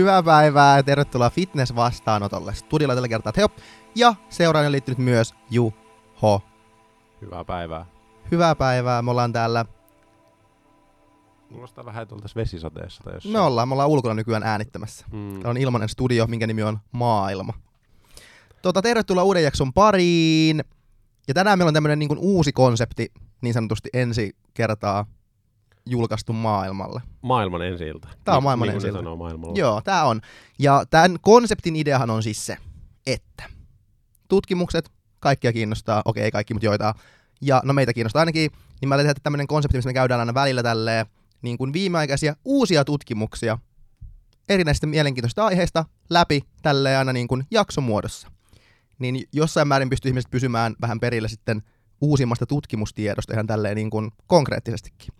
Hyvää 0.00 0.22
päivää 0.22 0.76
ja 0.76 0.82
tervetuloa 0.82 1.30
fitness-vastaanotolle. 1.30 2.54
Studiolla 2.54 2.94
tällä 2.94 3.08
kertaa 3.08 3.32
Teo 3.32 3.48
ja 3.94 4.14
seuraan 4.28 4.66
on 4.66 4.72
liittynyt 4.72 4.98
myös 4.98 5.34
Juho. 5.50 6.42
Hyvää 7.20 7.44
päivää. 7.44 7.86
Hyvää 8.30 8.54
päivää, 8.54 9.02
me 9.02 9.10
ollaan 9.10 9.32
täällä, 9.32 9.64
Kuulostaa 11.48 11.84
vähän 11.84 12.08
tuolta 12.08 12.28
vesisateessa 12.36 13.04
tai 13.04 13.14
jossain. 13.14 13.32
me 13.32 13.40
ollaan, 13.40 13.68
me 13.68 13.72
ollaan 13.72 13.88
ulkona 13.88 14.14
nykyään 14.14 14.42
äänittämässä. 14.42 15.06
Mm. 15.12 15.32
Täällä 15.32 15.50
on 15.50 15.56
ilmanen 15.56 15.88
studio, 15.88 16.26
minkä 16.26 16.46
nimi 16.46 16.62
on 16.62 16.78
Maailma. 16.92 17.52
Tota, 18.62 18.82
tervetuloa 18.82 19.24
uuden 19.24 19.44
jakson 19.44 19.72
pariin. 19.72 20.64
Ja 21.28 21.34
tänään 21.34 21.58
meillä 21.58 21.68
on 21.68 21.74
tämmönen 21.74 21.98
niin 21.98 22.18
uusi 22.18 22.52
konsepti, 22.52 23.12
niin 23.40 23.54
sanotusti 23.54 23.88
ensi 23.92 24.36
kertaa 24.54 25.06
julkaistu 25.86 26.32
maailmalle. 26.32 27.00
Maailman 27.22 27.62
ensi 27.62 27.84
ilta. 27.84 28.08
Tää 28.24 28.34
on 28.34 28.36
Niin- 28.38 28.44
maailman 28.44 28.68
niin 28.68 28.74
ensi 28.74 28.86
ilta. 28.88 29.02
Joo, 29.54 29.80
tää 29.80 30.04
on. 30.04 30.20
Ja 30.58 30.84
tämän 30.90 31.16
konseptin 31.20 31.76
ideahan 31.76 32.10
on 32.10 32.22
siis 32.22 32.46
se, 32.46 32.56
että 33.06 33.42
tutkimukset, 34.28 34.90
kaikkia 35.20 35.52
kiinnostaa, 35.52 36.02
okei 36.04 36.24
ei 36.24 36.30
kaikki, 36.30 36.54
mutta 36.54 36.66
joitain, 36.66 36.94
ja 37.40 37.62
no 37.64 37.72
meitä 37.72 37.92
kiinnostaa 37.92 38.20
ainakin, 38.20 38.50
niin 38.80 38.88
mä 38.88 38.96
tehdä 38.96 39.14
tämmönen 39.22 39.46
konsepti, 39.46 39.78
missä 39.78 39.88
me 39.88 39.94
käydään 39.94 40.20
aina 40.20 40.34
välillä 40.34 40.62
tälleen 40.62 41.06
niin 41.42 41.58
kuin 41.58 41.72
viimeaikaisia 41.72 42.36
uusia 42.44 42.84
tutkimuksia 42.84 43.58
erinäisistä 44.48 44.86
mielenkiintoisista 44.86 45.46
aiheista 45.46 45.84
läpi 46.10 46.40
tälleen 46.62 46.98
aina 46.98 47.12
niin 47.12 47.28
kuin 47.28 47.44
jaksomuodossa. 47.50 48.28
Niin 48.98 49.24
jossain 49.32 49.68
määrin 49.68 49.90
pystyy 49.90 50.08
ihmiset 50.08 50.30
pysymään 50.30 50.74
vähän 50.80 51.00
perillä 51.00 51.28
sitten 51.28 51.62
uusimmasta 52.00 52.46
tutkimustiedosta 52.46 53.32
ihan 53.32 53.46
tälleen 53.46 53.76
niin 53.76 53.90
kuin 53.90 54.10
konkreettisestikin. 54.26 55.14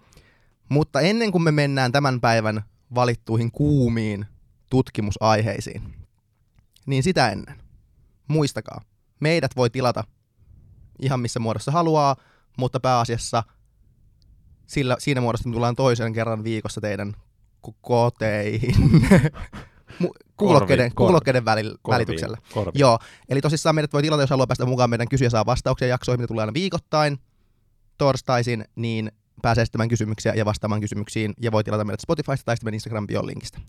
Mutta 0.71 1.01
ennen 1.01 1.33
kuin 1.33 1.43
me 1.43 1.51
mennään 1.51 1.93
tämän 1.93 2.21
päivän 2.21 2.63
valittuihin 2.95 3.51
kuumiin 3.51 4.27
tutkimusaiheisiin, 4.71 5.83
niin 6.87 7.03
sitä 7.03 7.31
ennen. 7.31 7.61
Muistakaa, 8.29 8.81
meidät 9.21 9.57
voi 9.57 9.71
tilata 9.71 10.05
ihan 11.03 11.21
missä 11.21 11.41
muodossa 11.41 11.73
haluaa, 11.73 12.17
mutta 12.57 12.81
pääasiassa 12.81 13.43
sillä, 14.67 14.97
siinä 14.99 15.21
muodossa 15.21 15.49
me 15.49 15.53
tullaan 15.53 15.77
toisen 15.77 16.13
kerran 16.13 16.45
viikossa 16.45 16.81
teidän 16.81 17.15
ko- 17.69 17.75
koteihin. 17.81 18.75
Kuulokkeiden, 20.37 20.91
korvi. 20.95 21.07
kuulokkeiden 21.09 21.45
välil, 21.45 21.79
Korviin. 21.83 21.95
välityksellä. 21.95 22.37
Korvi. 22.55 22.73
Joo, 22.75 22.99
eli 23.29 23.41
tosissaan 23.41 23.75
meidät 23.75 23.93
voi 23.93 24.03
tilata, 24.03 24.23
jos 24.23 24.31
haluaa 24.31 24.47
päästä 24.47 24.67
mukaan 24.67 24.91
meidän 24.91 25.09
kysyjä 25.09 25.31
saa 25.31 25.47
vastauksia 25.47 25.89
jaksoihin, 25.89 26.21
mitä 26.21 26.29
tulee 26.29 26.43
aina 26.43 26.55
viikoittain 26.55 27.19
torstaisin, 27.99 28.65
niin 28.77 29.13
pääsee 29.43 29.63
esittämään 29.63 29.89
kysymyksiä 29.89 30.35
ja 30.35 30.45
vastaamaan 30.45 30.81
kysymyksiin, 30.81 31.35
ja 31.43 31.53
voi 31.53 31.65
tilata 31.65 31.85
meidät 31.85 32.01
Spotifysta 32.01 32.45
tai 32.45 32.57
sitten 32.57 32.75
Instagram 32.75 33.07
bion 33.07 33.27
linkistä. 33.27 33.61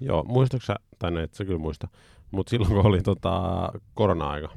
Joo, 0.00 0.24
muistatko 0.24 0.66
sä, 0.66 0.74
tai 0.98 1.10
no 1.10 1.20
et 1.20 1.34
sä 1.34 1.44
kyllä 1.44 1.58
muista, 1.58 1.88
mutta 2.30 2.50
silloin 2.50 2.72
kun 2.72 2.86
oli 2.86 3.02
tota 3.02 3.68
korona-aika, 3.94 4.48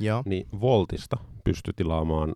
Joo, 0.00 0.22
niin 0.26 0.48
Voltista 0.60 1.16
pystyi 1.44 1.74
tilaamaan 1.76 2.34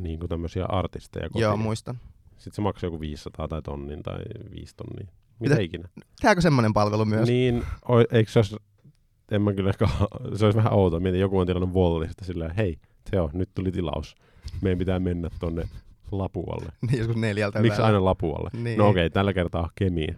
niin 0.00 0.18
kuin 0.18 0.28
tämmöisiä 0.28 0.64
artisteja 0.64 1.28
kotiin. 1.28 1.42
Joo 1.42 1.56
muistan. 1.56 1.98
Sitten 2.30 2.54
se 2.54 2.60
maksoi 2.62 2.86
joku 2.88 3.00
500 3.00 3.48
tai 3.48 3.62
tonnin 3.62 4.02
tai 4.02 4.18
5 4.50 4.76
tonnia. 4.76 5.06
Mitä 5.40 5.54
Mitä- 5.54 5.62
ikinä. 5.62 5.88
Tehdäänkö 6.20 6.40
semmoinen 6.42 6.72
palvelu 6.72 7.04
myös? 7.04 7.28
Niin, 7.28 7.64
oi, 7.88 8.04
eikö 8.12 8.30
se 8.30 8.38
olisi, 8.38 8.56
en 9.30 9.42
mä 9.42 9.52
kyllä 9.52 9.70
ehkä, 9.70 9.88
se 10.36 10.44
olisi 10.44 10.56
vähän 10.58 10.72
outoa. 10.72 11.00
Mietin, 11.00 11.20
joku 11.20 11.38
on 11.38 11.46
tilannut 11.46 11.74
Voltista 11.74 12.24
silleen, 12.24 12.56
hei, 12.56 12.78
Teo, 13.10 13.30
nyt 13.32 13.50
tuli 13.54 13.72
tilaus. 13.72 14.14
Meidän 14.60 14.78
pitää 14.78 14.98
mennä 15.00 15.30
tonne 15.40 15.68
Lapualle. 16.12 16.72
Niin, 16.90 16.98
joskus 16.98 17.16
neljältä 17.16 17.60
Miksi 17.60 17.80
yöllä. 17.80 17.86
aina 17.86 18.04
Lapualle? 18.04 18.50
Niin. 18.52 18.78
No 18.78 18.88
okei, 18.88 19.10
tällä 19.10 19.32
kertaa 19.32 19.70
Kemiin. 19.74 20.16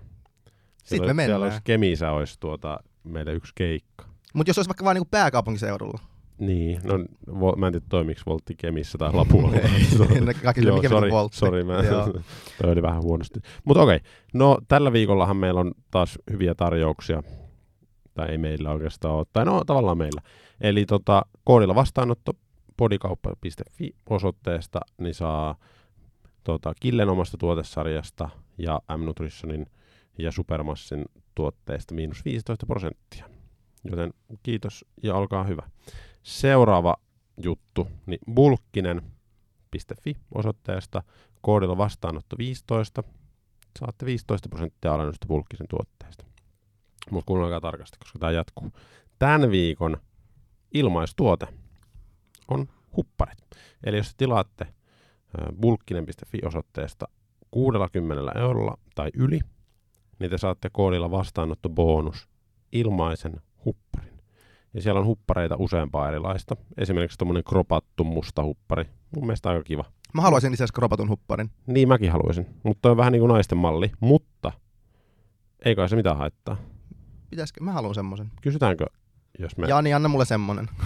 Sitten 0.84 1.06
me 1.08 1.14
mennään. 1.14 1.26
Siellä 1.28 1.44
olisi 1.44 1.60
Kemissä 1.64 2.10
olisi 2.10 2.40
tuota, 2.40 2.78
meille 3.04 3.32
yksi 3.32 3.52
keikka. 3.54 4.04
Mutta 4.34 4.50
jos 4.50 4.58
olisi 4.58 4.68
vaikka 4.68 4.84
vain 4.84 4.94
niinku 4.94 5.08
pääkaupunkiseudulla. 5.10 5.98
Niin, 6.38 6.80
no 6.84 6.94
vo, 7.40 7.56
mä 7.56 7.66
en 7.66 7.72
tiedä 7.72 7.86
toimiks 7.88 8.26
Voltti 8.26 8.54
Kemissä 8.54 8.98
tai 8.98 9.12
Lapualla. 9.12 9.56
Ei, 9.56 10.64
Joo, 10.64 10.74
mikä 10.76 10.88
sorry, 10.88 11.10
voltti. 11.10 11.36
sorry, 11.36 11.64
mä, 11.64 11.82
toi 12.62 12.72
oli 12.72 12.82
vähän 12.82 13.02
huonosti. 13.02 13.40
Mutta 13.64 13.82
okei, 13.82 13.98
no 14.34 14.58
tällä 14.68 14.92
viikollahan 14.92 15.36
meillä 15.36 15.60
on 15.60 15.72
taas 15.90 16.18
hyviä 16.30 16.54
tarjouksia, 16.54 17.22
tai 18.14 18.28
ei 18.30 18.38
meillä 18.38 18.70
oikeastaan 18.70 19.14
ole, 19.14 19.26
tai 19.32 19.44
no 19.44 19.64
tavallaan 19.64 19.98
meillä. 19.98 20.20
Eli 20.60 20.86
tota, 20.86 21.22
koodilla 21.44 21.74
vastaanotto 21.74 22.32
podikauppa.fi 22.76 23.90
osoitteesta, 24.10 24.80
niin 24.98 25.14
saa 25.14 25.56
tota, 26.44 26.72
Killen 26.80 27.08
omasta 27.08 27.36
tuotesarjasta 27.36 28.28
ja 28.58 28.80
M-Nutritionin 28.96 29.66
ja 30.18 30.32
Supermassin 30.32 31.04
tuotteista 31.34 31.94
miinus 31.94 32.24
15 32.24 32.66
prosenttia. 32.66 33.28
Joten 33.84 34.14
kiitos 34.42 34.84
ja 35.02 35.14
olkaa 35.14 35.44
hyvä. 35.44 35.62
Seuraava 36.22 36.96
juttu, 37.42 37.88
niin 38.06 38.18
bulkkinen.fi 38.34 40.16
osoitteesta 40.34 41.02
koodilla 41.40 41.76
vastaanotto 41.76 42.38
15. 42.38 43.02
Saatte 43.78 44.06
15 44.06 44.48
prosenttia 44.48 44.94
alennusta 44.94 45.26
bulkkisen 45.26 45.68
tuotteesta. 45.68 46.24
Mutta 47.10 47.26
kuunnelkaa 47.26 47.60
tarkasti, 47.60 47.98
koska 47.98 48.18
tämä 48.18 48.32
jatkuu. 48.32 48.72
Tämän 49.18 49.50
viikon 49.50 49.96
ilmaistuote 50.74 51.46
on 52.48 52.68
hupparit. 52.96 53.38
Eli 53.84 53.96
jos 53.96 54.14
tilaatte 54.14 54.66
ö, 55.38 55.52
bulkkinen.fi 55.60 56.38
osoitteesta 56.44 57.08
60 57.50 58.32
eurolla 58.40 58.78
tai 58.94 59.10
yli, 59.14 59.40
niin 60.18 60.30
te 60.30 60.38
saatte 60.38 60.70
koodilla 60.72 61.10
vastaanotto 61.10 61.68
bonus 61.68 62.28
ilmaisen 62.72 63.40
hupparin. 63.64 64.12
Ja 64.74 64.82
siellä 64.82 65.00
on 65.00 65.06
huppareita 65.06 65.56
useampaa 65.58 66.08
erilaista. 66.08 66.56
Esimerkiksi 66.76 67.18
tuommoinen 67.18 67.44
kropattu 67.44 68.04
musta 68.04 68.42
huppari. 68.42 68.84
Mun 69.14 69.26
mielestä 69.26 69.50
aika 69.50 69.62
kiva. 69.62 69.84
Mä 70.14 70.22
haluaisin 70.22 70.52
lisäksi 70.52 70.72
kropatun 70.72 71.08
hupparin. 71.08 71.50
Niin 71.66 71.88
mäkin 71.88 72.12
haluaisin. 72.12 72.46
Mutta 72.62 72.90
on 72.90 72.96
vähän 72.96 73.12
niin 73.12 73.20
kuin 73.20 73.28
naisten 73.28 73.58
malli. 73.58 73.92
Mutta 74.00 74.52
ei 75.64 75.76
kai 75.76 75.88
se 75.88 75.96
mitään 75.96 76.16
haittaa. 76.16 76.56
Pitäisikö? 77.30 77.64
Mä 77.64 77.72
haluan 77.72 77.94
semmoisen. 77.94 78.30
Kysytäänkö, 78.42 78.86
jos 79.38 79.56
me... 79.56 79.66
Jani, 79.66 79.94
anna 79.94 80.08
mulle 80.08 80.24
semmonen. 80.24 80.68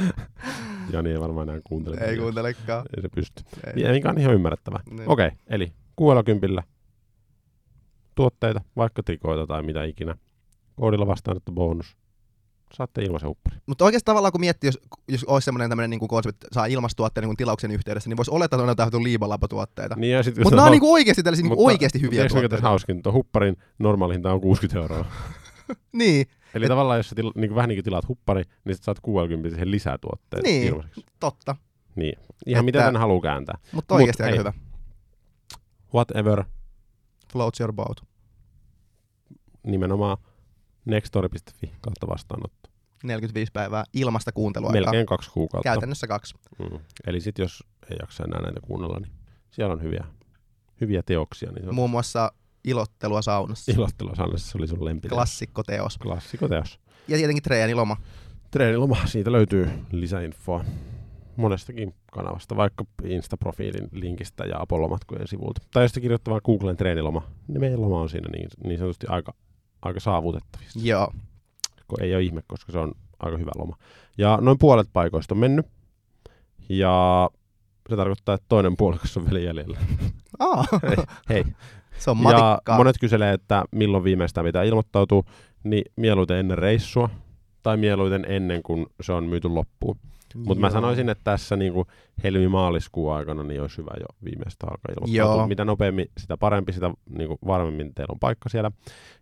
Jani 0.92 1.10
ei 1.10 1.20
varmaan 1.20 1.48
enää 1.48 1.60
kuuntele. 1.64 1.96
Ei 2.00 2.16
kuuntelekaan. 2.16 2.84
Ei 2.96 3.02
se 3.02 3.08
pysty. 3.08 3.42
Ei. 3.76 3.92
Mikä 3.92 4.10
on 4.10 4.18
ihan 4.18 4.34
ymmärrettävää. 4.34 4.80
Niin. 4.90 5.08
Okei, 5.08 5.26
okay, 5.26 5.38
eli 5.46 5.72
60 5.96 6.62
tuotteita, 8.14 8.60
vaikka 8.76 9.02
trikoita 9.02 9.46
tai 9.46 9.62
mitä 9.62 9.84
ikinä. 9.84 10.14
Koodilla 10.76 11.06
vastaanotto 11.06 11.52
bonus. 11.52 11.96
Saatte 12.74 13.02
ilmaisen 13.02 13.28
huppari. 13.28 13.56
Mutta 13.66 13.84
oikeastaan 13.84 14.14
tavallaan 14.14 14.32
kun 14.32 14.40
miettii, 14.40 14.68
jos, 14.68 14.78
jos 15.08 15.24
olisi 15.24 15.44
semmoinen 15.44 15.68
tämmöinen 15.70 15.90
niin 15.90 16.08
konsepti, 16.08 16.46
että 16.46 16.54
saa 16.54 16.66
ilmastuotteen 16.66 17.28
niin 17.28 17.36
tilauksen 17.36 17.70
yhteydessä, 17.70 18.10
niin 18.10 18.16
voisi 18.16 18.30
olettaa, 18.30 18.56
että 18.56 18.82
on 18.82 18.86
jotain 18.88 19.04
liibalapatuotteita. 19.04 19.94
Niin 19.94 20.12
ja 20.12 20.22
sit, 20.22 20.38
Mutta 20.38 20.56
nämä 20.56 20.66
on 20.66 20.72
niinku 20.72 20.92
oikeasti 20.92 21.22
tällaisia 21.22 21.42
niinku 21.42 21.66
oikeasti 21.66 22.00
hyviä 22.00 22.22
mikä 22.22 22.28
tuotteita. 22.28 22.56
tässä 22.56 22.68
hauskin? 22.68 23.02
Tuo 23.02 23.12
hupparin 23.12 23.56
normaali 23.78 24.14
hinta 24.14 24.32
on 24.32 24.40
60 24.40 24.78
euroa. 24.78 25.06
Niin, 25.92 26.26
Eli 26.54 26.64
Et- 26.64 26.68
tavallaan, 26.68 26.98
jos 26.98 27.08
sä 27.08 27.14
tila, 27.14 27.32
niin 27.34 27.54
vähän 27.54 27.68
niin 27.68 27.76
kuin 27.76 27.84
tilaat 27.84 28.08
huppari, 28.08 28.42
niin 28.64 28.74
sit 28.74 28.84
saat 28.84 29.00
60 29.00 29.50
siihen 29.50 29.70
lisää 29.70 29.98
tuotteita 29.98 30.48
Niin. 30.48 30.66
ilmaiseksi. 30.68 31.04
totta. 31.20 31.56
Niin. 31.96 32.18
Ihan 32.18 32.32
Että- 32.46 32.62
miten 32.62 32.80
tämän 32.80 32.96
haluaa 33.00 33.20
kääntää. 33.22 33.58
Mutta 33.72 33.94
oikeasti 33.94 34.22
Mut 34.22 34.26
aika 34.26 34.32
hei. 34.32 34.38
hyvä. 34.38 34.52
Whatever, 35.94 36.44
Floats 37.32 37.60
your 37.60 37.72
boat. 37.72 37.96
nimenomaan 39.66 40.16
nextory.fi 40.84 41.72
kautta 41.80 42.06
vastaanotto. 42.08 42.70
45 43.04 43.52
päivää 43.52 43.84
ilmasta 43.92 44.32
kuuntelua. 44.32 44.72
Melkein 44.72 45.06
kaksi 45.06 45.30
kuukautta. 45.30 45.64
Käytännössä 45.64 46.06
kaksi. 46.06 46.34
Mm. 46.58 46.78
Eli 47.06 47.20
sitten 47.20 47.42
jos 47.42 47.64
ei 47.90 47.96
jaksa 48.00 48.24
enää 48.24 48.42
näitä 48.42 48.60
kuunnella, 48.60 48.98
niin 49.00 49.12
siellä 49.50 49.72
on 49.74 49.82
hyviä, 49.82 50.04
hyviä 50.80 51.02
teoksia. 51.02 51.52
Niin 51.52 51.74
Muun 51.74 51.90
muassa 51.90 52.32
ilottelua 52.64 53.22
saunassa. 53.22 53.72
ilottelua 53.72 54.14
Sannessa, 54.14 54.50
se 54.52 54.58
oli 54.58 54.66
sun 54.68 54.84
lempiteos. 54.84 55.16
Klassikkoteos. 55.16 55.98
Klassikoteos. 55.98 56.80
Ja 57.08 57.16
tietenkin 57.16 57.42
treeniloma. 57.42 57.96
Treeniloma, 58.50 58.96
siitä 59.06 59.32
löytyy 59.32 59.68
lisäinfoa 59.92 60.64
monestakin 61.36 61.94
kanavasta, 62.12 62.56
vaikka 62.56 62.84
Insta-profiilin 63.02 63.88
linkistä 63.92 64.44
ja 64.44 64.60
Apollo-matkojen 64.60 65.28
sivulta. 65.28 65.62
Tai 65.72 65.84
jos 65.84 65.92
te 65.92 66.00
kirjoittaa 66.00 66.32
vaan 66.32 66.40
Googlen 66.44 66.76
treeniloma, 66.76 67.22
niin 67.48 67.60
meidän 67.60 67.80
loma 67.80 68.00
on 68.00 68.08
siinä 68.08 68.28
niin, 68.32 68.48
niin 68.64 68.78
sanotusti 68.78 69.06
aika, 69.08 69.34
aika 69.82 70.00
saavutettavissa. 70.00 70.80
Joo. 70.82 71.12
Ko- 71.92 72.02
Ei 72.04 72.14
ole 72.14 72.22
ihme, 72.22 72.42
koska 72.46 72.72
se 72.72 72.78
on 72.78 72.92
aika 73.18 73.36
hyvä 73.38 73.50
loma. 73.56 73.76
Ja 74.18 74.38
noin 74.40 74.58
puolet 74.58 74.88
paikoista 74.92 75.34
on 75.34 75.38
mennyt. 75.38 75.66
Ja 76.68 77.30
se 77.90 77.96
tarkoittaa, 77.96 78.34
että 78.34 78.46
toinen 78.48 78.76
puolikas 78.76 79.16
on 79.16 79.24
vielä 79.24 79.38
jäljellä. 79.40 79.78
Aa, 80.38 80.64
Hei, 80.88 80.96
hei. 81.28 81.44
Se 82.00 82.10
on 82.10 82.16
Ja 82.30 82.58
monet 82.76 82.96
kyselee, 83.00 83.32
että 83.32 83.64
milloin 83.70 84.04
viimeistään 84.04 84.46
pitää 84.46 84.62
ilmoittautua, 84.62 85.22
niin 85.64 85.84
mieluiten 85.96 86.36
ennen 86.36 86.58
reissua 86.58 87.10
tai 87.62 87.76
mieluiten 87.76 88.26
ennen 88.28 88.62
kuin 88.62 88.86
se 89.00 89.12
on 89.12 89.24
myyty 89.24 89.48
loppuun. 89.48 89.96
Mutta 90.34 90.60
mä 90.60 90.70
sanoisin, 90.70 91.08
että 91.08 91.24
tässä 91.24 91.56
niinku 91.56 91.86
helmi-maaliskuun 92.24 93.14
aikana 93.14 93.42
niin 93.42 93.62
olisi 93.62 93.78
hyvä 93.78 93.90
jo 94.00 94.06
viimeistä 94.24 94.66
alkaa 94.66 94.92
ilmoittautua. 94.96 95.46
Mitä 95.46 95.64
nopeammin, 95.64 96.06
sitä 96.18 96.36
parempi, 96.36 96.72
sitä 96.72 96.90
niinku 97.08 97.38
varmemmin 97.46 97.94
teillä 97.94 98.12
on 98.12 98.18
paikka 98.18 98.48
siellä. 98.48 98.70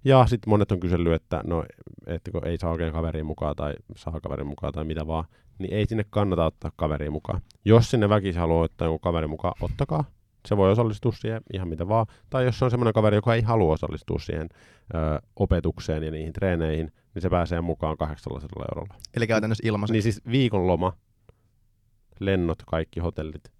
Ja 0.05 0.27
sitten 0.27 0.51
monet 0.51 0.73
on 0.73 0.81
kysellyt, 0.81 1.13
että 1.13 1.41
no, 1.47 1.65
ettekö 2.07 2.41
ei 2.45 2.59
saa 2.59 2.71
oikein 2.71 2.93
kaveria 2.93 3.25
mukaan 3.25 3.57
tai 3.57 3.75
saa 3.97 4.21
kaverin 4.21 4.47
mukaan 4.47 4.73
tai 4.73 4.85
mitä 4.85 5.07
vaan, 5.07 5.25
niin 5.59 5.75
ei 5.75 5.87
sinne 5.87 6.05
kannata 6.11 6.45
ottaa 6.45 6.71
kaveria 6.77 7.11
mukaan. 7.11 7.41
Jos 7.65 7.91
sinne 7.91 8.09
väkisin 8.09 8.41
haluaa 8.41 8.65
ottaa 8.65 8.87
jonkun 8.87 9.01
kaverin 9.01 9.31
mukaan, 9.31 9.55
ottakaa. 9.61 10.05
Se 10.49 10.57
voi 10.57 10.71
osallistua 10.71 11.13
siihen 11.13 11.43
ihan 11.53 11.69
mitä 11.69 11.89
vaan. 11.89 12.07
Tai 12.31 12.45
jos 12.45 12.59
se 12.59 12.65
on 12.65 12.71
semmoinen 12.71 12.93
kaveri, 12.93 13.17
joka 13.17 13.35
ei 13.35 13.43
halua 13.43 13.73
osallistua 13.73 14.19
siihen 14.19 14.49
ö, 14.95 15.21
opetukseen 15.37 16.03
ja 16.03 16.11
niihin 16.11 16.33
treeneihin, 16.33 16.93
niin 17.15 17.23
se 17.23 17.31
pääsee 17.31 17.61
mukaan 17.61 17.97
800 17.97 18.65
eurolla. 18.71 18.95
Eli 19.17 19.27
käytännössä 19.27 19.69
ilmaisu. 19.69 19.93
Niin 19.93 20.03
siis 20.03 20.21
viikonloma, 20.31 20.93
lennot, 22.21 22.63
kaikki 22.67 23.01
hotellit, 23.01 23.53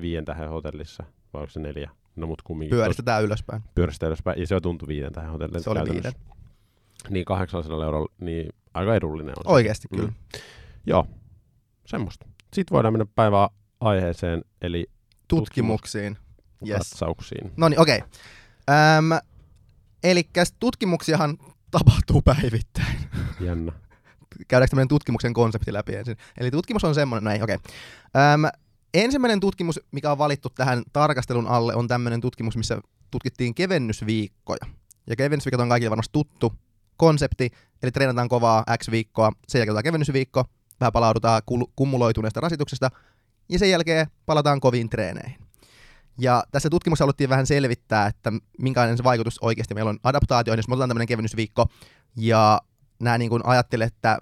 viien 0.00 0.24
tähän 0.24 0.48
hotellissa, 0.48 1.04
vai 1.32 1.42
onko 1.42 1.50
se 1.50 1.60
neljä? 1.60 1.90
No 2.16 2.26
mut 2.26 2.42
kumminkin. 2.42 2.76
Pyöristetään 2.76 3.24
ylöspäin. 3.24 3.62
Pyöristä 3.74 4.06
ylöspäin, 4.06 4.40
ja 4.40 4.46
se 4.46 4.60
tuntui 4.60 4.88
viiden 4.88 5.12
tähän 5.12 5.32
hotellille. 5.32 5.60
Se 5.60 5.70
oli 5.70 5.78
käytännössä. 5.78 6.18
Niin 7.10 7.24
800 7.24 7.84
eurolla, 7.84 8.12
niin 8.20 8.48
aika 8.74 8.94
edullinen 8.94 9.34
on. 9.38 9.44
se. 9.44 9.52
Oikeasti 9.52 9.88
kyllä. 9.88 10.08
Mm. 10.08 10.14
Joo, 10.86 11.06
semmoista. 11.86 12.26
Sitten 12.54 12.74
voidaan 12.74 12.94
mennä 12.94 13.06
päivän 13.14 13.48
aiheeseen, 13.80 14.44
eli 14.62 14.86
Tutkimuksiin. 15.28 16.16
Yes. 16.68 16.78
katsauksiin. 16.78 17.52
No 17.56 17.68
niin, 17.68 17.80
okei. 17.80 17.98
Okay. 17.98 19.20
Eli 20.04 20.28
tutkimuksiahan 20.58 21.38
tapahtuu 21.70 22.22
päivittäin. 22.22 22.98
Jännä. 23.40 23.72
Käydäänkö 24.48 24.70
tämmöinen 24.70 24.88
tutkimuksen 24.88 25.32
konsepti 25.32 25.72
läpi 25.72 25.94
ensin? 25.94 26.16
Eli 26.38 26.50
tutkimus 26.50 26.84
on 26.84 26.94
semmoinen, 26.94 27.24
no 27.24 27.30
ei, 27.30 27.42
okei. 27.42 27.56
Okay. 27.56 28.50
ensimmäinen 28.94 29.40
tutkimus, 29.40 29.80
mikä 29.92 30.12
on 30.12 30.18
valittu 30.18 30.48
tähän 30.50 30.82
tarkastelun 30.92 31.46
alle, 31.46 31.74
on 31.74 31.88
tämmöinen 31.88 32.20
tutkimus, 32.20 32.56
missä 32.56 32.80
tutkittiin 33.10 33.54
kevennysviikkoja. 33.54 34.66
Ja 35.06 35.16
kevennysviikot 35.16 35.60
on 35.60 35.68
kaikille 35.68 35.90
varmasti 35.90 36.12
tuttu 36.12 36.52
konsepti, 36.96 37.50
eli 37.82 37.90
treenataan 37.90 38.28
kovaa 38.28 38.64
X 38.78 38.90
viikkoa, 38.90 39.32
sen 39.48 39.58
jälkeen 39.58 39.72
otetaan 39.72 39.84
kevennysviikko, 39.84 40.44
vähän 40.80 40.92
palaudutaan 40.92 41.42
kul- 41.50 41.72
kumuloituneesta 41.76 42.40
rasituksesta, 42.40 42.90
ja 43.48 43.58
sen 43.58 43.70
jälkeen 43.70 44.06
palataan 44.26 44.60
koviin 44.60 44.90
treeneihin. 44.90 45.43
Ja 46.18 46.44
tässä 46.50 46.70
tutkimuksessa 46.70 47.04
haluttiin 47.04 47.30
vähän 47.30 47.46
selvittää, 47.46 48.06
että 48.06 48.32
minkälainen 48.58 48.96
se 48.96 49.04
vaikutus 49.04 49.38
oikeasti 49.38 49.74
meillä 49.74 49.88
on 49.88 49.98
adaptaatioon, 50.02 50.58
jos 50.58 50.68
me 50.68 50.72
otetaan 50.72 50.90
tämmöinen 50.90 51.08
kevennysviikko, 51.08 51.66
ja 52.16 52.60
nämä 53.00 53.18
niin 53.18 53.46
ajattelee, 53.46 53.86
että 53.86 54.18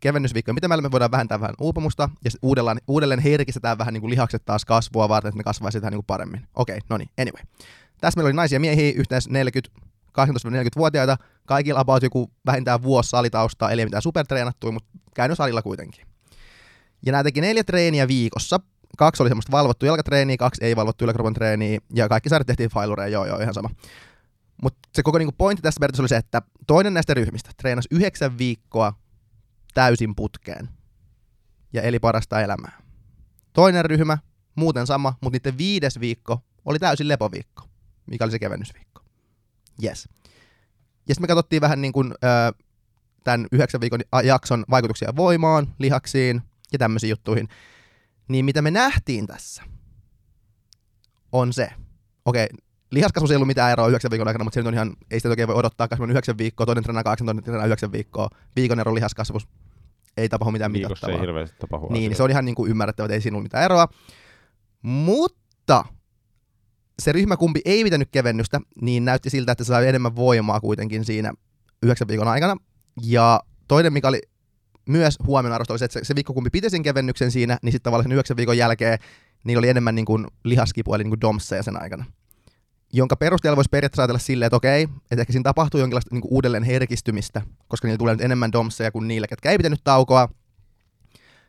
kevennysviikkoja, 0.00 0.54
mitä 0.54 0.68
me 0.68 0.90
voidaan 0.90 1.10
vähentää 1.10 1.40
vähän 1.40 1.54
uupumusta, 1.60 2.08
ja 2.24 2.30
uudelleen, 2.42 2.78
uudelleen 2.88 3.20
herkistetään 3.20 3.78
vähän 3.78 3.94
niin 3.94 4.00
kuin 4.00 4.10
lihakset 4.10 4.44
taas 4.44 4.64
kasvua 4.64 5.08
varten, 5.08 5.28
että 5.28 5.38
ne 5.38 5.44
kasvaisi 5.44 5.80
vähän 5.80 5.90
niin 5.90 5.98
kuin 5.98 6.06
paremmin. 6.06 6.46
Okei, 6.54 6.78
no 6.90 6.96
niin, 6.96 7.10
anyway. 7.20 7.42
Tässä 8.00 8.18
meillä 8.18 8.28
oli 8.28 8.36
naisia 8.36 8.56
ja 8.56 8.60
miehiä, 8.60 8.92
yhteensä 8.96 9.30
40, 9.30 9.80
18-40-vuotiaita, 10.20 11.16
kaikilla 11.46 11.80
about 11.80 12.02
joku 12.02 12.30
vähintään 12.46 12.82
vuosi 12.82 13.10
salitaustaa, 13.10 13.70
eli 13.70 13.84
mitään 13.84 14.02
supertreenattuja, 14.02 14.72
mutta 14.72 14.98
käynyt 15.14 15.36
salilla 15.36 15.62
kuitenkin. 15.62 16.06
Ja 17.06 17.12
nämä 17.12 17.24
teki 17.24 17.40
neljä 17.40 17.64
treeniä 17.64 18.08
viikossa. 18.08 18.60
Kaksi 18.96 19.22
oli 19.22 19.30
semmoista 19.30 19.52
valvottua 19.52 19.86
jalkatreeniä, 19.86 20.36
kaksi 20.36 20.64
ei 20.64 20.76
valvottu 20.76 21.04
yläkropan 21.04 21.34
treeniä, 21.34 21.78
ja 21.94 22.08
kaikki 22.08 22.28
sarjat 22.28 22.46
tehtiin 22.46 22.70
failureja, 22.70 23.08
joo 23.08 23.26
joo, 23.26 23.38
ihan 23.38 23.54
sama. 23.54 23.70
Mutta 24.62 24.88
se 24.94 25.02
koko 25.02 25.18
niinku 25.18 25.34
pointti 25.38 25.62
tässä 25.62 25.78
periaatteessa 25.80 26.02
oli 26.02 26.08
se, 26.08 26.16
että 26.16 26.42
toinen 26.66 26.94
näistä 26.94 27.14
ryhmistä 27.14 27.50
treenasi 27.56 27.88
yhdeksän 27.90 28.38
viikkoa 28.38 28.92
täysin 29.74 30.14
putkeen 30.14 30.68
ja 31.72 31.82
eli 31.82 31.98
parasta 31.98 32.40
elämää. 32.40 32.80
Toinen 33.52 33.84
ryhmä, 33.84 34.18
muuten 34.54 34.86
sama, 34.86 35.14
mutta 35.20 35.36
niiden 35.36 35.58
viides 35.58 36.00
viikko 36.00 36.40
oli 36.64 36.78
täysin 36.78 37.08
lepoviikko, 37.08 37.62
mikä 38.06 38.24
oli 38.24 38.30
se 38.30 38.38
kevennysviikko. 38.38 39.02
Yes. 39.84 40.08
Ja 41.08 41.14
sitten 41.14 41.22
me 41.22 41.26
katsottiin 41.26 41.62
vähän 41.62 41.80
niin 41.80 41.92
kuin, 41.92 42.12
ö, 42.12 42.64
tämän 43.24 43.46
yhdeksän 43.52 43.80
viikon 43.80 44.00
jakson 44.24 44.64
vaikutuksia 44.70 45.16
voimaan, 45.16 45.74
lihaksiin 45.78 46.42
ja 46.72 46.78
tämmöisiin 46.78 47.10
juttuihin. 47.10 47.48
Niin 48.28 48.44
mitä 48.44 48.62
me 48.62 48.70
nähtiin 48.70 49.26
tässä 49.26 49.62
on 51.32 51.52
se, 51.52 51.68
okei, 52.24 52.46
lihaskasvussa 52.90 53.34
ei 53.34 53.36
ollut 53.36 53.46
mitään 53.46 53.72
eroa 53.72 53.86
yhdeksän 53.88 54.10
viikon 54.10 54.28
aikana, 54.28 54.44
mutta 54.44 54.54
se 54.54 54.60
nyt 54.60 54.66
on 54.66 54.74
ihan, 54.74 54.96
ei 55.10 55.18
sitä 55.20 55.28
oikein 55.28 55.48
voi 55.48 55.56
odottaa, 55.56 55.88
koska 55.88 56.04
on 56.04 56.10
yhdeksän 56.10 56.38
viikkoa, 56.38 56.66
toinen 56.66 56.84
treenaa 56.84 57.04
kahdeksan, 57.04 57.26
toinen 57.26 57.44
treenaa 57.44 57.66
yhdeksän 57.66 57.92
viikkoa, 57.92 58.28
viikon 58.56 58.80
ero 58.80 58.94
lihaskasvus, 58.94 59.48
ei 60.16 60.28
tapahdu 60.28 60.52
mitään 60.52 60.72
Viikossa 60.72 61.06
ei 61.06 61.12
mitattavaa. 61.12 61.20
hirveästi 61.20 61.56
tapahdu 61.58 61.86
Niin, 61.86 61.96
asioita. 61.98 62.16
se 62.16 62.22
on 62.22 62.30
ihan 62.30 62.44
niin 62.44 62.54
kuin 62.54 62.70
ymmärrettävä, 62.70 63.04
että 63.04 63.14
ei 63.14 63.20
siinä 63.20 63.34
ollut 63.36 63.44
mitään 63.44 63.64
eroa. 63.64 63.88
Mutta 64.82 65.84
se 67.02 67.12
ryhmä, 67.12 67.36
kumpi 67.36 67.60
ei 67.64 67.84
pitänyt 67.84 68.08
kevennystä, 68.12 68.60
niin 68.82 69.04
näytti 69.04 69.30
siltä, 69.30 69.52
että 69.52 69.64
se 69.64 69.68
sai 69.68 69.88
enemmän 69.88 70.16
voimaa 70.16 70.60
kuitenkin 70.60 71.04
siinä 71.04 71.32
yhdeksän 71.82 72.08
viikon 72.08 72.28
aikana. 72.28 72.56
Ja 73.02 73.40
toinen, 73.68 73.92
mikä 73.92 74.08
oli 74.08 74.20
myös 74.88 75.18
huomionarvoista, 75.26 75.72
oli 75.72 75.78
se, 75.78 75.84
että 75.84 75.98
se, 75.98 76.04
se 76.04 76.14
viikko, 76.14 76.34
kumpi 76.34 76.50
piti 76.50 76.70
sen 76.70 76.82
kevennyksen 76.82 77.30
siinä, 77.30 77.58
niin 77.62 77.72
sitten 77.72 77.84
tavallaan 77.84 78.04
sen 78.04 78.12
yhdeksän 78.12 78.36
viikon 78.36 78.58
jälkeen 78.58 78.98
niin 79.46 79.58
oli 79.58 79.68
enemmän 79.68 79.94
niin 79.94 80.04
kuin 80.04 80.26
lihaskipu, 80.44 80.94
eli 80.94 81.04
niin 81.04 81.10
kuin 81.10 81.20
domseja 81.20 81.62
sen 81.62 81.82
aikana. 81.82 82.04
Jonka 82.92 83.16
perusteella 83.16 83.56
voisi 83.56 83.68
periaatteessa 83.70 84.02
ajatella 84.02 84.18
silleen, 84.18 84.46
että 84.46 84.56
okei, 84.56 84.82
että 85.10 85.20
ehkä 85.20 85.32
siinä 85.32 85.42
tapahtuu 85.42 85.80
jonkinlaista 85.80 86.14
niin 86.14 86.22
kuin 86.22 86.32
uudelleen 86.32 86.62
herkistymistä, 86.62 87.42
koska 87.68 87.88
niillä 87.88 87.98
tulee 87.98 88.14
nyt 88.14 88.24
enemmän 88.24 88.52
domseja 88.52 88.90
kuin 88.90 89.08
niille, 89.08 89.26
ketkä 89.26 89.50
ei 89.50 89.56
pitänyt 89.56 89.80
taukoa, 89.84 90.28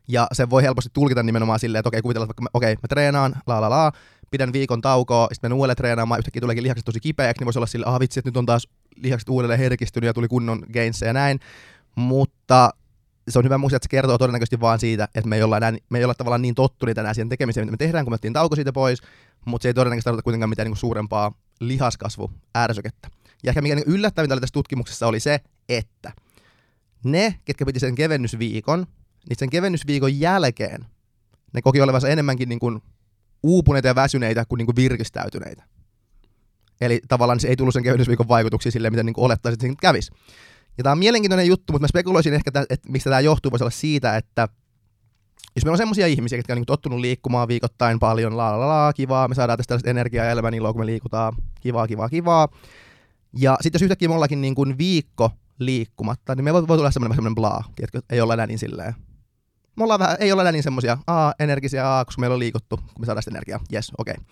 ja 0.07 0.27
se 0.31 0.49
voi 0.49 0.63
helposti 0.63 0.89
tulkita 0.93 1.23
nimenomaan 1.23 1.59
silleen, 1.59 1.79
että 1.79 1.87
okei, 1.87 2.01
kuvitellaan, 2.01 2.25
että 2.25 2.41
vaikka 2.41 2.41
mä, 2.41 2.49
okei, 2.53 2.75
mä 2.75 2.87
treenaan, 2.89 3.35
la 3.47 3.61
la 3.61 3.69
la, 3.69 3.91
pidän 4.31 4.53
viikon 4.53 4.81
taukoa, 4.81 5.27
sitten 5.31 5.49
menen 5.49 5.57
uudelleen 5.57 5.77
treenaamaan, 5.77 6.19
yhtäkkiä 6.19 6.39
tuleekin 6.39 6.63
lihakset 6.63 6.85
tosi 6.85 6.99
kipeäksi, 6.99 7.41
niin 7.41 7.45
voisi 7.45 7.59
olla 7.59 7.67
sille, 7.67 7.85
ah 7.85 7.99
vitsi, 7.99 8.19
että 8.19 8.27
nyt 8.29 8.37
on 8.37 8.45
taas 8.45 8.67
lihakset 8.95 9.29
uudelleen 9.29 9.59
herkistynyt 9.59 10.07
ja 10.07 10.13
tuli 10.13 10.27
kunnon 10.27 10.63
gains 10.73 11.01
ja 11.01 11.13
näin. 11.13 11.39
Mutta 11.95 12.69
se 13.29 13.39
on 13.39 13.45
hyvä 13.45 13.57
muistaa, 13.57 13.75
että 13.75 13.85
se 13.85 13.89
kertoo 13.89 14.17
todennäköisesti 14.17 14.59
vaan 14.59 14.79
siitä, 14.79 15.03
että 15.03 15.29
me 15.29 15.35
ei 15.35 15.43
olla, 15.43 15.57
enää, 15.57 15.73
me 15.89 15.97
ei 15.97 16.03
olla 16.03 16.13
tavallaan 16.13 16.41
niin 16.41 16.55
tottuneita 16.55 17.01
enää 17.01 17.13
siihen 17.13 17.29
tekemiseen, 17.29 17.67
mitä 17.67 17.71
me 17.71 17.77
tehdään, 17.77 18.05
kun 18.05 18.11
me 18.11 18.15
otettiin 18.15 18.33
tauko 18.33 18.55
siitä 18.55 18.73
pois, 18.73 19.01
mutta 19.45 19.63
se 19.63 19.69
ei 19.69 19.73
todennäköisesti 19.73 20.05
tarkoita 20.07 20.23
kuitenkaan 20.23 20.49
mitään 20.49 20.65
niin 20.65 20.71
kuin 20.71 20.79
suurempaa 20.79 21.31
lihaskasvuärsykettä. 21.59 23.09
Ja 23.43 23.51
ehkä 23.51 23.61
mikä 23.61 23.75
niin 23.75 23.87
yllättävintä 23.87 24.35
tässä 24.35 24.53
tutkimuksessa 24.53 25.07
oli 25.07 25.19
se, 25.19 25.39
että 25.69 26.11
ne, 27.03 27.39
ketkä 27.45 27.65
piti 27.65 27.79
sen 27.79 27.95
kevennysviikon, 27.95 28.87
niin 29.29 29.37
sen 29.37 29.49
kevennysviikon 29.49 30.19
jälkeen 30.19 30.85
ne 31.53 31.61
koki 31.61 31.81
olevansa 31.81 32.09
enemmänkin 32.09 32.49
niin 32.49 32.59
kuin 32.59 32.81
uupuneita 33.43 33.87
ja 33.87 33.95
väsyneitä 33.95 34.45
kuin, 34.45 34.57
niin 34.57 34.65
kuin 34.65 34.75
virkistäytyneitä. 34.75 35.63
Eli 36.81 37.01
tavallaan 37.07 37.39
se 37.39 37.47
ei 37.47 37.55
tullut 37.55 37.73
sen 37.73 37.83
kevennysviikon 37.83 38.27
vaikutuksia 38.27 38.71
sille, 38.71 38.89
mitä 38.89 39.03
niin 39.03 39.13
olettaisiin, 39.17 39.71
että 39.71 39.81
kävisi. 39.81 40.11
Ja 40.77 40.83
tämä 40.83 40.91
on 40.91 40.99
mielenkiintoinen 40.99 41.47
juttu, 41.47 41.73
mutta 41.73 41.83
mä 41.83 41.87
spekuloisin 41.87 42.33
ehkä, 42.33 42.49
että, 42.49 42.65
että 42.69 42.91
mistä 42.91 43.09
tämä 43.09 43.19
johtuu, 43.19 43.51
voisi 43.51 43.63
olla 43.63 43.71
siitä, 43.71 44.17
että 44.17 44.47
jos 45.55 45.65
meillä 45.65 45.73
on 45.73 45.77
semmoisia 45.77 46.07
ihmisiä, 46.07 46.37
jotka 46.37 46.53
on 46.53 46.57
niin 46.57 46.65
tottunut 46.65 46.99
liikkumaan 46.99 47.47
viikoittain 47.47 47.99
paljon, 47.99 48.37
la 48.37 48.59
la 48.59 48.67
la, 48.67 48.93
kivaa, 48.93 49.27
me 49.27 49.35
saadaan 49.35 49.57
tästä 49.57 49.89
energiaa 49.89 50.25
ja 50.25 50.31
elämän 50.31 50.53
iloa, 50.53 50.73
kun 50.73 50.81
me 50.81 50.85
liikutaan, 50.85 51.33
kivaa, 51.61 51.87
kivaa, 51.87 52.09
kivaa. 52.09 52.47
Ja 53.33 53.57
sitten 53.61 53.79
jos 53.79 53.83
yhtäkkiä 53.83 54.07
me 54.07 54.13
ollaankin 54.13 54.41
niin 54.41 54.55
kuin 54.55 54.77
viikko 54.77 55.31
liikkumatta, 55.59 56.35
niin 56.35 56.43
me 56.43 56.53
voi, 56.53 56.67
voi 56.67 56.77
tulla 56.77 56.91
semmoinen, 56.91 57.15
semmoinen 57.15 57.35
blaa, 57.35 57.63
tiedätkö, 57.75 58.01
ei 58.09 58.21
olla 58.21 58.33
enää 58.33 58.47
niin 58.47 58.59
silleen. 58.59 58.95
Me 59.77 59.83
ollaan 59.83 59.99
vähän, 59.99 60.17
ei 60.19 60.31
olla 60.31 60.43
enää 60.43 60.51
niin 60.51 60.63
semmoisia, 60.63 60.97
aa, 61.07 61.33
energisiä, 61.39 61.89
aa, 61.89 62.05
koska 62.05 62.19
meillä 62.19 62.33
on 62.33 62.39
liikuttu, 62.39 62.77
kun 62.77 62.99
me 62.99 63.05
saadaan 63.05 63.23
sitä 63.23 63.31
energiaa, 63.31 63.59
yes, 63.73 63.91
okei. 63.97 64.15
Okay. 64.17 64.25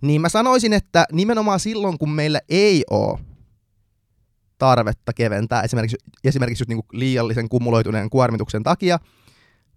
Niin 0.00 0.20
mä 0.20 0.28
sanoisin, 0.28 0.72
että 0.72 1.06
nimenomaan 1.12 1.60
silloin, 1.60 1.98
kun 1.98 2.10
meillä 2.10 2.40
ei 2.48 2.84
ole 2.90 3.18
tarvetta 4.58 5.12
keventää, 5.12 5.62
esimerkiksi, 5.62 5.96
esimerkiksi 6.24 6.62
just 6.62 6.68
niin 6.68 6.84
kuin 6.84 7.00
liiallisen 7.00 7.48
kumuloituneen 7.48 8.10
kuormituksen 8.10 8.62
takia, 8.62 8.98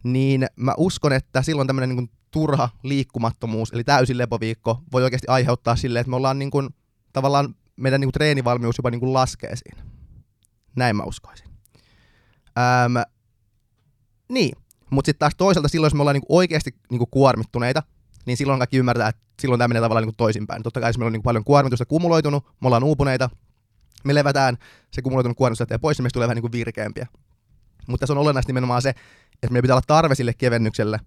niin 0.04 0.48
mä 0.56 0.74
uskon, 0.78 1.14
että 1.14 1.42
silloin 1.42 1.68
tämmöinen 1.68 1.96
niin 1.96 2.12
turha 2.32 2.70
liikkumattomuus, 2.84 3.72
eli 3.74 3.84
täysin 3.84 4.18
lepoviikko, 4.18 4.82
voi 4.92 5.04
oikeasti 5.04 5.28
aiheuttaa 5.28 5.76
silleen, 5.76 6.02
että 6.02 6.10
me 6.10 6.16
ollaan 6.16 6.40
niin 6.40 6.52
kuin, 6.52 6.70
tavallaan 7.14 7.56
meidän 7.76 8.02
niin 8.02 8.08
kuin 8.08 8.14
treenivalmius 8.14 8.78
jopa 8.78 8.92
niin 8.92 9.00
kuin 9.00 9.14
laskee 9.14 9.56
siinä. 9.56 9.84
Näin 10.76 10.96
mä 10.96 11.04
uskoisin. 11.04 11.48
Öm, 12.48 12.94
niin, 14.30 14.58
mutta 14.90 15.08
sitten 15.08 15.20
taas 15.20 15.34
toisaalta 15.38 15.70
silloin, 15.70 15.90
jos 15.90 15.94
me 15.94 16.02
ollaan 16.02 16.14
niin 16.14 16.26
kuin 16.28 16.38
oikeasti 16.38 16.76
niin 16.92 17.00
kuin 17.00 17.10
kuormittuneita, 17.12 17.84
niin 18.26 18.38
silloin 18.38 18.60
kaikki 18.60 18.78
ymmärtää, 18.78 19.10
että 19.10 19.22
silloin 19.40 19.60
tämä 19.60 19.68
menee 19.68 19.82
tavallaan 19.82 20.02
niin 20.02 20.14
kuin 20.14 20.26
toisinpäin. 20.26 20.64
Totta 20.64 20.80
kai 20.80 20.90
jos 20.90 20.98
meillä 20.98 21.08
on 21.08 21.14
niin 21.14 21.20
kuin 21.20 21.30
paljon 21.30 21.44
kuormitusta 21.44 21.86
kumuloitunut, 21.86 22.46
me 22.62 22.68
ollaan 22.68 22.84
uupuneita, 22.84 23.30
me 24.04 24.16
levätään, 24.16 24.58
se 24.92 25.02
kumuloitunut 25.02 25.38
kuormitus 25.38 25.60
lähtee 25.60 25.78
pois, 25.78 25.98
ja 25.98 26.04
meistä 26.04 26.14
tulee 26.14 26.28
vähän 26.28 26.36
niin 26.36 26.42
kuin 26.42 26.52
virkeämpiä. 26.52 27.08
Mutta 27.88 28.04
tässä 28.04 28.14
on 28.14 28.18
olennaista 28.18 28.50
nimenomaan 28.50 28.82
se, 28.82 28.90
että 28.90 29.48
meillä 29.50 29.62
pitää 29.62 29.76
olla 29.76 29.84
tarve 29.88 30.16
sille 30.16 30.34
kevennykselle, 30.34 31.00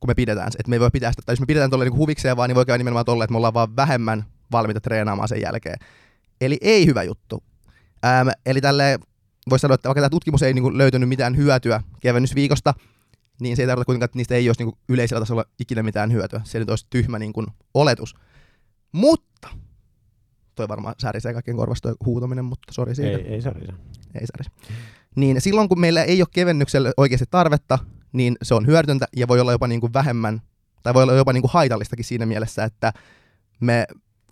kun 0.00 0.10
me 0.10 0.14
pidetään 0.14 0.52
se. 0.52 0.56
Että 0.58 0.70
me 0.70 0.76
ei 0.76 0.80
voi 0.80 0.90
pitää 0.90 1.12
sitä, 1.12 1.22
tai 1.26 1.32
jos 1.32 1.40
me 1.40 1.46
pidetään 1.46 1.70
tuolle 1.70 1.84
niin 1.84 1.96
huvikseen 1.96 2.36
vaan, 2.36 2.48
niin 2.48 2.56
voi 2.56 2.66
käydä 2.66 2.78
nimenomaan 2.78 3.04
tolle, 3.04 3.24
että 3.24 3.32
me 3.32 3.36
ollaan 3.36 3.54
vaan 3.54 3.76
vähemmän 3.76 4.24
valmiita 4.52 4.80
treenaamaan 4.80 5.28
sen 5.28 5.40
jälkeen. 5.40 5.78
Eli 6.40 6.58
ei 6.60 6.86
hyvä 6.86 7.02
juttu. 7.02 7.42
Ähm, 8.04 8.28
eli 8.46 8.60
tälle 8.60 8.98
voisi 9.50 9.60
sanoa, 9.60 9.74
että 9.74 9.88
vaikka 9.88 10.00
tämä 10.00 10.10
tutkimus 10.10 10.42
ei 10.42 10.54
niin 10.54 10.62
kuin 10.62 10.78
löytänyt 10.78 11.08
mitään 11.08 11.36
hyötyä 11.36 11.82
kevennysviikosta, 12.00 12.74
niin 13.40 13.56
se 13.56 13.62
ei 13.62 13.66
tarkoita 13.66 13.86
kuitenkaan, 13.86 14.04
että 14.04 14.18
niistä 14.18 14.34
ei 14.34 14.48
olisi 14.48 14.60
niin 14.60 14.72
kuin 14.72 14.78
yleisellä 14.88 15.20
tasolla 15.20 15.44
ikinä 15.58 15.82
mitään 15.82 16.12
hyötyä. 16.12 16.40
Se 16.44 16.58
nyt 16.58 16.70
olisi 16.70 16.86
tyhmä 16.90 17.18
niin 17.18 17.32
kuin 17.32 17.46
oletus. 17.74 18.14
Mutta, 18.92 19.31
toi 20.54 20.68
varmaan 20.68 20.94
särisee 20.98 21.32
kaikkien 21.32 21.56
korvasta 21.56 21.88
toi 21.88 21.96
huutaminen, 22.06 22.44
mutta 22.44 22.72
sori 22.72 22.94
siitä. 22.94 23.18
Ei, 23.18 23.26
ei 23.26 23.42
särisä. 23.42 23.72
ei 24.14 24.26
säris. 24.26 24.70
Niin 25.16 25.40
silloin 25.40 25.68
kun 25.68 25.80
meillä 25.80 26.02
ei 26.02 26.22
ole 26.22 26.28
kevennykselle 26.32 26.92
oikeasti 26.96 27.24
tarvetta, 27.30 27.78
niin 28.12 28.36
se 28.42 28.54
on 28.54 28.66
hyödytöntä 28.66 29.06
ja 29.16 29.28
voi 29.28 29.40
olla 29.40 29.52
jopa 29.52 29.66
niin 29.66 29.80
kuin 29.80 29.92
vähemmän, 29.92 30.42
tai 30.82 30.94
voi 30.94 31.02
olla 31.02 31.12
jopa 31.14 31.32
niin 31.32 31.42
kuin 31.42 31.52
haitallistakin 31.52 32.04
siinä 32.04 32.26
mielessä, 32.26 32.64
että 32.64 32.92
me 33.60 33.86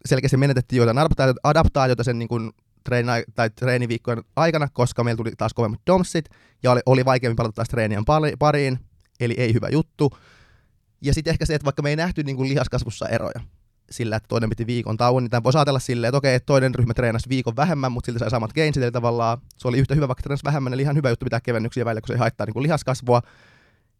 selkeästi 0.04 0.36
menetettiin 0.36 0.76
joitain 0.76 0.98
adaptaatioita, 0.98 1.40
adaptaatioita 1.44 2.04
sen 2.04 2.18
niin 2.18 2.28
kuin 2.28 2.50
treeni, 2.84 3.24
tai 3.34 3.50
treeniviikkojen 3.50 4.24
aikana, 4.36 4.68
koska 4.72 5.04
meillä 5.04 5.16
tuli 5.16 5.32
taas 5.38 5.54
kovemmat 5.54 5.80
domsit 5.86 6.24
ja 6.62 6.72
oli, 6.72 6.80
oli 6.86 7.04
vaikeammin 7.04 7.36
palata 7.36 7.52
taas 7.52 7.68
treenien 7.68 8.04
pariin, 8.38 8.78
eli 9.20 9.34
ei 9.38 9.54
hyvä 9.54 9.68
juttu. 9.68 10.16
Ja 11.02 11.14
sitten 11.14 11.30
ehkä 11.30 11.46
se, 11.46 11.54
että 11.54 11.64
vaikka 11.64 11.82
me 11.82 11.90
ei 11.90 11.96
nähty 11.96 12.22
niin 12.22 12.36
kuin 12.36 12.48
lihaskasvussa 12.48 13.08
eroja, 13.08 13.40
sillä, 13.90 14.16
että 14.16 14.28
toinen 14.28 14.50
piti 14.50 14.66
viikon 14.66 14.96
tauon, 14.96 15.22
niin 15.22 15.44
voisi 15.44 15.58
ajatella 15.58 15.78
silleen, 15.78 16.08
että 16.08 16.18
okei, 16.18 16.34
että 16.34 16.46
toinen 16.46 16.74
ryhmä 16.74 16.94
treenasi 16.94 17.28
viikon 17.28 17.56
vähemmän, 17.56 17.92
mutta 17.92 18.06
silti 18.06 18.18
sai 18.18 18.30
samat 18.30 18.52
gainsit, 18.52 18.82
eli 18.82 18.92
tavallaan 18.92 19.38
se 19.56 19.68
oli 19.68 19.78
yhtä 19.78 19.94
hyvä, 19.94 20.08
vaikka 20.08 20.22
treenasi 20.22 20.44
vähemmän, 20.44 20.72
eli 20.72 20.82
ihan 20.82 20.96
hyvä 20.96 21.10
juttu 21.10 21.24
pitää 21.24 21.40
kevennyksiä 21.40 21.84
välillä, 21.84 22.00
kun 22.00 22.08
se 22.08 22.12
ei 22.12 22.18
haittaa 22.18 22.46
niin 22.46 22.54
kuin 22.54 22.62
lihaskasvua. 22.62 23.22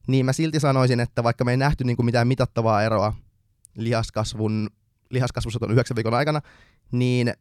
Niin 0.06 0.26
mä 0.26 0.32
silti 0.32 0.60
sanoisin, 0.60 1.00
että 1.00 1.24
vaikka 1.24 1.44
me 1.44 1.50
ei 1.50 1.56
nähty 1.56 1.84
niin 1.84 1.96
kuin 1.96 2.06
mitään 2.06 2.28
mitattavaa 2.28 2.82
eroa 2.82 3.14
lihaskasvun, 3.76 4.70
lihaskasvussa 5.10 5.58
tuon 5.58 5.70
yhdeksän 5.70 5.96
viikon 5.96 6.14
aikana, 6.14 6.40
niin 6.92 7.34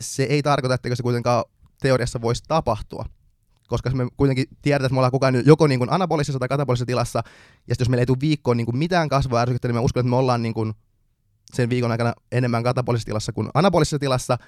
se 0.00 0.22
ei 0.22 0.42
tarkoita, 0.42 0.74
että 0.74 0.94
se 0.94 1.02
kuitenkaan 1.02 1.44
teoriassa 1.82 2.20
voisi 2.20 2.42
tapahtua. 2.48 3.04
Koska 3.68 3.90
me 3.90 4.06
kuitenkin 4.16 4.46
tiedetään, 4.62 4.86
että 4.86 4.94
me 4.94 4.98
ollaan 4.98 5.12
koko 5.12 5.26
ajan 5.26 5.46
joko 5.46 5.66
niin 5.66 5.78
kuin 5.78 5.92
anabolisessa 5.92 6.38
tai 6.38 6.48
katabolisessa 6.48 6.86
tilassa, 6.86 7.22
ja 7.68 7.74
jos 7.78 7.88
meillä 7.88 8.02
ei 8.02 8.06
tule 8.06 8.20
viikkoon 8.20 8.56
niin 8.56 8.64
kuin 8.64 8.78
mitään 8.78 9.08
kasvua 9.08 9.40
ärsykettä, 9.40 9.68
niin 9.68 9.74
mä 9.74 9.80
uskon, 9.80 10.00
että 10.00 10.10
me 10.10 10.16
ollaan 10.16 10.42
niin 10.42 10.54
kuin 10.54 10.74
sen 11.54 11.70
viikon 11.70 11.90
aikana 11.90 12.14
enemmän 12.32 12.62
katabolisessa 12.62 13.06
tilassa 13.06 13.32
kuin 13.32 13.48
anabolisessa 13.54 13.98
tilassa. 13.98 14.38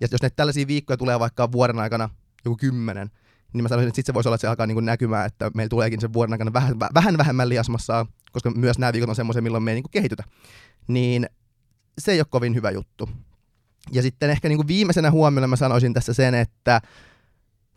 Ja 0.00 0.08
jos 0.10 0.22
ne 0.22 0.30
tällaisia 0.30 0.66
viikkoja 0.66 0.96
tulee 0.96 1.20
vaikka 1.20 1.52
vuoden 1.52 1.78
aikana 1.78 2.10
joku 2.44 2.56
kymmenen, 2.56 3.10
niin 3.52 3.62
mä 3.64 3.68
sanoisin, 3.68 3.88
että 3.88 3.96
sitten 3.96 4.12
se 4.12 4.14
voisi 4.14 4.28
olla, 4.28 4.34
että 4.34 4.40
se 4.40 4.48
alkaa 4.48 4.66
niin 4.66 4.84
näkymään, 4.84 5.26
että 5.26 5.50
meillä 5.54 5.68
tuleekin 5.68 6.00
sen 6.00 6.12
vuoden 6.12 6.32
aikana 6.32 6.52
vähän, 6.52 6.80
vähän 6.94 7.18
vähemmän 7.18 7.48
lihasmassaa, 7.48 8.06
koska 8.32 8.50
myös 8.50 8.78
nämä 8.78 8.92
viikot 8.92 9.08
on 9.08 9.16
semmoisia, 9.16 9.42
milloin 9.42 9.62
me 9.62 9.70
ei 9.70 9.74
niin 9.74 9.90
kehitytä. 9.90 10.24
Niin 10.88 11.26
se 11.98 12.12
ei 12.12 12.20
ole 12.20 12.26
kovin 12.30 12.54
hyvä 12.54 12.70
juttu. 12.70 13.08
Ja 13.92 14.02
sitten 14.02 14.30
ehkä 14.30 14.48
niin 14.48 14.58
kuin 14.58 14.68
viimeisenä 14.68 15.10
huomiona 15.10 15.46
mä 15.46 15.56
sanoisin 15.56 15.94
tässä 15.94 16.12
sen, 16.12 16.34
että 16.34 16.80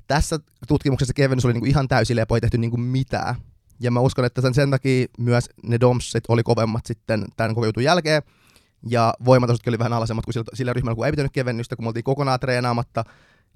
tässä 0.07 0.39
tutkimuksessa 0.67 1.13
kevennys 1.13 1.45
oli 1.45 1.53
niin 1.53 1.61
kuin 1.61 1.69
ihan 1.69 1.87
täysin 1.87 2.15
lepo, 2.15 2.35
ei 2.35 2.41
tehty 2.41 2.57
niin 2.57 2.71
kuin 2.71 2.81
mitään. 2.81 3.35
Ja 3.79 3.91
mä 3.91 3.99
uskon, 3.99 4.25
että 4.25 4.41
sen, 4.41 4.53
sen 4.53 4.71
takia 4.71 5.07
myös 5.17 5.49
ne 5.63 5.79
domsit 5.79 6.23
oli 6.27 6.43
kovemmat 6.43 6.85
sitten 6.85 7.25
tämän 7.37 7.55
koko 7.55 7.65
jutun 7.65 7.83
jälkeen. 7.83 8.21
Ja 8.87 9.13
voimatasotkin 9.25 9.71
oli 9.71 9.79
vähän 9.79 9.93
alhaisemmat 9.93 10.25
kuin 10.25 10.33
sillä, 10.33 10.45
sillä 10.53 10.73
ryhmällä, 10.73 10.95
kun 10.95 11.05
ei 11.05 11.11
pitänyt 11.11 11.31
kevennystä, 11.31 11.75
kun 11.75 11.85
me 11.85 11.87
oltiin 11.87 12.03
kokonaan 12.03 12.39
treenaamatta. 12.39 13.03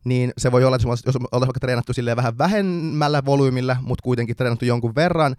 Niin 0.05 0.33
se 0.37 0.51
voi 0.51 0.65
olla, 0.65 0.75
että 0.75 0.87
jos 0.87 1.15
oltaisiin 1.15 1.31
vaikka 1.31 1.59
treenattu 1.59 1.93
vähän 2.15 2.37
vähemmällä 2.37 3.25
volyymilla, 3.25 3.77
mutta 3.81 4.03
kuitenkin 4.03 4.35
treenattu 4.35 4.65
jonkun 4.65 4.95
verran, 4.95 5.35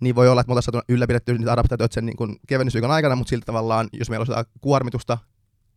niin 0.00 0.14
voi 0.14 0.28
olla, 0.28 0.40
että 0.40 0.48
me 0.48 0.52
oltaisiin 0.52 0.72
saatu 0.72 0.92
ylläpidetty 0.92 1.38
niitä 1.38 1.52
adaptaatioita 1.52 1.94
sen 1.94 2.06
niin 2.06 2.16
kuin 2.16 2.36
kevennysviikon 2.46 2.90
aikana, 2.90 3.16
mutta 3.16 3.30
siltä 3.30 3.46
tavallaan, 3.46 3.88
jos 3.92 4.10
meillä 4.10 4.26
olisi 4.28 4.50
kuormitusta 4.60 5.18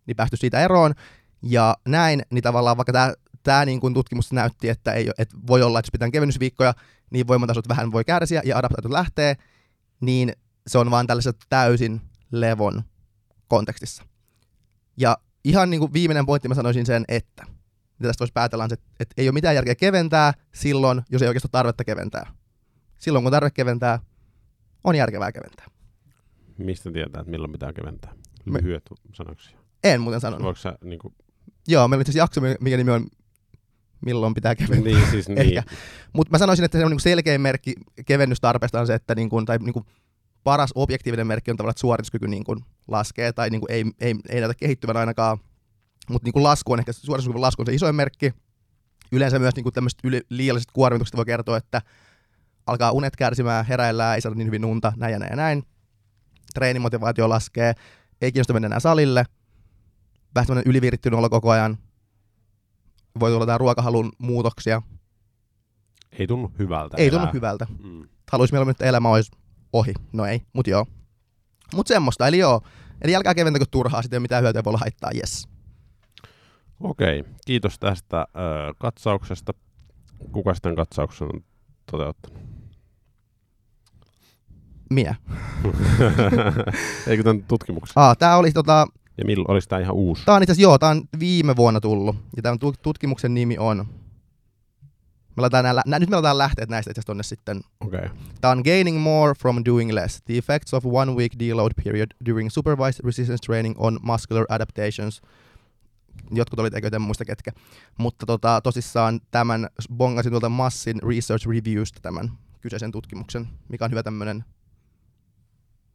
niin 0.05 0.17
päästy 0.17 0.37
siitä 0.37 0.59
eroon. 0.59 0.93
Ja 1.41 1.75
näin, 1.87 2.21
niin 2.31 2.43
tavallaan 2.43 2.77
vaikka 2.77 2.93
tämä 2.93 3.13
tämä 3.43 3.65
niin 3.65 3.79
kuin 3.79 3.93
tutkimus 3.93 4.33
näytti, 4.33 4.69
että, 4.69 4.93
ei, 4.93 5.09
että 5.17 5.37
voi 5.47 5.61
olla, 5.61 5.79
että 5.79 5.87
jos 5.87 5.91
pitää 5.91 6.11
kevennysviikkoja, 6.11 6.73
niin 7.09 7.27
voimatasot 7.27 7.69
vähän 7.69 7.91
voi 7.91 8.03
kärsiä 8.03 8.41
ja 8.45 8.57
adaptaatiot 8.57 8.91
lähtee, 8.91 9.35
niin 10.01 10.33
se 10.67 10.77
on 10.77 10.91
vaan 10.91 11.07
tällaisessa 11.07 11.47
täysin 11.49 12.01
levon 12.31 12.83
kontekstissa. 13.51 14.03
Ja 14.97 15.17
ihan 15.43 15.69
niin 15.69 15.79
kuin 15.79 15.93
viimeinen 15.93 16.25
pointti 16.25 16.47
mä 16.47 16.55
sanoisin 16.55 16.85
sen, 16.85 17.05
että 17.07 17.43
mitä 17.99 18.09
tästä 18.09 18.21
voisi 18.21 18.33
päätellä, 18.33 18.65
että, 18.65 18.85
että 18.99 19.13
ei 19.17 19.27
ole 19.27 19.33
mitään 19.33 19.55
järkeä 19.55 19.75
keventää 19.75 20.33
silloin, 20.53 21.01
jos 21.09 21.21
ei 21.21 21.27
oikeastaan 21.27 21.49
ole 21.49 21.59
tarvetta 21.59 21.83
keventää. 21.83 22.31
Silloin 22.97 23.23
kun 23.23 23.31
tarve 23.31 23.49
keventää, 23.51 23.99
on 24.83 24.95
järkevää 24.95 25.31
keventää. 25.31 25.65
Mistä 26.57 26.91
tietää, 26.91 27.19
että 27.19 27.31
milloin 27.31 27.51
pitää 27.51 27.73
keventää? 27.73 28.13
Lyhyet 28.45 28.83
Me... 28.91 28.97
sanoksia. 29.13 29.57
En 29.83 30.01
muuten 30.01 30.21
sanonut. 30.21 30.43
Voiko 30.43 30.59
sä, 30.59 30.77
niin 30.83 30.99
kuin... 30.99 31.13
Joo, 31.67 31.87
meillä 31.87 32.01
on 32.01 32.07
itse 32.09 32.19
jakso, 32.19 32.41
mikä 32.59 32.77
nimi 32.77 32.91
on 32.91 33.07
milloin 34.05 34.33
pitää 34.33 34.55
keventää. 34.55 34.93
Niin, 34.93 35.11
siis 35.11 35.29
niin. 35.35 35.63
Mutta 36.13 36.31
mä 36.31 36.37
sanoisin, 36.37 36.65
että 36.65 36.77
se 36.77 36.85
on 36.85 36.91
niin 36.91 36.99
selkeä 36.99 37.37
merkki 37.37 37.73
kevennystarpeesta 38.05 38.79
on 38.79 38.87
se, 38.87 38.93
että 38.93 39.15
niin 39.15 39.29
kuin, 39.29 39.45
tai 39.45 39.57
niin 39.57 39.73
kuin 39.73 39.85
paras 40.43 40.71
objektiivinen 40.75 41.27
merkki 41.27 41.51
on 41.51 41.57
tavallaan, 41.57 41.71
että 41.71 41.81
suorituskyky 41.81 42.27
niin 42.27 42.43
kuin 42.43 42.59
laskee, 42.87 43.33
tai 43.33 43.49
niin 43.49 43.61
kuin 43.61 43.71
ei, 43.71 43.85
ei, 43.99 44.15
ei 44.29 44.39
näytä 44.39 44.55
kehittyvän 44.55 44.97
ainakaan. 44.97 45.37
Mutta 46.09 46.25
niin 46.25 46.33
kuin 46.33 46.43
lasku 46.43 46.73
on 46.73 46.79
ehkä, 46.79 46.93
suorituskyky 46.93 47.39
lasku 47.39 47.61
on 47.61 47.65
se 47.65 47.73
isoin 47.73 47.95
merkki. 47.95 48.33
Yleensä 49.11 49.39
myös 49.39 49.55
niin 49.55 49.63
kuin 49.63 49.73
tämmöiset 49.73 49.99
yli, 50.03 50.21
liialliset 50.29 50.71
kuormitukset 50.71 51.15
voi 51.15 51.25
kertoa, 51.25 51.57
että 51.57 51.81
alkaa 52.67 52.91
unet 52.91 53.15
kärsimään, 53.15 53.65
heräillään, 53.65 54.15
ei 54.15 54.21
saada 54.21 54.35
niin 54.35 54.47
hyvin 54.47 54.65
unta, 54.65 54.93
näin 54.95 55.11
ja 55.11 55.19
näin 55.19 55.29
ja 55.29 55.35
näin. 55.35 55.63
Treenimotivaatio 56.53 57.29
laskee, 57.29 57.73
ei 58.21 58.31
kiinnosta 58.31 58.53
mennä 58.53 58.65
enää 58.65 58.79
salille– 58.79 59.23
vähän 60.35 60.45
semmoinen 60.45 60.69
ylivirittynyt 60.69 61.17
olla 61.17 61.29
koko 61.29 61.49
ajan. 61.49 61.77
Voi 63.19 63.31
tulla 63.31 63.43
jotain 63.43 63.59
ruokahalun 63.59 64.11
muutoksia. 64.17 64.81
Ei 66.11 66.27
tunnu 66.27 66.51
hyvältä. 66.59 66.97
Ei 66.97 67.07
elää. 67.07 67.19
tunnu 67.19 67.33
hyvältä. 67.33 67.67
Mm. 67.83 68.07
Haluaisi 68.31 68.53
mieluummin, 68.53 68.71
että 68.71 68.85
elämä 68.85 69.09
olisi 69.09 69.31
ohi. 69.73 69.93
No 70.13 70.25
ei, 70.25 70.41
mut 70.53 70.67
joo. 70.67 70.85
Mut 71.75 71.87
semmoista, 71.87 72.27
eli 72.27 72.37
joo. 72.37 72.61
Eli 73.01 73.15
älkää 73.15 73.33
keventäkö 73.35 73.65
turhaa, 73.71 74.01
sitten 74.01 74.17
ei 74.17 74.19
ole 74.19 74.21
mitään 74.21 74.43
hyötyä, 74.43 74.63
voi 74.63 74.73
haittaa, 74.79 75.11
yes. 75.15 75.47
Okei, 76.79 77.23
kiitos 77.45 77.79
tästä 77.79 78.19
äh, 78.19 78.25
katsauksesta. 78.79 79.53
Kuka 80.31 80.53
sitten 80.53 80.75
katsauksen 80.75 81.27
on 81.33 81.43
toteuttanut? 81.91 82.41
Minä. 84.89 85.15
Eikö 87.07 87.23
tämän 87.23 87.43
tutkimuksen? 87.43 87.93
Aa, 87.95 88.15
tää 88.15 88.37
oli 88.37 88.51
tota, 88.51 88.87
ja 89.17 89.25
milloin 89.25 89.51
olisi 89.51 89.69
tämä 89.69 89.79
ihan 89.79 89.95
uusi? 89.95 90.25
Tämä 90.25 90.35
on 90.35 90.43
itse 90.43 90.51
asiassa, 90.51 90.69
joo, 90.69 90.77
tämä 90.77 90.89
on 90.89 91.01
viime 91.19 91.55
vuonna 91.55 91.79
tullut. 91.79 92.15
Ja 92.35 92.41
tämän 92.41 92.59
tutkimuksen 92.81 93.33
nimi 93.33 93.57
on... 93.57 93.85
Me 95.37 95.61
nää, 95.63 95.73
nää, 95.85 95.99
nyt 95.99 96.09
me 96.09 96.15
laitetaan 96.15 96.37
lähteet 96.37 96.69
näistä 96.69 96.91
itse 96.91 97.01
tonne 97.05 97.23
sitten. 97.23 97.61
Okay. 97.79 98.09
Tämä 98.41 98.51
on 98.51 98.61
Gaining 98.65 98.99
More 98.99 99.33
from 99.39 99.61
Doing 99.65 99.91
Less. 99.91 100.21
The 100.21 100.37
effects 100.37 100.73
of 100.73 100.85
one 100.85 101.11
week 101.11 101.31
deload 101.39 101.71
period 101.83 102.07
during 102.25 102.49
supervised 102.49 103.05
resistance 103.05 103.45
training 103.45 103.75
on 103.77 103.99
muscular 104.01 104.45
adaptations. 104.49 105.21
Jotkut 106.31 106.59
olit, 106.59 106.73
eikö 106.73 106.89
en 106.93 107.01
muista 107.01 107.25
ketkä. 107.25 107.51
Mutta 107.97 108.25
tota, 108.25 108.61
tosissaan 108.63 109.19
tämän 109.31 109.67
bongasin 109.93 110.31
tuolta 110.31 110.49
Massin 110.49 111.03
Research 111.03 111.47
Reviewsta 111.47 111.99
tämän 112.01 112.31
kyseisen 112.61 112.91
tutkimuksen, 112.91 113.47
mikä 113.69 113.85
on 113.85 113.91
hyvä 113.91 114.03
tämmöinen 114.03 114.43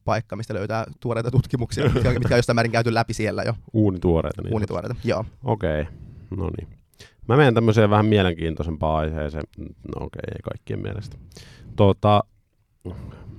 paikka, 0.04 0.36
mistä 0.36 0.54
löytää 0.54 0.84
tuoreita 1.00 1.30
tutkimuksia, 1.30 1.84
mitkä, 1.84 2.12
mitkä 2.12 2.34
on 2.34 2.38
jostain 2.38 2.54
määrin 2.54 2.72
käyty 2.72 2.94
läpi 2.94 3.14
siellä 3.14 3.42
jo. 3.42 3.54
Uunituoreita. 3.72 4.42
Niin 4.42 4.52
Uunituoreita, 4.52 4.94
joo. 5.04 5.24
Okei, 5.44 5.80
okay. 5.80 5.94
no 6.36 6.50
niin. 6.58 6.75
Mä 7.28 7.36
menen 7.36 7.54
tämmöiseen 7.54 7.90
vähän 7.90 8.06
mielenkiintoisempaan 8.06 8.98
aiheeseen. 8.98 9.44
No 9.58 9.66
okei, 9.66 10.06
okay, 10.06 10.34
ei 10.34 10.42
kaikkien 10.42 10.82
mielestä. 10.82 11.16
Tota, 11.76 12.24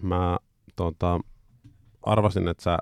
mä 0.02 0.38
tota, 0.76 1.20
arvasin, 2.04 2.48
että 2.48 2.64
sä 2.64 2.78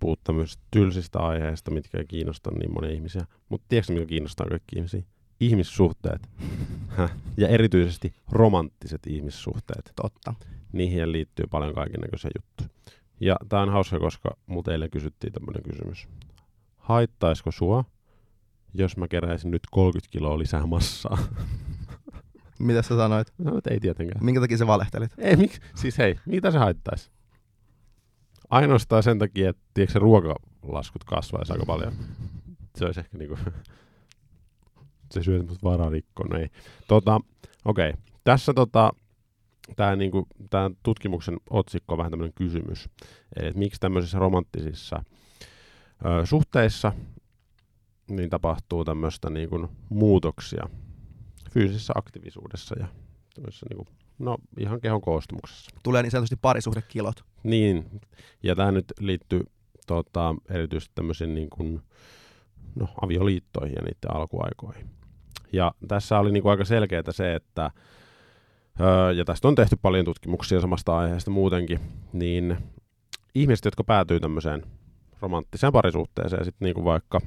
puhut 0.00 0.20
tämmöisistä 0.24 0.62
tylsistä 0.70 1.18
aiheista, 1.18 1.70
mitkä 1.70 1.98
ei 1.98 2.06
kiinnosta 2.06 2.50
niin 2.50 2.74
monia 2.74 2.90
ihmisiä. 2.90 3.26
Mutta 3.48 3.66
tiedätkö, 3.68 3.92
mikä 3.92 4.06
kiinnostaa 4.06 4.46
kaikki 4.46 4.76
ihmisiä? 4.76 5.02
Ihmissuhteet. 5.40 6.28
ja 7.36 7.48
erityisesti 7.48 8.14
romanttiset 8.30 9.06
ihmissuhteet. 9.06 9.92
Totta 9.96 10.34
niihin 10.72 11.12
liittyy 11.12 11.46
paljon 11.50 11.74
näköisiä 12.00 12.30
juttuja. 12.36 12.68
Ja 13.20 13.36
tämä 13.48 13.62
on 13.62 13.72
hauska, 13.72 13.98
koska 13.98 14.36
mut 14.46 14.68
eilen 14.68 14.90
kysyttiin 14.90 15.32
tämmöinen 15.32 15.62
kysymys. 15.62 16.08
Haittaisiko 16.76 17.50
sua, 17.50 17.84
jos 18.78 18.96
mä 18.96 19.08
keräisin 19.08 19.50
nyt 19.50 19.62
30 19.70 20.12
kiloa 20.12 20.38
lisää 20.38 20.66
massaa? 20.66 21.18
Mitä 22.58 22.82
sä 22.82 22.96
sanoit? 22.96 23.28
No, 23.38 23.60
ei 23.70 23.80
tietenkään. 23.80 24.24
Minkä 24.24 24.40
takia 24.40 24.56
sä 24.56 24.66
valehtelit? 24.66 25.10
Ei, 25.18 25.36
mik, 25.36 25.60
siis 25.74 25.98
hei, 25.98 26.18
mitä 26.26 26.50
se 26.50 26.58
haittaisi? 26.58 27.10
Ainoastaan 28.50 29.02
sen 29.02 29.18
takia, 29.18 29.50
että 29.50 29.62
tiedätkö, 29.74 29.92
se 29.92 29.98
ruokalaskut 29.98 31.04
kasvaisi 31.04 31.52
aika 31.52 31.66
paljon. 31.66 31.92
Se 32.76 32.84
olisi 32.84 33.00
ehkä 33.00 33.18
niinku... 33.18 33.38
se 35.12 35.22
syö 35.22 35.42
mut 35.42 35.62
vararikkoon, 35.64 36.28
no 36.30 36.38
ei. 36.38 36.48
Tota, 36.88 37.20
okei. 37.64 37.90
Okay. 37.90 38.02
Tässä 38.24 38.54
tota, 38.54 38.92
tämä 39.76 39.96
niinku, 39.96 40.26
tää 40.50 40.70
tutkimuksen 40.82 41.36
otsikko 41.50 41.94
on 41.94 41.98
vähän 41.98 42.10
tämmöinen 42.10 42.34
kysymys. 42.34 42.88
Eli 43.36 43.46
että 43.46 43.58
miksi 43.58 43.80
tämmöisissä 43.80 44.18
romanttisissa 44.18 45.04
ö, 46.04 46.26
suhteissa 46.26 46.92
niin 48.10 48.30
tapahtuu 48.30 48.84
tämmöistä 48.84 49.30
niinku 49.30 49.68
muutoksia 49.88 50.68
fyysisessä 51.50 51.92
aktiivisuudessa 51.96 52.74
ja 52.78 52.86
niinku 53.68 53.86
no 54.18 54.36
ihan 54.58 54.80
kehon 54.80 55.00
koostumuksessa. 55.00 55.70
Tulee 55.82 56.02
niin 56.02 56.10
sanotusti 56.10 56.36
parisuhdekilot. 56.36 57.24
Niin, 57.42 58.00
ja 58.42 58.56
tämä 58.56 58.72
nyt 58.72 58.92
liittyy 59.00 59.40
tota, 59.86 60.34
erityisesti 60.50 60.92
tämmöisiin 60.94 61.34
niin 61.34 61.50
kuin, 61.50 61.82
no, 62.74 62.88
avioliittoihin 63.02 63.74
ja 63.76 63.82
niiden 63.82 64.16
alkuaikoihin. 64.16 64.90
Ja 65.52 65.72
tässä 65.88 66.18
oli 66.18 66.32
niin 66.32 66.42
kuin 66.42 66.50
aika 66.50 66.64
selkeää 66.64 67.02
se, 67.10 67.34
että 67.34 67.70
öö, 68.80 69.12
ja 69.12 69.24
tästä 69.24 69.48
on 69.48 69.54
tehty 69.54 69.76
paljon 69.82 70.04
tutkimuksia 70.04 70.60
samasta 70.60 70.98
aiheesta 70.98 71.30
muutenkin, 71.30 71.80
niin 72.12 72.56
ihmiset, 73.34 73.64
jotka 73.64 73.84
päätyy 73.84 74.20
tämmöiseen 74.20 74.62
romanttiseen 75.20 75.72
parisuhteeseen, 75.72 76.44
sitten 76.44 76.66
niin 76.66 76.74
kuin 76.74 76.84
vaikka 76.84 77.20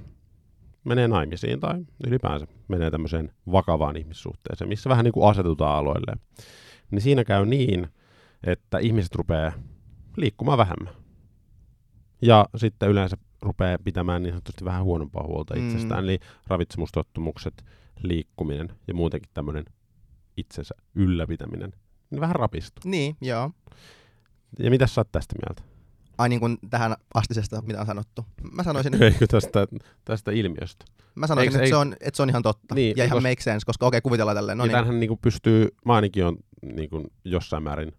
menee 0.89 1.07
naimisiin 1.07 1.59
tai 1.59 1.85
ylipäänsä 2.07 2.47
menee 2.67 2.91
tämmöiseen 2.91 3.31
vakavaan 3.51 3.97
ihmissuhteeseen, 3.97 4.69
missä 4.69 4.89
vähän 4.89 5.03
niin 5.05 5.13
kuin 5.13 5.29
asetutaan 5.29 5.77
aloille, 5.77 6.17
niin 6.91 7.01
siinä 7.01 7.23
käy 7.23 7.45
niin, 7.45 7.87
että 8.43 8.77
ihmiset 8.79 9.15
rupeaa 9.15 9.51
liikkumaan 10.17 10.57
vähemmän. 10.57 10.93
Ja 12.21 12.45
sitten 12.55 12.89
yleensä 12.89 13.17
rupeaa 13.41 13.77
pitämään 13.83 14.23
niin 14.23 14.33
sanotusti 14.33 14.65
vähän 14.65 14.83
huonompaa 14.83 15.27
huolta 15.27 15.55
Mm. 15.55 15.67
itsestään, 15.67 16.03
eli 16.03 16.19
ravitsemustottumukset, 16.47 17.65
liikkuminen 18.03 18.69
ja 18.87 18.93
muutenkin 18.93 19.31
tämmöinen 19.33 19.65
itsensä 20.37 20.75
ylläpitäminen, 20.95 21.73
niin 22.09 22.21
vähän 22.21 22.35
rapistuu. 22.35 22.91
Niin, 22.91 23.17
joo. 23.21 23.51
Ja 24.59 24.69
mitä 24.69 24.87
sä 24.87 25.01
oot 25.01 25.11
tästä 25.11 25.35
mieltä? 25.45 25.78
Ai 26.19 26.29
niin 26.29 26.39
kuin 26.39 26.57
tähän 26.69 26.95
astisesta, 27.13 27.61
mitä 27.61 27.79
on 27.79 27.85
sanottu. 27.85 28.25
Mä 28.51 28.63
sanoisin, 28.63 28.93
että, 28.93 29.05
Eikö 29.13 29.27
tästä, 29.27 29.67
tästä 30.05 30.31
ilmiöstä? 30.31 30.85
mä 31.15 31.27
sanoisin, 31.27 31.51
Eiks- 31.51 31.55
että, 31.55 31.63
ei- 31.63 31.69
se 31.69 31.75
on, 31.75 31.95
että 31.99 32.17
se 32.17 32.23
on 32.23 32.29
ihan 32.29 32.43
totta. 32.43 32.75
Niin, 32.75 32.97
ja 32.97 33.05
ihan 33.05 33.15
koska- 33.15 33.29
make 33.29 33.41
sense, 33.41 33.65
koska 33.65 33.85
okei, 33.85 34.01
kuvitellaan 34.01 34.37
tälleen. 34.37 34.57
No 34.57 34.61
No 34.63 34.65
niin. 34.67 34.71
Tämähän 34.75 34.99
niin 34.99 35.17
pystyy, 35.21 35.67
mä 35.85 35.95
ainakin 35.95 36.25
on 36.25 36.37
niin 36.61 36.89
kuin 36.89 37.05
jossain 37.25 37.63
määrin 37.63 37.93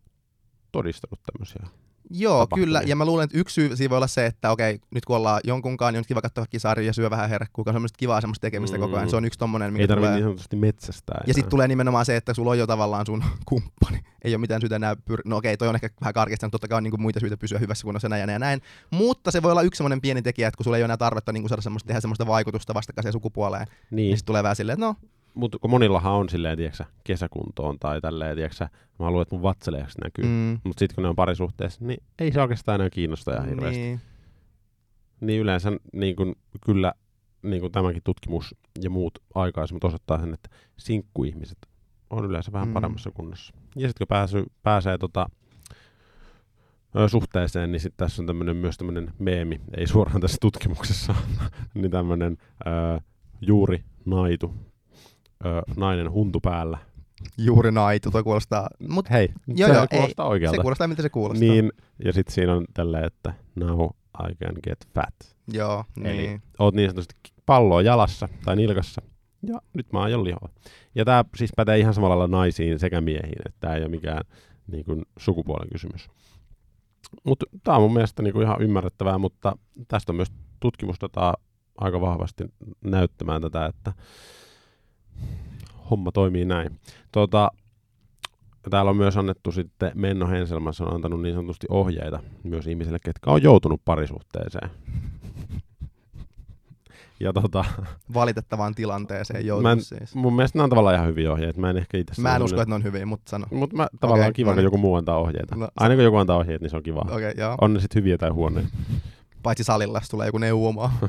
todistanut 0.73 1.21
tämmöisiä. 1.33 1.67
Joo, 2.11 2.33
tapahtumia. 2.38 2.64
kyllä. 2.67 2.83
Ja 2.87 2.97
mä 2.97 3.05
luulen, 3.05 3.25
että 3.25 3.38
yksi 3.38 3.55
syy 3.55 3.76
siinä 3.76 3.90
voi 3.90 3.97
olla 3.97 4.07
se, 4.07 4.26
että 4.26 4.50
okei, 4.50 4.79
nyt 4.95 5.05
kun 5.05 5.17
ollaan 5.17 5.40
jonkunkaan, 5.45 5.95
niin 5.95 5.99
on 5.99 6.05
kiva 6.09 6.21
katsoa 6.23 6.45
sarjoja 6.59 6.87
ja 6.88 6.93
syö 6.93 7.11
vähän 7.11 7.29
herkkuu, 7.29 7.64
on 7.67 7.75
semmoista 7.75 7.97
kivaa 7.97 8.21
semmoista 8.21 8.40
tekemistä 8.43 8.76
Mm. 8.76 8.81
koko 8.81 8.97
ajan. 8.97 9.11
Se 9.11 9.17
on 9.17 9.25
yksi 9.25 9.38
tommonen, 9.38 9.73
mikä 9.73 9.83
Ei 9.83 9.88
tarvitse 9.88 10.07
tulee. 10.09 10.17
niin 10.21 10.25
sanotusti 10.25 10.57
metsästää 10.57 11.21
Ja 11.26 11.35
sitten 11.35 11.50
tulee 11.50 11.69
nimenomaan 11.69 12.05
se, 12.07 12.17
että 12.17 12.35
sulla 12.35 12.50
on 12.50 12.59
jo 12.59 12.67
tavallaan 12.67 13.07
sun 13.07 13.25
kumppani. 13.49 14.00
Ei 14.25 14.33
ole 14.35 14.40
mitään 14.40 14.61
syytä 14.61 14.76
enää 14.76 14.97
pyr... 15.05 15.21
No 15.25 15.37
okei, 15.37 15.57
toi 15.57 15.69
on 15.69 15.75
ehkä 15.75 15.90
vähän 16.00 16.14
karkistanut, 16.14 16.52
totta 16.52 16.69
kai 16.69 16.76
on 16.76 16.83
niinku 16.83 16.97
muita 16.99 17.21
syitä 17.21 17.37
pysyä 17.37 17.59
hyvässä 17.59 17.85
kunnossa 17.85 18.09
näin 18.09 18.21
ja 18.21 18.26
näin 18.26 18.40
näin. 18.40 18.61
Mutta 18.90 19.31
se 19.31 19.43
voi 19.43 19.50
olla 19.52 19.62
yksi 19.62 19.79
semmoinen 19.79 20.00
pieni 20.00 20.23
tekijä, 20.23 20.49
että 20.49 20.57
kun 20.57 20.64
sulla 20.64 20.76
ei 20.76 20.81
ole 20.81 20.85
enää 20.85 20.97
tarvetta 20.97 21.33
niinku 21.33 21.49
saada 21.49 21.62
semmoista, 21.62 21.87
tehdä 21.87 22.00
semmoista 22.00 22.26
vaikutusta 22.26 22.75
vastakkaiseen 22.75 23.12
sukupuoleen, 23.12 23.67
Niin, 23.67 23.97
niin 23.97 24.17
sitten 24.17 24.26
tulee 24.26 24.43
vähän 24.43 24.57
silleen, 24.57 24.75
että 24.75 24.87
no, 24.87 24.97
mutta 25.34 25.58
kun 25.58 25.70
monillahan 25.70 26.12
on 26.12 26.28
silleen, 26.28 26.56
tiiäksä, 26.56 26.84
kesäkuntoon 27.04 27.78
tai 27.78 28.00
tälleen, 28.00 28.37
tiiäksä, 28.37 28.68
mä 28.99 29.04
haluan, 29.04 29.22
että 29.22 29.34
mun 29.34 29.42
vatsalihakset 29.42 30.00
näkyy. 30.04 30.25
Mm. 30.25 30.58
Mutta 30.64 30.78
sitten 30.78 30.94
kun 30.94 31.02
ne 31.02 31.08
on 31.08 31.16
parisuhteessa, 31.16 31.84
niin 31.84 32.02
ei 32.18 32.32
se 32.32 32.40
oikeastaan 32.40 32.75
enää 32.75 32.90
kiinnosta 32.90 33.32
ihan 33.32 33.49
hirveästi. 33.49 33.80
Niin, 33.80 34.00
niin, 35.20 35.40
yleensä 35.40 35.72
niin 35.92 36.16
kun, 36.16 36.37
kyllä 36.64 36.92
niin 37.42 37.60
kun 37.60 37.72
tämäkin 37.72 38.02
tutkimus 38.04 38.54
ja 38.82 38.90
muut 38.90 39.18
aikaisemmat 39.34 39.84
osoittaa 39.84 40.20
sen, 40.20 40.34
että 40.34 40.49
sinkkuihmiset 40.78 41.58
on 42.10 42.25
yleensä 42.25 42.52
vähän 42.52 42.68
Mm. 42.68 42.70
mm. 42.70 42.75
paremmassa 42.75 43.10
kunnossa. 43.10 43.54
Ja 43.76 43.88
sitten 43.88 44.06
kun 44.06 44.14
pääsy, 44.14 44.44
pääsee 44.62 44.99
tota, 44.99 45.26
suhteeseen, 47.06 47.72
niin 47.72 47.80
sitten 47.80 48.06
tässä 48.06 48.22
on 48.22 48.26
tämmönen, 48.26 48.56
myös 48.56 48.76
tämmöinen 48.76 49.12
meemi, 49.18 49.60
ei 49.76 49.87
suoraan 49.87 50.20
tässä 50.20 50.37
tutkimuksessa, 50.40 51.14
niin 51.75 51.90
tämmöinen 51.90 52.37
juuri 53.40 53.84
naitu, 54.04 54.54
ö, 55.47 55.62
nainen 55.76 56.11
huntu 56.12 56.40
päällä. 56.40 56.78
juuri 57.38 57.73
naitu, 57.73 58.11
toi 58.11 58.23
kuulostaa, 58.23 58.68
mut 58.88 59.11
Hei, 59.11 59.28
Joo, 59.47 59.68
se 59.68 59.75
joo, 59.75 59.87
kuulostaa 59.90 60.26
se 60.26 60.30
oikealta. 60.30 60.61
kuulostaa 60.62 60.88
miltä 60.88 61.02
se 61.02 61.09
kuulostaa. 61.11 61.49
Niin, 61.49 61.73
ja 62.04 62.12
sitten 62.12 62.35
siinä 62.35 62.54
on 62.54 62.64
tälleen, 62.75 63.04
että 63.04 63.35
now 63.56 63.80
I 64.30 64.35
can 64.44 64.54
get 64.64 64.78
fat. 64.94 65.37
Joo, 65.52 65.85
Eli 66.04 66.16
niin. 66.16 66.42
oot 66.59 66.75
niin 66.75 66.90
sanotusti 66.90 67.14
palloa 67.47 67.82
jalassa 67.82 68.28
tai 68.44 68.56
nilkassa, 68.56 69.02
ja 69.47 69.60
nyt 69.75 69.93
mä 69.93 70.00
aion 70.02 70.25
lihoa. 70.25 70.49
Ja 70.95 71.04
tämä 71.04 71.25
siis 71.36 71.50
pätee 71.56 71.78
ihan 71.78 71.95
samalla 71.95 72.19
lailla 72.19 72.36
naisiin 72.36 72.78
sekä 72.78 73.00
miehiin, 73.00 73.43
että 73.47 73.56
tämä 73.60 73.75
ei 73.75 73.80
ole 73.82 73.88
mikään 73.88 74.21
niin 74.67 74.84
kuin, 74.84 75.02
sukupuolen 75.19 75.69
kysymys. 75.73 76.08
Mutta 77.25 77.47
tämä 77.65 77.76
on 77.76 77.82
mun 77.82 77.93
mielestä 77.93 78.23
niin 78.23 78.32
kuin, 78.32 78.43
ihan 78.47 78.62
ymmärrettävää, 78.62 79.19
mutta 79.19 79.56
tästä 79.88 80.12
on 80.12 80.17
myös 80.17 80.32
tutkimusdataa 80.60 81.36
aika 81.78 82.00
vahvasti 82.00 82.45
näyttämään 82.84 83.43
tätä, 83.43 83.67
että 83.67 83.93
homma 85.91 86.13
toimii 86.13 86.45
näin. 86.45 86.78
Tuota, 87.13 87.50
täällä 88.71 88.91
on 88.91 88.97
myös 88.97 89.17
annettu 89.17 89.52
sitten 89.52 89.93
Menno 89.95 90.28
Henselmässä 90.28 90.85
on 90.85 90.95
antanut 90.95 91.23
niin 91.23 91.35
sanotusti 91.35 91.67
ohjeita 91.71 92.21
myös 92.45 92.67
ihmisille, 92.67 92.99
ketkä 93.04 93.30
on 93.30 93.43
joutunut 93.43 93.80
parisuhteeseen. 93.85 94.71
Ja 97.21 97.33
tota, 97.33 97.65
valitettavaan 98.15 98.75
tilanteeseen 98.75 99.37
Mä 99.37 99.41
en- 99.41 99.47
joutunut 99.47 99.87
siis. 99.87 100.15
mun 100.15 100.37
mielestä 100.37 100.59
nämä 100.59 100.65
on 100.65 100.71
tavallaan 100.71 100.95
ihan 100.95 101.09
hyviä 101.09 101.33
ohjeita. 101.33 101.61
Mä 101.61 101.71
en 101.71 101.76
ehkä 101.76 101.99
itse 101.99 102.23
Mä 102.23 102.37
en 102.37 102.43
usko, 102.43 102.61
että 102.61 102.71
ne 102.71 102.75
on 102.75 102.83
hyviä, 102.83 103.06
mutta 103.06 103.30
sano. 103.30 103.47
Mutta 103.50 103.76
mä, 103.76 103.89
tavallaan 104.00 104.26
on 104.26 104.33
kiva, 104.33 104.50
no 104.50 104.54
kun 104.54 104.56
niin. 104.56 104.65
joku 104.65 104.78
muu 104.78 104.95
antaa 104.95 105.19
ohjeita. 105.19 105.56
No, 105.56 105.69
Aina 105.76 105.95
kun 105.95 106.04
joku 106.04 106.17
antaa 106.17 106.37
ohjeita, 106.37 106.63
niin 106.65 106.71
se 106.71 106.76
on 106.76 106.83
kiva. 106.83 107.00
Okay, 107.00 107.33
joo. 107.37 107.56
On 107.61 107.75
ne 107.75 107.80
sitten 107.80 108.00
hyviä 108.00 108.19
tai 108.19 108.30
huonoja. 108.30 108.67
Paitsi 109.43 109.65
salilla, 109.65 109.99
jos 109.99 110.09
tulee 110.09 110.28
joku 110.28 110.39
neuvomaa. 110.39 110.99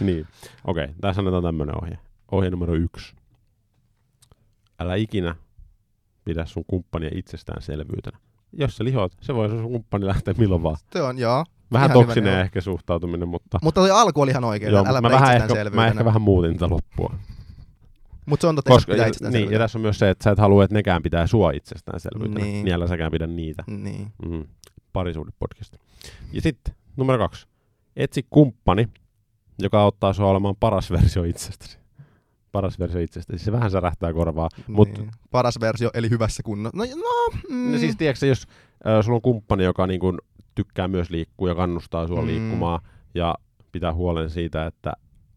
niin. 0.00 0.26
Okei, 0.64 0.84
okay, 0.84 0.94
tässä 1.00 1.20
annetaan 1.20 1.42
tämmöinen 1.42 1.82
ohje. 1.82 1.98
Ohje 2.34 2.50
numero 2.50 2.74
yksi. 2.74 3.14
Älä 4.78 4.94
ikinä 4.94 5.34
pidä 6.24 6.46
sun 6.46 6.64
kumppania 6.66 7.10
itsestäänselvyytenä. 7.14 8.18
Jos 8.52 8.76
sä 8.76 8.84
lihot, 8.84 9.12
se 9.20 9.34
voi 9.34 9.48
sun 9.48 9.62
kumppani 9.62 10.06
lähteä 10.06 10.34
milloin 10.38 10.62
vaan. 10.62 10.76
Se 10.92 11.02
on, 11.02 11.18
joo. 11.18 11.44
Vähän 11.72 11.90
Ihan 11.90 11.98
hyvä 11.98 12.06
toksinen 12.06 12.32
neuvo. 12.32 12.44
ehkä 12.44 12.60
suhtautuminen, 12.60 13.28
mutta... 13.28 13.58
Mutta 13.62 13.80
toi 13.80 13.90
alku 13.90 14.20
oli 14.20 14.30
ihan 14.30 14.44
oikein. 14.44 14.72
Joo, 14.72 14.84
Älä 14.86 15.00
mä, 15.00 15.10
vähän 15.10 15.36
ehkä, 15.36 15.70
mä 15.70 15.86
ehkä 15.86 16.04
vähän 16.04 16.22
muutin 16.22 16.52
tätä 16.52 16.68
loppua. 16.70 17.14
Mutta 18.26 18.40
se 18.40 18.46
on 18.46 18.56
totta, 18.56 18.70
Koska, 18.70 18.92
pitää 18.92 19.06
ja, 19.20 19.30
niin, 19.30 19.52
ja 19.52 19.58
tässä 19.58 19.78
on 19.78 19.82
myös 19.82 19.98
se, 19.98 20.10
että 20.10 20.24
sä 20.24 20.30
et 20.30 20.38
halua, 20.38 20.64
että 20.64 20.74
nekään 20.74 21.02
pitää 21.02 21.26
sua 21.26 21.50
itsestäänselvyytenä. 21.50 22.40
Niin. 22.40 22.52
Niin. 22.52 22.64
niin 22.64 22.74
älä 22.74 22.86
säkään 22.86 23.10
pidä 23.10 23.26
niitä. 23.26 23.64
Niin. 23.66 24.12
Mm, 24.28 24.44
parisuudepodcast. 24.92 25.76
Ja 26.32 26.42
sitten 26.42 26.74
numero 26.96 27.18
kaksi. 27.18 27.46
Etsi 27.96 28.26
kumppani, 28.30 28.88
joka 29.58 29.80
auttaa 29.80 30.12
sua 30.12 30.30
olemaan 30.30 30.56
paras 30.60 30.90
versio 30.90 31.24
itsestäsi. 31.24 31.83
Paras 32.54 32.78
versio 32.78 33.00
itsestäsi. 33.00 33.44
Se 33.44 33.52
vähän 33.52 33.70
särähtää 33.70 34.12
korvaa. 34.12 34.48
Mut, 34.68 34.88
niin. 34.98 35.10
Paras 35.30 35.60
versio, 35.60 35.90
eli 35.94 36.10
hyvässä 36.10 36.42
kunnossa. 36.42 36.78
No, 36.78 36.84
no, 36.84 37.38
mm. 37.50 37.72
no 37.72 37.78
siis 37.78 37.96
tiedätkö, 37.96 38.26
jos 38.26 38.46
äh, 38.86 39.04
sulla 39.04 39.16
on 39.16 39.22
kumppani, 39.22 39.64
joka 39.64 39.86
niin 39.86 40.00
kun, 40.00 40.18
tykkää 40.54 40.88
myös 40.88 41.10
liikkua 41.10 41.48
ja 41.48 41.54
kannustaa 41.54 42.06
sua 42.06 42.20
Mm. 42.20 42.26
liikkumaan 42.26 42.80
ja 43.14 43.34
pitää 43.72 43.94
huolen 43.94 44.30
siitä, 44.30 44.66
että 44.66 44.92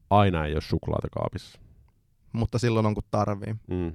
aina 0.10 0.46
ei 0.46 0.54
ole 0.54 0.62
suklaata 0.62 1.08
kaapissa. 1.12 1.60
Mutta 2.32 2.60
silloin 2.60 2.86
on 2.86 2.94
kun 2.94 3.04
tarvii. 3.12 3.56
Mm. 3.68 3.94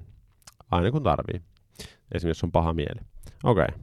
Aina 0.71 0.91
kun 0.91 1.03
tarvii. 1.03 1.41
Esimerkiksi 1.79 2.27
jos 2.27 2.43
on 2.43 2.51
paha 2.51 2.73
mieli. 2.73 3.01
Okei. 3.43 3.65
Okay. 3.65 3.79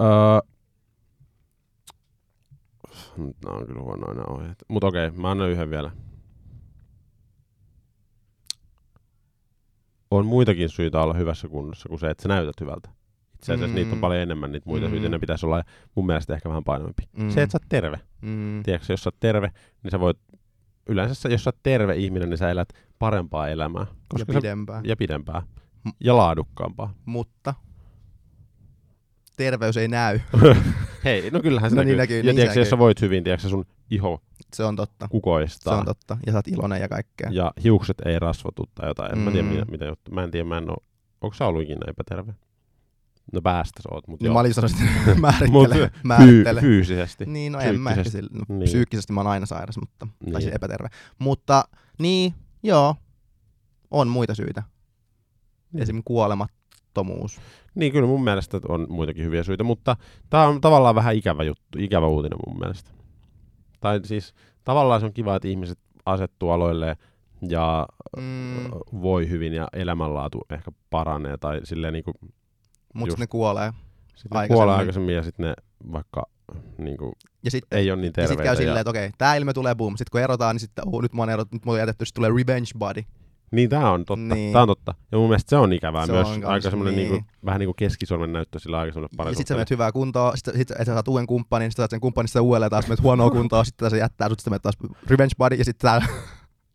Öö, 0.00 0.40
nää 3.44 3.54
on 3.54 3.66
kyllä 3.66 3.82
huonoja 3.82 4.14
nämä 4.14 4.26
ohjeet. 4.28 4.64
Mutta 4.68 4.86
okei, 4.86 5.06
okay, 5.06 5.20
mä 5.20 5.30
annan 5.30 5.50
yhden 5.50 5.70
vielä. 5.70 5.90
On 10.10 10.26
muitakin 10.26 10.68
syitä 10.68 11.00
olla 11.02 11.14
hyvässä 11.14 11.48
kunnossa 11.48 11.88
kuin 11.88 11.98
se, 11.98 12.10
että 12.10 12.22
sä 12.22 12.28
näytät 12.28 12.60
hyvältä. 12.60 12.88
Itse 13.34 13.52
asiassa 13.52 13.66
Mm. 13.66 13.70
mm. 13.70 13.74
niitä 13.74 13.92
on 13.92 14.00
paljon 14.00 14.20
enemmän 14.20 14.52
niitä 14.52 14.68
muita 14.70 14.86
Mm. 14.86 14.90
mm. 14.92 14.96
syitä. 14.96 15.08
Ne 15.08 15.18
pitäisi 15.18 15.46
olla 15.46 15.62
mun 15.94 16.06
mielestä 16.06 16.34
ehkä 16.34 16.48
vähän 16.48 16.64
painavampi. 16.64 17.02
Mm. 17.12 17.24
Mm. 17.24 17.30
Se, 17.30 17.42
että 17.42 17.52
sä 17.52 17.56
oot 17.62 17.68
terve. 17.68 18.00
Mm. 18.22 18.62
Tiedätkö, 18.62 18.92
jos 18.92 19.02
sä 19.02 19.08
oot 19.08 19.16
terve, 19.20 19.50
niin 19.82 19.90
sä 19.90 20.00
voit... 20.00 20.18
Yleensä 20.88 21.14
sä- 21.14 21.28
jos 21.28 21.44
sä 21.44 21.48
oot 21.48 21.58
terve 21.62 21.96
ihminen, 21.96 22.30
niin 22.30 22.38
sä 22.38 22.50
elät 22.50 22.68
parempaa 22.98 23.48
elämää. 23.48 23.82
Ja 23.82 23.86
Koska 24.08 24.32
sä 24.32 24.38
ja 24.84 24.96
pidempää. 24.96 25.42
M- 25.84 25.90
Ja 26.00 26.16
laadukkaampaa. 26.16 26.94
Mutta 27.04 27.54
terveys 29.38 29.76
ei 29.76 29.88
näy. 29.88 30.20
Hei, 31.04 31.30
no 31.30 31.40
kyllähän 31.40 31.70
se 31.70 31.76
No 31.76 31.80
näkyy. 31.80 31.90
niin 31.92 31.98
näkyy, 31.98 32.16
ja 32.16 32.22
niin 32.22 32.34
tiedätkö, 32.36 32.54
se 32.54 32.60
jos 32.60 32.70
sä 32.70 32.78
voit 32.78 33.00
hyvin, 33.00 33.24
tiedätkö, 33.24 33.48
sun 33.48 33.64
iho 33.90 34.22
Se 34.54 34.64
on 34.64 34.76
totta. 34.76 35.06
Se 35.06 35.10
kukoistaa. 35.10 35.78
on 35.78 35.84
totta. 35.84 36.16
Ja 36.26 36.32
sä 36.32 36.38
oot 36.38 36.48
iloinen 36.48 36.80
ja 36.80 36.88
kaikkea. 36.88 37.28
Ja 37.32 37.52
hiukset 37.64 37.96
ei 38.06 38.18
rasvatu 38.18 38.64
tai 38.74 38.88
jotain. 38.90 39.12
En 39.12 39.18
mä 39.18 39.30
tiedä, 39.30 39.48
Mm. 39.48 39.54
mitä, 39.54 39.64
mitä 39.70 39.84
juttu. 39.84 40.10
Mä 40.10 40.24
en 40.24 40.30
tiedä, 40.30 40.48
mä 40.48 40.58
en 40.58 40.70
oo... 40.70 40.76
Onko 41.20 41.34
sä 41.34 41.46
ollut 41.46 41.62
ikinä 41.62 41.80
epäterve? 41.88 42.34
No 43.32 43.42
päästä 43.42 43.82
sä 43.82 43.88
oot, 43.92 44.08
mutta 44.08 44.24
Niin 44.24 44.26
joo. 44.28 44.34
mä 44.34 44.40
olin 44.40 44.54
sanonut, 44.54 44.76
Mut 45.06 45.18
määrittele. 45.20 45.74
Fyy- 45.86 46.00
määrittele. 46.04 46.60
fyysisesti. 46.60 47.26
Niin, 47.26 47.52
no 47.52 47.60
en 47.60 47.80
mä 47.80 47.90
ehkä 47.90 48.02
Psyykkisesti. 48.02 48.28
sillä, 48.34 48.44
no, 48.48 48.56
Niin. 48.58 48.68
psyykkisesti 48.68 49.12
mä 49.12 49.20
oon 49.20 49.26
aina 49.30 49.46
sairas, 49.46 49.76
mutta, 49.78 50.06
tai 50.06 50.08
Niin. 50.30 50.42
siis 50.42 50.54
epäterve. 50.54 50.88
Mutta 51.18 51.64
niin, 51.98 52.34
joo, 52.62 52.96
on 53.90 54.08
muita 54.08 54.34
syitä. 54.34 54.62
Niin. 55.72 55.82
Esim. 55.82 56.02
kuolemattomuus. 56.04 57.40
Niin, 57.78 57.92
kyllä 57.92 58.06
mun 58.06 58.24
mielestä 58.24 58.60
on 58.68 58.86
muitakin 58.88 59.24
hyviä 59.24 59.42
syitä, 59.42 59.64
mutta 59.64 59.96
tää 60.30 60.48
on 60.48 60.60
tavallaan 60.60 60.94
vähän 60.94 61.14
ikävä 61.14 61.42
juttu, 61.42 61.78
ikävä 61.78 62.06
uutinen 62.06 62.38
mun 62.46 62.58
mielestä. 62.58 62.90
Tai 63.80 64.00
siis 64.04 64.34
tavallaan 64.64 65.00
se 65.00 65.06
on 65.06 65.12
kiva, 65.12 65.36
että 65.36 65.48
ihmiset 65.48 65.78
asettuu 66.06 66.50
aloille 66.50 66.96
ja 67.48 67.86
Mm, 68.16 68.70
voi 69.02 69.28
hyvin 69.28 69.52
ja 69.52 69.68
elämänlaatu 69.72 70.40
ehkä 70.50 70.70
paranee 70.90 71.36
tai 71.36 71.60
silleen 71.64 71.92
niinku, 71.92 72.12
mutta 72.94 73.14
ne 73.18 73.26
kuolee. 73.26 73.72
sit 74.14 74.34
ne 74.34 74.48
kuolee 74.48 74.74
aikaisemmin 74.74 75.14
ja 75.14 75.22
sitten 75.22 75.46
ne 75.46 75.54
vaikka 75.92 76.26
niinku, 76.78 77.12
Ja 77.44 77.50
sitten 77.50 77.78
ei 77.78 77.90
ole 77.90 78.00
niin 78.00 78.12
ja 78.16 78.22
sit 78.22 78.28
terveitä. 78.28 78.42
käy 78.42 78.56
silleen, 78.56 78.80
että 78.80 78.90
okei, 78.90 79.10
tää 79.18 79.34
ilme 79.36 79.52
tulee 79.52 79.74
boom. 79.74 79.96
Sitten 79.96 80.10
kun 80.10 80.20
erotaan, 80.20 80.54
niin 80.54 80.60
sitten 80.60 80.84
oh, 80.92 81.02
nyt 81.02 81.12
mä 81.12 81.22
oon 81.22 81.30
erot, 81.30 81.52
nyt 81.52 81.64
mulla 81.64 81.76
on 81.76 81.80
jätetty, 81.80 82.04
sitten 82.04 82.20
tulee 82.24 82.42
revenge 82.44 82.70
body. 82.78 83.02
Niin, 83.50 83.70
tää 83.70 83.90
on 83.90 84.04
totta. 84.04 84.20
Niin. 84.20 84.34
Niin. 84.34 84.52
Tää 84.52 84.62
on 84.62 84.68
totta. 84.68 84.94
Ja 85.12 85.18
mun 85.18 85.28
mielestä 85.28 85.50
se 85.50 85.56
on 85.56 85.72
ikävää 85.72 86.06
Se 86.06 86.12
myös. 86.12 86.28
on 86.28 86.44
aika 86.44 86.70
semmonen 86.70 86.96
niin. 86.96 87.12
niinku, 87.12 87.30
vähän 87.44 87.58
niinku 87.58 87.74
keskisormen 87.74 88.32
näyttö 88.32 88.58
sillä 88.58 88.78
aika 88.78 88.92
semmonen 88.92 89.08
Ja 89.12 89.16
pari 89.16 89.34
sit 89.34 89.46
sä 89.46 89.54
menet 89.54 89.70
hyvää 89.70 89.92
kuntoa, 89.92 90.36
sit, 90.36 90.44
sit, 90.44 90.56
sit 90.56 90.68
sä 90.68 90.84
saat 90.84 91.08
uuden 91.08 91.26
kumppanin, 91.26 91.70
sit 91.70 91.76
sä 91.76 91.80
saat 91.80 91.90
sen 91.90 92.00
kumppanin 92.00 92.28
sitten 92.28 92.42
uudelleen 92.42 92.70
taas 92.70 92.88
menet 92.88 93.02
huonoa 93.02 93.30
kuntoa, 93.30 93.64
sitten 93.64 93.90
se 93.90 93.98
jättää 93.98 94.28
sut, 94.28 94.40
sitten 94.40 94.52
menet 94.52 94.62
taas 94.62 94.76
revenge 95.06 95.34
body, 95.38 95.54
ja 95.54 95.64
sitten 95.64 95.90
tää, 95.90 96.08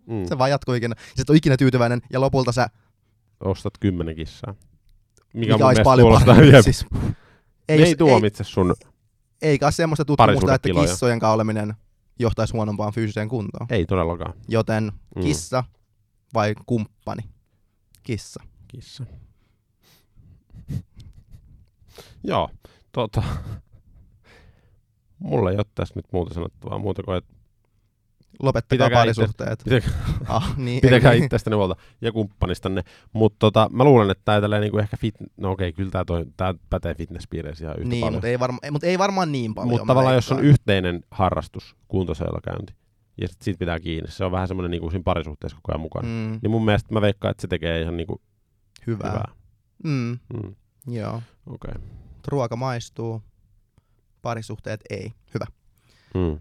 mm. 0.08 0.26
se 0.30 0.38
vaan 0.38 0.50
jatkuu 0.50 0.74
ikinä. 0.74 0.96
Ja 0.98 1.06
sit 1.16 1.30
on 1.30 1.36
ikinä 1.36 1.58
tyytyväinen, 1.58 2.02
ja 2.14 2.22
lopulta 2.22 2.52
sä, 2.52 2.68
Ostat 3.40 3.74
kymmenen 3.80 4.16
kissaa. 4.16 4.54
Mikä, 5.34 5.54
mikä 5.54 5.58
mun 5.58 5.68
olisi 5.68 5.82
mielestä 6.04 6.26
paljon 6.26 6.48
jep. 6.48 6.64
Siis, 6.64 6.86
ei, 7.70 7.84
ei 7.84 7.96
tuomitse 7.96 8.44
sun, 8.44 8.76
eikä 9.42 9.66
ole 9.66 9.72
semmoista 9.72 10.06
tutkimusta, 10.06 10.56
että 10.56 10.70
kissojen 10.82 11.20
kauleminen 11.20 11.74
johtaisi 12.20 12.54
huonompaan 12.54 12.94
fyysiseen 12.94 13.30
kuntoon. 13.30 13.68
ei 13.70 13.86
todellakaan. 13.86 14.34
Joten 14.48 14.92
Mm. 15.16 15.22
Vai 16.34 16.54
kumppani? 16.66 17.22
Kissa. 18.04 18.44
Kissa. 18.68 19.06
Joo, 22.24 22.50
tota, 22.92 23.24
mulla 25.20 25.52
ei 25.52 25.58
ole 25.58 25.66
tässä 25.76 25.94
nyt 25.96 26.06
muuta 26.12 26.34
sanottavaa, 26.34 26.78
muuta 26.78 27.04
kuin, 27.04 27.18
että 27.18 27.34
Lopettakaa 28.42 28.90
parisuhteet. 28.90 29.62
pitäkää, 29.64 29.92
Ah, 30.28 30.58
niin, 30.58 30.82
pitäkää 30.82 31.14
itsestäni 31.14 31.56
huolta 31.56 31.76
ja 32.02 32.12
kumppanistanne. 32.12 32.84
Mutta 33.14 33.36
tota, 33.40 33.70
mä 33.74 33.84
luulen, 33.84 34.12
että 34.12 34.22
tää 34.26 34.42
tälleen 34.42 34.62
niinku 34.62 34.78
ehkä 34.78 34.98
fit... 34.98 35.16
No 35.38 35.52
okei, 35.52 35.74
kyllä 35.74 35.92
tää, 35.92 36.06
toi, 36.06 36.26
tää 36.38 36.54
pätee 36.70 36.96
fitnesspiireissä 36.96 37.66
ihan 37.66 37.76
yhtä 37.80 37.90
Niin, 37.90 38.02
paljon. 38.02 38.14
mutta 38.14 38.28
ei, 38.28 38.40
varma, 38.40 38.58
mut 38.72 38.84
ei 38.84 38.98
varmaan 39.00 39.32
niin 39.32 39.56
paljon. 39.56 39.70
Mutta 39.70 39.86
tavallaan 39.88 40.16
jos 40.16 40.32
on 40.32 40.44
yhteinen 40.44 41.04
harrastus, 41.12 41.76
kuntosalilla 41.88 42.40
ja 43.22 43.28
sit 43.28 43.42
siitä 43.42 43.60
pitää 43.60 43.80
kiinni, 43.80 44.12
se 44.12 44.26
on 44.26 44.32
vähän 44.32 44.48
semmoinen 44.48 44.72
niinku 44.72 44.90
siinä 44.90 45.04
parisuhteessa 45.04 45.56
koko 45.56 45.72
ajan 45.72 45.82
mukana. 45.82 46.08
Mm. 46.08 46.40
Niin 46.42 46.52
mun 46.52 46.66
mielestä 46.66 46.94
mä 46.94 47.02
veikkaan, 47.02 47.32
että 47.32 47.42
se 47.42 47.48
tekee 47.48 47.82
ihan 47.82 47.98
niinku 47.98 48.22
hyvää. 48.88 49.10
hyvää. 49.12 49.32
Mm, 49.84 50.20
Mm. 50.34 50.56
joo. 50.94 51.22
Okei. 51.48 51.72
Okay. 51.76 51.82
Ruoka 52.28 52.56
maistuu, 52.56 53.22
parisuhteet 54.22 54.82
ei. 54.90 55.14
Hyvä. 55.34 55.46
Mm. 56.14 56.40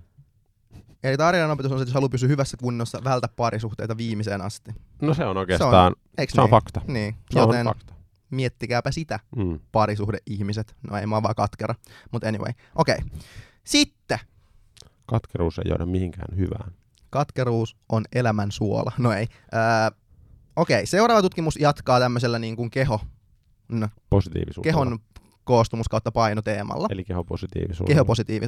Eli 1.04 1.16
tarinan 1.16 1.50
opetus 1.50 1.72
on 1.72 1.78
se, 1.78 1.82
että 1.82 1.88
jos 1.90 1.94
haluaa 1.94 2.08
pysyä 2.08 2.28
hyvässä 2.28 2.56
kunnossa, 2.56 3.00
vältä 3.04 3.28
parisuhteita 3.36 3.96
viimeiseen 3.96 4.40
asti. 4.40 4.70
No 5.00 5.14
se 5.14 5.24
on 5.24 5.36
oikeastaan, 5.36 5.94
Eikö 6.18 6.32
se 6.34 6.40
on 6.40 6.44
niin? 6.44 6.50
fakta. 6.50 6.80
Niin, 6.88 7.14
Se 7.30 7.38
joten 7.38 7.66
on 7.66 7.74
fakta. 7.76 7.94
miettikääpä 8.30 8.90
sitä, 8.92 9.20
Mm. 9.36 9.60
parisuhde-ihmiset. 9.72 10.76
No 10.90 10.96
ei 10.96 11.06
mä 11.06 11.16
oon 11.16 11.22
vaan 11.22 11.34
katkera, 11.34 11.74
mutta 12.10 12.28
anyway. 12.28 12.52
Okei. 12.74 12.96
Okay. 12.98 13.18
Sitten 13.64 14.01
Katkeruus 15.12 15.58
ei 15.58 15.64
johda 15.68 15.86
mihinkään 15.86 16.36
hyvään. 16.36 16.72
katkeruus 17.10 17.76
on 17.88 18.04
elämän 18.14 18.52
suola. 18.52 18.92
No 18.98 19.12
ei. 19.12 19.26
Öö, 19.54 19.60
Okei, 20.56 20.86
seuraava 20.86 21.22
tutkimus 21.22 21.56
jatkaa 21.56 22.00
tämmöisellä 22.00 22.38
niin 22.38 22.56
kuin 22.56 22.70
keho, 22.70 23.00
no, 23.68 23.88
Positiivisuudella. 24.10 24.72
kehon 24.72 24.98
koostumus 25.44 25.88
kautta 25.88 26.12
painoteemalla. 26.12 26.88
Eli 26.90 27.04
kehopositiivisuudella. 27.04 27.94
Kehopositiivi... 27.94 28.46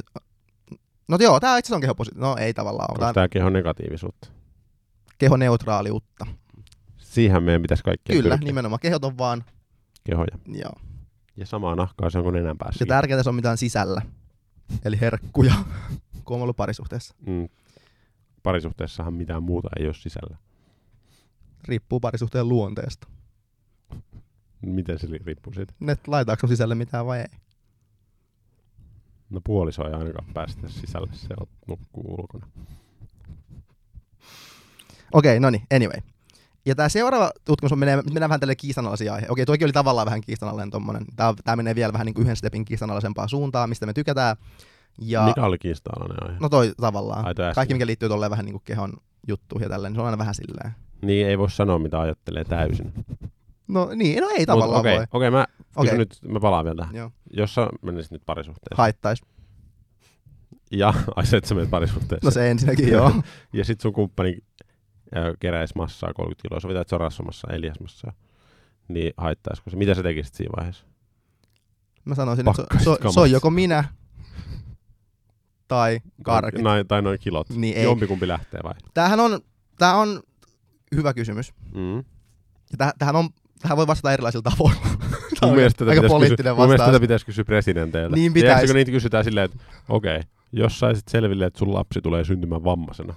No 1.07 1.17
joo, 1.19 1.39
tää 1.39 1.57
itse 1.57 1.67
asiassa 1.67 1.75
on 1.75 1.81
kehopositiivisuutta. 1.81 2.41
No 2.41 2.45
ei 2.45 2.53
tavallaan 2.53 2.91
ole. 2.91 3.05
Onko 3.05 3.13
tämä 3.13 3.27
keho 3.27 3.49
negatiivisuutta? 3.49 4.27
kehoneutraaliutta. 5.17 6.25
Siihen 6.97 7.43
meidän 7.43 7.61
pitäisi 7.61 7.83
kaikki 7.83 8.13
Kyllä, 8.13 8.29
pyrkiä. 8.29 8.45
nimenomaan. 8.47 8.79
Kehot 8.79 9.05
on 9.05 9.17
vaan, 9.17 9.43
Kehoja. 10.03 10.37
joo. 10.47 10.73
Ja 11.37 11.45
samaa 11.45 11.75
nahkaa 11.75 12.09
se 12.09 12.17
on 12.17 12.23
kuin 12.23 12.33
nenän 12.33 12.57
päässä. 12.57 12.81
Ja 12.81 12.85
tärkeintä 12.87 13.23
se 13.23 13.29
on 13.29 13.35
mitään 13.35 13.57
sisällä. 13.57 14.01
Eli 14.85 14.99
herkkuja, 15.01 15.53
kun 16.25 16.35
on 16.35 16.41
ollut 16.41 16.57
parisuhteessa. 16.57 17.15
mm. 17.25 17.49
Parisuhteessahan 18.43 19.13
mitään 19.13 19.43
muuta 19.43 19.69
ei 19.79 19.85
ole 19.85 19.93
sisällä. 19.93 20.37
Riippuu 21.67 21.99
parisuhteen 21.99 22.49
luonteesta. 22.49 23.07
Miten 24.61 24.99
se 24.99 25.07
riippuu 25.25 25.53
siitä? 25.53 25.73
Ne 25.79 25.97
laitaanko 26.07 26.39
sun 26.39 26.49
sisälle 26.49 26.75
mitään 26.75 27.05
vai 27.05 27.19
ei. 27.19 27.39
No 29.29 29.41
puoliso 29.43 29.87
ei 29.87 29.93
ainakaan 29.93 30.33
päästä 30.33 30.67
sisälle, 30.67 31.09
se 31.13 31.33
on 31.39 31.47
nukkuu 31.67 32.15
ulkona. 32.19 32.47
Okei, 35.13 35.39
no 35.39 35.49
niin, 35.49 35.63
anyway. 35.75 36.01
Ja 36.65 36.75
tämä 36.75 36.89
seuraava 36.89 37.31
tutkimus 37.45 37.71
on 37.71 37.79
menee, 37.79 37.95
mennään 38.01 38.29
vähän 38.29 38.39
tälle 38.39 38.55
kiistanalaisia 38.55 39.13
aihe. 39.13 39.27
Okei, 39.29 39.45
toikin 39.45 39.65
oli 39.65 39.73
tavallaan 39.73 40.05
vähän 40.05 40.21
kiistanalainen 40.21 40.71
tommonen. 40.71 41.05
Tämä, 41.15 41.33
tämä 41.43 41.55
menee 41.55 41.75
vielä 41.75 41.93
vähän 41.93 42.05
niin 42.05 42.13
kuin 42.13 42.23
yhden 42.23 42.35
stepin 42.35 42.65
kiistanalaisempaan 42.65 43.29
suuntaan, 43.29 43.69
mistä 43.69 43.85
me 43.85 43.93
tykätään. 43.93 44.37
Ja, 45.01 45.25
Mikä 45.25 45.45
oli 45.45 45.57
kiistanalainen 45.57 46.23
aihe? 46.29 46.37
No 46.41 46.49
toi 46.49 46.73
tavallaan. 46.81 47.25
Kaikki, 47.55 47.73
mikä 47.73 47.85
liittyy 47.85 48.09
tolleen 48.09 48.31
vähän 48.31 48.45
niin 48.45 48.53
kuin 48.53 48.63
kehon 48.65 48.93
juttuihin 49.27 49.65
ja 49.65 49.69
tälleen, 49.69 49.93
niin 49.93 49.97
se 49.97 50.01
on 50.01 50.05
aina 50.05 50.17
vähän 50.17 50.35
silleen. 50.35 50.71
Niin 51.01 51.27
ei 51.27 51.37
voi 51.37 51.49
sanoa 51.51 51.79
mitä 51.79 51.99
ajattelee 52.01 52.43
täysin. 52.43 52.93
No 53.67 53.89
niin, 53.95 54.21
no 54.21 54.29
ei 54.29 54.37
Mut 54.39 54.45
tavallaan 54.45 54.79
Okei, 54.79 54.97
voi. 54.97 55.05
okei, 55.11 55.31
mä 55.31 55.45
Okei. 55.75 55.83
kysyn 55.89 55.99
nyt, 55.99 56.17
mä 56.27 56.39
palaan 56.39 56.65
vielä 56.65 56.75
tähän. 56.77 56.95
Joo. 56.95 57.11
Jos 57.33 57.55
sä 57.55 57.67
menisit 57.81 58.11
nyt 58.11 58.21
parisuhteeseen. 58.25 58.77
Haittais. 58.77 59.21
Ja, 60.71 60.93
ai 61.15 61.25
se, 61.25 61.37
että 61.37 61.47
sä 61.47 61.55
menet 61.55 61.69
parisuhteeseen. 61.69 62.19
No 62.23 62.31
se 62.31 62.51
ensinnäkin, 62.51 62.89
joo. 62.89 63.11
Ja 63.53 63.65
sit 63.65 63.81
sun 63.81 63.93
kumppani 63.93 64.37
äh, 65.17 65.23
keräisi 65.39 65.73
massaa 65.77 66.13
30 66.13 66.41
kiloa, 66.41 66.59
sovitaan, 66.59 66.81
että 66.81 66.89
se 66.89 66.95
on 66.95 67.01
rasvamassa, 67.01 67.47
ei 67.51 67.61
lihasmassa. 67.61 68.13
Niin 68.87 69.13
haittaisiko 69.17 69.69
se? 69.69 69.77
Mitä 69.77 69.93
sä 69.93 70.03
tekisit 70.03 70.33
siinä 70.33 70.51
vaiheessa? 70.57 70.85
Mä 72.05 72.15
sanoisin, 72.15 72.47
että 72.49 72.55
se, 72.55 72.61
Pakkaisit 72.61 72.93
se, 72.93 72.99
kamat. 73.01 73.17
on 73.17 73.31
joko 73.31 73.49
minä 73.49 73.83
tai 75.67 75.99
karkit. 76.23 76.61
Noin, 76.61 76.87
tai 76.87 77.01
noin 77.01 77.19
kilot. 77.19 77.49
Niin 77.49 77.77
ei. 77.77 77.83
Jompikumpi 77.83 78.27
lähtee 78.27 78.59
vai? 78.63 78.73
Tämähän 78.93 79.19
on, 79.19 79.39
tää 79.77 79.95
on 79.95 80.23
hyvä 80.95 81.13
kysymys. 81.13 81.53
Mm. 81.73 81.97
Ja 82.71 82.77
täh, 82.77 82.93
tähän, 82.97 83.15
on, 83.15 83.29
tähän 83.61 83.77
voi 83.77 83.87
vastata 83.87 84.13
erilaisilla 84.13 84.51
tavoilla. 84.51 84.81
Tää 85.39 85.49
Mun 85.49 85.55
mielestä, 85.55 85.85
aika 85.85 86.07
poliittinen 86.07 86.53
kysyä, 86.53 86.55
mun 86.55 86.67
mielestä 86.67 86.85
tätä 86.85 86.99
pitäisi 86.99 87.25
kysyä 87.25 87.43
presidenteiltä. 87.43 88.15
Niin 88.15 88.33
Tiedätkö, 88.33 88.53
pitäisi. 88.53 88.67
kun 88.67 88.75
niitä 88.75 88.91
kysytään 88.91 89.23
silleen, 89.23 89.45
että 89.45 89.57
okei, 89.89 90.15
okay, 90.15 90.29
jos 90.51 90.79
saisit 90.79 91.07
selville, 91.07 91.45
että 91.45 91.59
sun 91.59 91.73
lapsi 91.73 92.01
tulee 92.01 92.23
syntymään 92.23 92.63
vammaisena, 92.63 93.13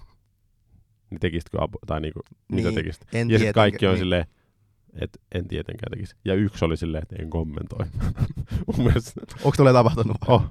niin 1.10 1.20
tekisitkö 1.20 1.62
abu, 1.62 1.78
tai 1.86 2.00
niinku, 2.00 2.20
mitä 2.48 2.68
Niin, 2.68 2.74
tekisit? 2.74 3.02
En 3.12 3.30
Ja 3.30 3.38
sitten 3.38 3.54
kaikki 3.54 3.86
on 3.86 3.92
niin. 3.92 3.98
silleen, 3.98 4.26
että 5.00 5.18
en 5.34 5.48
tietenkään 5.48 5.90
tekisi. 5.90 6.16
Ja 6.24 6.34
yksi 6.34 6.64
oli 6.64 6.76
silleen, 6.76 7.02
että 7.02 7.16
en 7.18 7.30
kommentoi. 7.30 7.86
Onko 9.44 9.56
tulee 9.56 9.72
tapahtunut? 9.72 10.16
oh, 10.26 10.44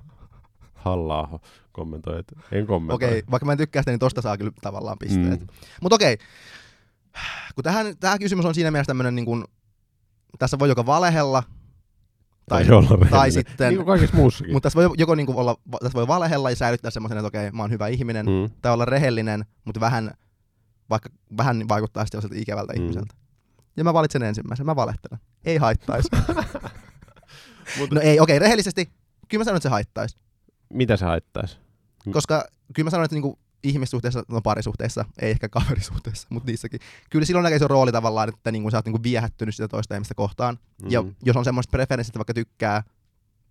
halla 0.77 1.39
kommentoi, 1.71 2.19
että 2.19 2.35
en 2.51 2.67
kommentoi. 2.67 2.95
Okei, 2.95 3.23
vaikka 3.31 3.45
mä 3.45 3.51
en 3.51 3.57
tykkää 3.57 3.81
sitä, 3.81 3.91
niin 3.91 3.99
tosta 3.99 4.21
saa 4.21 4.37
kyllä 4.37 4.51
tavallaan 4.61 4.97
pisteet. 4.99 5.39
Mm. 5.39 5.47
Mutta 5.81 5.95
okei, 5.95 6.17
kun 7.55 7.63
tähän, 7.63 7.97
tähän 7.99 8.19
kysymys 8.19 8.45
on 8.45 8.55
siinä 8.55 8.71
mielessä 8.71 8.89
tämmönen 8.89 9.15
niin 9.15 9.25
kuin, 9.25 9.43
tässä 10.39 10.59
voi 10.59 10.69
joko 10.69 10.85
valehella, 10.85 11.43
tai, 12.49 12.65
Tai, 12.65 12.75
olla 12.75 13.05
tai 13.09 13.31
sitten, 13.31 13.69
Niin 13.69 13.77
kuin 13.77 13.85
kaikessa 13.87 14.15
muussakin. 14.15 14.53
mutta 14.53 14.65
tässä 14.69 14.77
voi 14.87 14.95
joko 14.97 15.15
niin 15.15 15.25
kuin 15.25 15.37
olla, 15.37 15.57
tässä 15.81 15.95
voi 15.95 16.07
valehella 16.07 16.49
ja 16.49 16.55
säilyttää 16.55 16.91
semmoisen, 16.91 17.17
että 17.17 17.27
okei, 17.27 17.51
mä 17.51 17.63
oon 17.63 17.71
hyvä 17.71 17.87
ihminen, 17.87 18.25
mm. 18.25 18.49
tai 18.61 18.73
olla 18.73 18.85
rehellinen, 18.85 19.45
mutta 19.65 19.79
vähän, 19.79 20.11
vaikka 20.89 21.09
vähän 21.37 21.65
vaikuttaa 21.69 22.05
sitten 22.05 22.21
sellaiselta 22.21 22.41
ikävältä 22.41 22.73
Mm. 22.73 22.81
ihmiseltä. 22.81 23.13
Ja 23.77 23.83
mä 23.83 23.93
valitsen 23.93 24.23
ensimmäisen, 24.23 24.65
mä 24.65 24.75
valehtelen. 24.75 25.19
Ei 25.45 25.57
haittaisi. 25.57 26.09
No 27.91 28.01
ei, 28.01 28.19
okei, 28.19 28.39
rehellisesti, 28.39 28.89
kyllä 29.27 29.41
mä 29.41 29.45
sanon, 29.45 29.57
että 29.57 29.63
se 29.63 29.69
haittaisi. 29.69 30.17
Mitä 30.73 30.97
se 30.97 31.06
haittaisi? 31.06 31.58
Koska 32.12 32.45
kyllä 32.73 32.88
mä 32.88 32.89
sanon, 32.91 33.06
että 33.06 33.15
niinku 33.15 33.39
ihmissuhteessa, 33.63 34.23
no 34.27 34.41
parisuhteessa, 34.41 35.06
ei 35.21 35.32
ehkä 35.32 35.49
kaverisuhteessa, 35.49 36.27
mutta 36.32 36.47
niissäkin. 36.51 36.80
Kyllä 37.10 37.25
silloin 37.25 37.43
näkee 37.43 37.60
se 37.60 37.67
rooli 37.67 37.91
tavallaan, 37.91 38.30
että 38.30 38.51
niinku 38.51 38.71
sä 38.71 38.77
oot 38.77 38.86
niinku 38.86 39.03
viehättynyt 39.03 39.56
sitä 39.56 39.67
toista 39.67 39.95
ihmistä 39.95 40.15
kohtaan. 40.15 40.60
Mm. 40.84 40.91
Ja 40.91 41.03
jos 41.25 41.36
on 41.36 41.45
semmoista 41.45 41.71
preferenssit, 41.71 42.10
että 42.12 42.19
vaikka 42.19 42.34
tykkää 42.34 42.84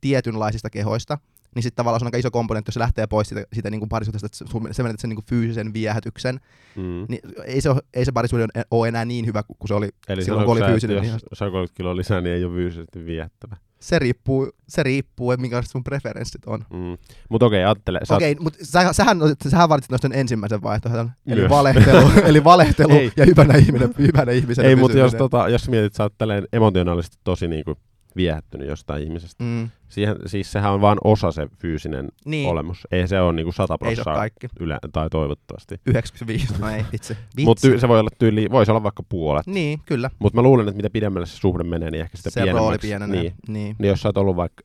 tietynlaisista 0.00 0.70
kehoista, 0.70 1.18
niin 1.54 1.62
sitten 1.62 1.76
tavallaan 1.76 2.00
se 2.00 2.04
on 2.04 2.06
aika 2.06 2.18
iso 2.18 2.30
komponentti, 2.30 2.68
jos 2.68 2.74
se 2.74 2.80
lähtee 2.80 3.06
pois 3.06 3.28
siitä, 3.28 3.44
siitä 3.52 3.70
niinku 3.70 3.86
parisuhteesta, 3.86 4.26
että 4.26 4.38
sun- 4.52 4.68
se 4.74 4.82
menetät 4.82 5.00
sen 5.00 5.08
niinku 5.10 5.24
fyysisen 5.28 5.72
viehätyksen, 5.72 6.40
Mm. 6.76 7.06
niin 7.08 7.20
ei 7.44 7.60
se, 7.60 7.70
ole, 7.70 7.80
ei 7.94 8.04
se 8.04 8.12
parisuhde 8.12 8.46
ole 8.70 8.88
enää 8.88 9.04
niin 9.04 9.26
hyvä 9.26 9.42
kuin 9.42 9.68
se 9.68 9.74
oli 9.74 9.88
Eli 10.08 10.24
silloin, 10.24 10.46
kun 10.46 10.56
oli 10.62 10.70
fyysinen 10.70 11.02
vihas. 11.02 11.22
jos 11.30 11.38
saa 11.38 11.50
30 11.50 11.76
kiloa 11.76 11.96
lisää, 11.96 12.20
niin 12.20 12.34
ei 12.36 12.44
ole 12.44 12.54
fyysisesti 12.54 13.04
viehättävä. 13.04 13.56
Se 13.86 13.98
riippuu, 13.98 14.50
se 14.68 14.82
riippuu 14.82 15.32
että 15.32 15.40
minkälaiset 15.40 15.72
sun 15.72 15.84
preferenssit 15.84 16.44
on. 16.46 16.64
Mm. 16.72 16.98
Mutta 17.30 17.46
okei, 17.46 17.64
ajattele. 17.64 18.00
sä 18.04 18.14
oot- 18.14 18.16
Okei, 18.16 18.36
mutta 18.40 18.58
sä, 18.62 18.92
sähän, 18.92 19.18
sähän 19.48 19.68
valitsit 19.68 19.90
noista 19.90 20.08
ensimmäisen 20.12 20.62
vaihtoehdon, 20.62 21.10
eli 21.26 21.40
Myös. 21.40 21.50
valehtelu, 21.50 22.10
eli 22.28 22.44
valehtelu 22.44 22.92
ja 23.16 23.26
hyvänä, 23.26 23.54
ihminen, 23.58 23.94
hyvänä 23.98 24.32
ihmisenä 24.32 24.68
Ei, 24.68 24.76
mutta 24.76 24.98
jos, 24.98 25.14
tota, 25.14 25.48
jos 25.48 25.68
mietit, 25.68 25.94
sä 25.94 26.02
oot 26.02 26.14
tälleen 26.18 26.46
emotionaalisesti 26.52 27.16
tosi 27.24 27.48
niinku 27.48 27.74
viehättynyt 28.16 28.68
jostain 28.68 29.02
ihmisestä. 29.02 29.44
Mm. 29.44 29.70
Siihen, 29.88 30.16
siis 30.26 30.52
sehän 30.52 30.72
on 30.72 30.80
vain 30.80 30.98
osa 31.04 31.32
se 31.32 31.48
fyysinen 31.58 32.08
Niin, 32.24 32.48
olemus. 32.48 32.86
Ei 32.90 33.08
se 33.08 33.20
ole 33.20 33.32
niinku 33.32 33.52
100 33.52 33.78
ei 33.84 33.96
se 33.96 34.02
ole 34.06 34.14
prosenttia 34.14 34.48
yle, 34.60 34.78
tai 34.92 35.10
toivottavasti. 35.10 35.80
95, 35.86 36.54
no 36.58 36.68
ei, 36.70 36.84
vitsi. 36.92 37.16
Mutta 37.44 37.68
se 37.78 37.88
voi 37.88 38.00
olla 38.00 38.10
tyyli, 38.18 38.50
voisi 38.50 38.70
olla 38.72 38.82
vaikka 38.82 39.02
puolet. 39.08 39.46
Niin, 39.46 39.80
kyllä. 39.86 40.10
Mutta 40.18 40.36
mä 40.36 40.42
luulen, 40.42 40.68
että 40.68 40.76
mitä 40.76 40.90
pidemmälle 40.90 41.26
se 41.26 41.36
suhde 41.36 41.64
menee, 41.64 41.90
niin 41.90 42.00
ehkä 42.02 42.16
sitä 42.16 42.30
se 42.30 42.40
rooli 42.52 42.78
pienemmäksi. 42.78 42.86
pienenee. 43.22 43.22
Niin. 43.22 43.64
niin. 43.64 43.76
niin 43.78 43.88
jos 43.88 44.02
sä 44.02 44.08
oot 44.08 44.16
ollut 44.16 44.36
vaikka 44.36 44.62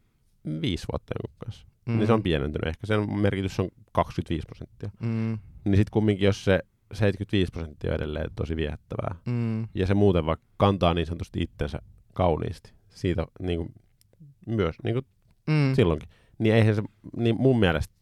viisi 0.61 0.85
vuotta 0.91 1.13
jonkun 1.23 1.37
kanssa, 1.45 1.65
Mm. 1.85 1.93
mm. 1.93 1.97
niin 1.97 2.07
se 2.07 2.13
on 2.13 2.23
pienentynyt. 2.23 2.67
Ehkä 2.67 2.87
sen 2.87 3.19
merkitys 3.19 3.59
on 3.59 3.69
25 3.91 4.45
prosenttia. 4.47 4.89
Mm. 5.01 5.39
Niin 5.65 5.75
sitten 5.75 5.91
kumminkin, 5.91 6.25
jos 6.25 6.45
se 6.45 6.59
75 6.93 7.51
prosenttia 7.51 7.91
on 7.91 7.95
edelleen 7.95 8.31
tosi 8.35 8.55
viehättävää, 8.55 9.15
Mm. 9.25 9.67
ja 9.73 9.87
se 9.87 9.93
muuten 9.93 10.25
vaikka 10.25 10.45
kantaa 10.57 10.93
niin 10.93 11.05
sanotusti 11.07 11.41
itsensä 11.41 11.79
kauniisti, 12.13 12.73
siitä 12.95 13.25
niin 13.39 13.57
kuin, 13.57 13.73
myös 14.47 14.75
niin 14.83 14.93
kuin 14.93 15.05
Mm. 15.47 15.75
silloinkin, 15.75 16.09
niin 16.39 16.55
eihän 16.55 16.75
se, 16.75 16.83
niin 17.17 17.35
mun 17.41 17.59
mielestä, 17.59 17.93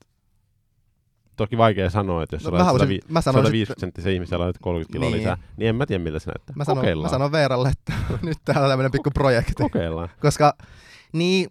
toki 1.36 1.58
vaikea 1.58 1.89
sanoa, 1.89 2.23
että 2.23 2.36
jos 2.36 2.43
No, 2.43 2.49
no, 2.49 2.58
mä, 2.58 2.58
sä 2.58 2.63
laitat 2.63 2.67
haluaisin, 2.67 2.88
150 3.02 3.13
mä 3.13 3.21
sanon, 3.21 3.43
150 3.43 3.80
senttisen 3.80 4.13
ihmisen 4.13 4.39
laitat 4.39 4.62
30 4.62 4.93
kiloa 4.93 5.10
Niin. 5.10 5.17
lisää, 5.19 5.38
niin 5.58 5.69
en 5.69 5.75
mä 5.75 5.86
tiedä 5.86 6.04
miltä 6.04 6.19
se 6.19 6.28
näyttää. 6.32 6.54
mä, 6.56 6.63
sanon, 6.63 6.78
mä 6.78 6.82
Kokeillaan. 6.82 7.10
sanon 7.10 7.32
Veeralle, 7.32 7.69
että 7.69 7.93
nyt 8.28 8.38
täällä 8.45 8.63
on 8.65 8.69
tämmöinen 8.71 8.91
pikku 8.91 9.12
projekti. 9.12 9.54
Kokeillaan. 9.54 10.10
Koska, 10.21 10.54
niin, 11.13 11.49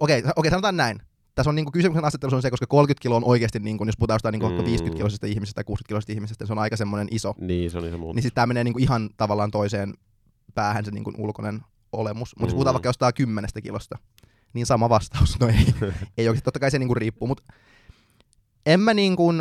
okei, 0.00 0.22
okei 0.36 0.50
sanotaan 0.50 0.76
näin. 0.76 0.98
Tässä 1.34 1.50
on 1.50 1.54
niinku 1.54 1.70
kysymyksen 1.70 2.04
asettelu 2.04 2.34
on 2.36 2.42
se, 2.42 2.50
koska 2.50 2.66
30 2.66 3.02
kiloa 3.02 3.16
on 3.16 3.24
oikeasti, 3.24 3.58
niinku, 3.58 3.84
jos 3.84 3.96
puhutaan 3.96 4.14
jostain 4.14 4.32
niinku 4.32 4.48
Mm. 4.48 4.54
mm. 4.54 4.64
50 4.64 4.96
kiloisesta 4.96 5.26
ihmisestä 5.26 5.54
tai 5.58 5.64
60 5.64 5.88
kiloisesta 5.88 6.12
ihmisestä, 6.12 6.46
se 6.46 6.52
on 6.52 6.58
aika 6.58 6.76
semmoinen 6.76 7.08
iso. 7.10 7.34
Niin, 7.40 7.70
se 7.70 7.78
on 7.78 7.84
ihan 7.86 8.00
muuta. 8.00 8.14
Niin 8.14 8.22
sitten 8.22 8.34
tämä 8.34 8.46
menee 8.46 8.64
niinku 8.64 8.78
ihan 8.78 9.10
tavallaan 9.16 9.50
toiseen 9.50 9.94
päähän 10.54 10.84
se 10.84 10.90
niinku 10.90 11.12
ulkoinen 11.18 11.60
olemus. 11.92 12.36
Mutta 12.36 12.46
jos 12.46 12.52
Mm. 12.52 12.56
puhutaan 12.56 12.74
vaikka 12.74 12.88
jostain 12.88 13.14
10 13.14 13.50
kilosta, 13.62 13.98
niin 14.52 14.66
sama 14.66 14.88
vastaus. 14.88 15.40
No 15.40 15.48
ei, 15.48 15.74
ei 16.18 16.28
oikeasti, 16.28 16.44
totta 16.44 16.60
kai 16.60 16.70
se 16.70 16.78
niinku 16.78 16.94
riippuu, 16.94 17.28
mutta 17.28 17.42
en 18.66 18.80
mä 18.80 18.94
niinku, 18.94 19.32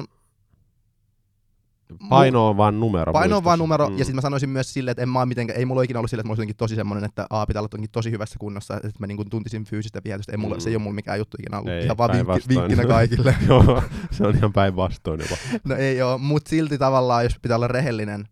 Paino 2.10 2.48
on 2.48 2.58
vaan 2.58 2.80
numero. 2.80 3.14
Paino 3.14 3.38
on 3.38 3.44
vaan 3.44 3.60
numero, 3.60 3.90
mm. 3.90 3.98
ja 3.98 4.06
sitten 4.06 4.16
mä 4.16 4.22
sanoisin 4.22 4.50
myös 4.50 4.74
silleen, 4.74 4.92
että 4.92 5.02
en 5.02 5.10
mä 5.10 5.26
mitenkään, 5.26 5.60
ei 5.60 5.66
mulla 5.66 5.82
ikinä 5.82 6.00
ollut 6.00 6.10
silleen, 6.10 6.22
että 6.24 6.28
mä 6.28 6.42
olisin 6.42 6.56
tosi 6.58 6.76
semmoinen, 6.76 7.04
että 7.06 7.28
A 7.30 7.46
pitää 7.46 7.62
olla 7.62 7.88
tosi 7.92 8.12
hyvässä 8.12 8.36
kunnossa, 8.40 8.76
että 8.76 8.92
mä 9.00 9.08
niinku 9.08 9.26
tuntisin 9.26 9.66
fyysistä 9.66 10.02
viehätystä. 10.04 10.32
Ei 10.32 10.38
mulla, 10.38 10.56
Mm. 10.56 10.60
Se 10.60 10.70
ei 10.70 10.76
ole 10.76 10.84
mulla 10.84 10.96
mikään 10.96 11.18
juttu 11.20 11.38
ikinä 11.40 11.58
ollut. 11.58 11.72
Ei, 11.72 11.86
Ihan 11.86 11.98
vaan 11.98 12.12
vinkki, 12.12 12.50
vinkkinä 12.50 12.86
kaikille. 12.86 13.36
Joo, 13.48 13.84
se 14.12 14.28
on 14.28 14.36
ihan 14.36 14.54
päinvastoin 14.54 15.20
jopa. 15.20 15.38
no 15.70 15.76
ei 15.76 16.02
oo, 16.02 16.18
mut 16.18 16.48
silti 16.48 16.78
tavallaan, 16.78 17.24
jos 17.24 17.40
pitää 17.42 17.58
olla 17.58 17.68
rehellinen, 17.68 18.28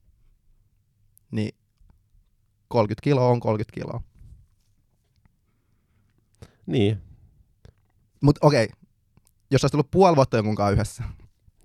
niin 1.32 1.51
30 2.67 3.03
kiloa 3.03 3.27
on 3.27 3.39
30 3.39 3.73
kiloa. 3.82 4.01
Niin, 6.69 7.01
Mut 8.21 8.36
okei, 8.41 8.67
jos 9.51 9.63
olisi 9.63 9.71
tullut 9.71 9.91
puoli 9.91 10.15
vuotta 10.15 10.38
jonkun 10.38 10.55
kanssa 10.55 10.71
yhdessä, 10.73 11.03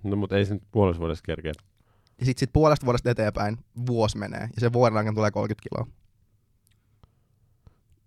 no 0.03 0.15
mutta 0.15 0.37
ei 0.37 0.45
se 0.45 0.53
nyt 0.53 0.63
puolessa 0.71 0.99
vuodessa 0.99 1.23
kerkeä. 1.25 1.51
ja 2.19 2.25
sit, 2.25 2.37
sit 2.37 2.49
puolesta 2.53 2.85
vuodesta 2.85 3.11
eteenpäin 3.11 3.57
vuosi 3.87 4.17
menee, 4.17 4.41
ja 4.41 4.59
se 4.59 4.73
vuoden 4.73 4.97
aikana 4.97 5.15
tulee 5.15 5.31
30 5.31 5.69
kiloa. 5.69 5.87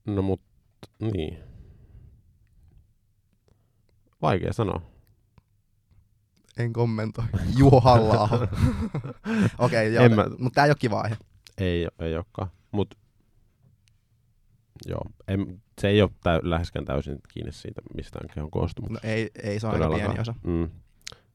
No 0.07 0.23
mut, 0.23 0.41
niin. 1.01 1.39
Vaikea 4.23 4.53
sanoa. 4.53 4.83
En 6.57 6.73
kommentoi. 6.73 7.25
Juho 7.57 7.81
halla 7.81 8.29
Okei, 9.59 9.91
t- 9.91 10.15
mä- 10.15 10.27
mutta 10.39 10.55
tää 10.55 10.65
ei 10.65 10.71
ole 10.71 10.77
kiva 10.79 11.01
aihe. 11.01 11.17
Ei, 11.59 11.89
ei 11.99 12.17
olekaan. 12.17 12.51
Mut, 12.73 12.95
joo, 14.87 15.03
en, 15.29 15.63
se 15.79 15.89
ei 15.89 16.03
ole 16.03 16.11
täy, 16.23 16.41
läheskään 16.43 16.85
täysin 16.85 17.19
kiinni 17.29 17.53
siitä 17.53 17.81
mistään 17.97 18.29
kehon 18.35 18.51
koostumuksesta. 18.51 19.07
No 19.07 19.13
ei, 19.15 19.31
ei 19.43 19.61
se 19.61 19.67
on 19.67 19.73
aika 19.75 19.89
pieni 19.95 20.21
osa. 20.21 20.35
Mm. 20.45 20.71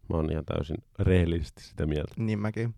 Mä 0.10 0.16
oon 0.18 0.32
ihan 0.32 0.46
täysin 0.46 0.78
rehellisesti 1.00 1.64
sitä 1.64 1.86
mieltä. 1.86 2.14
Niin 2.18 2.40
mäkin. 2.40 2.76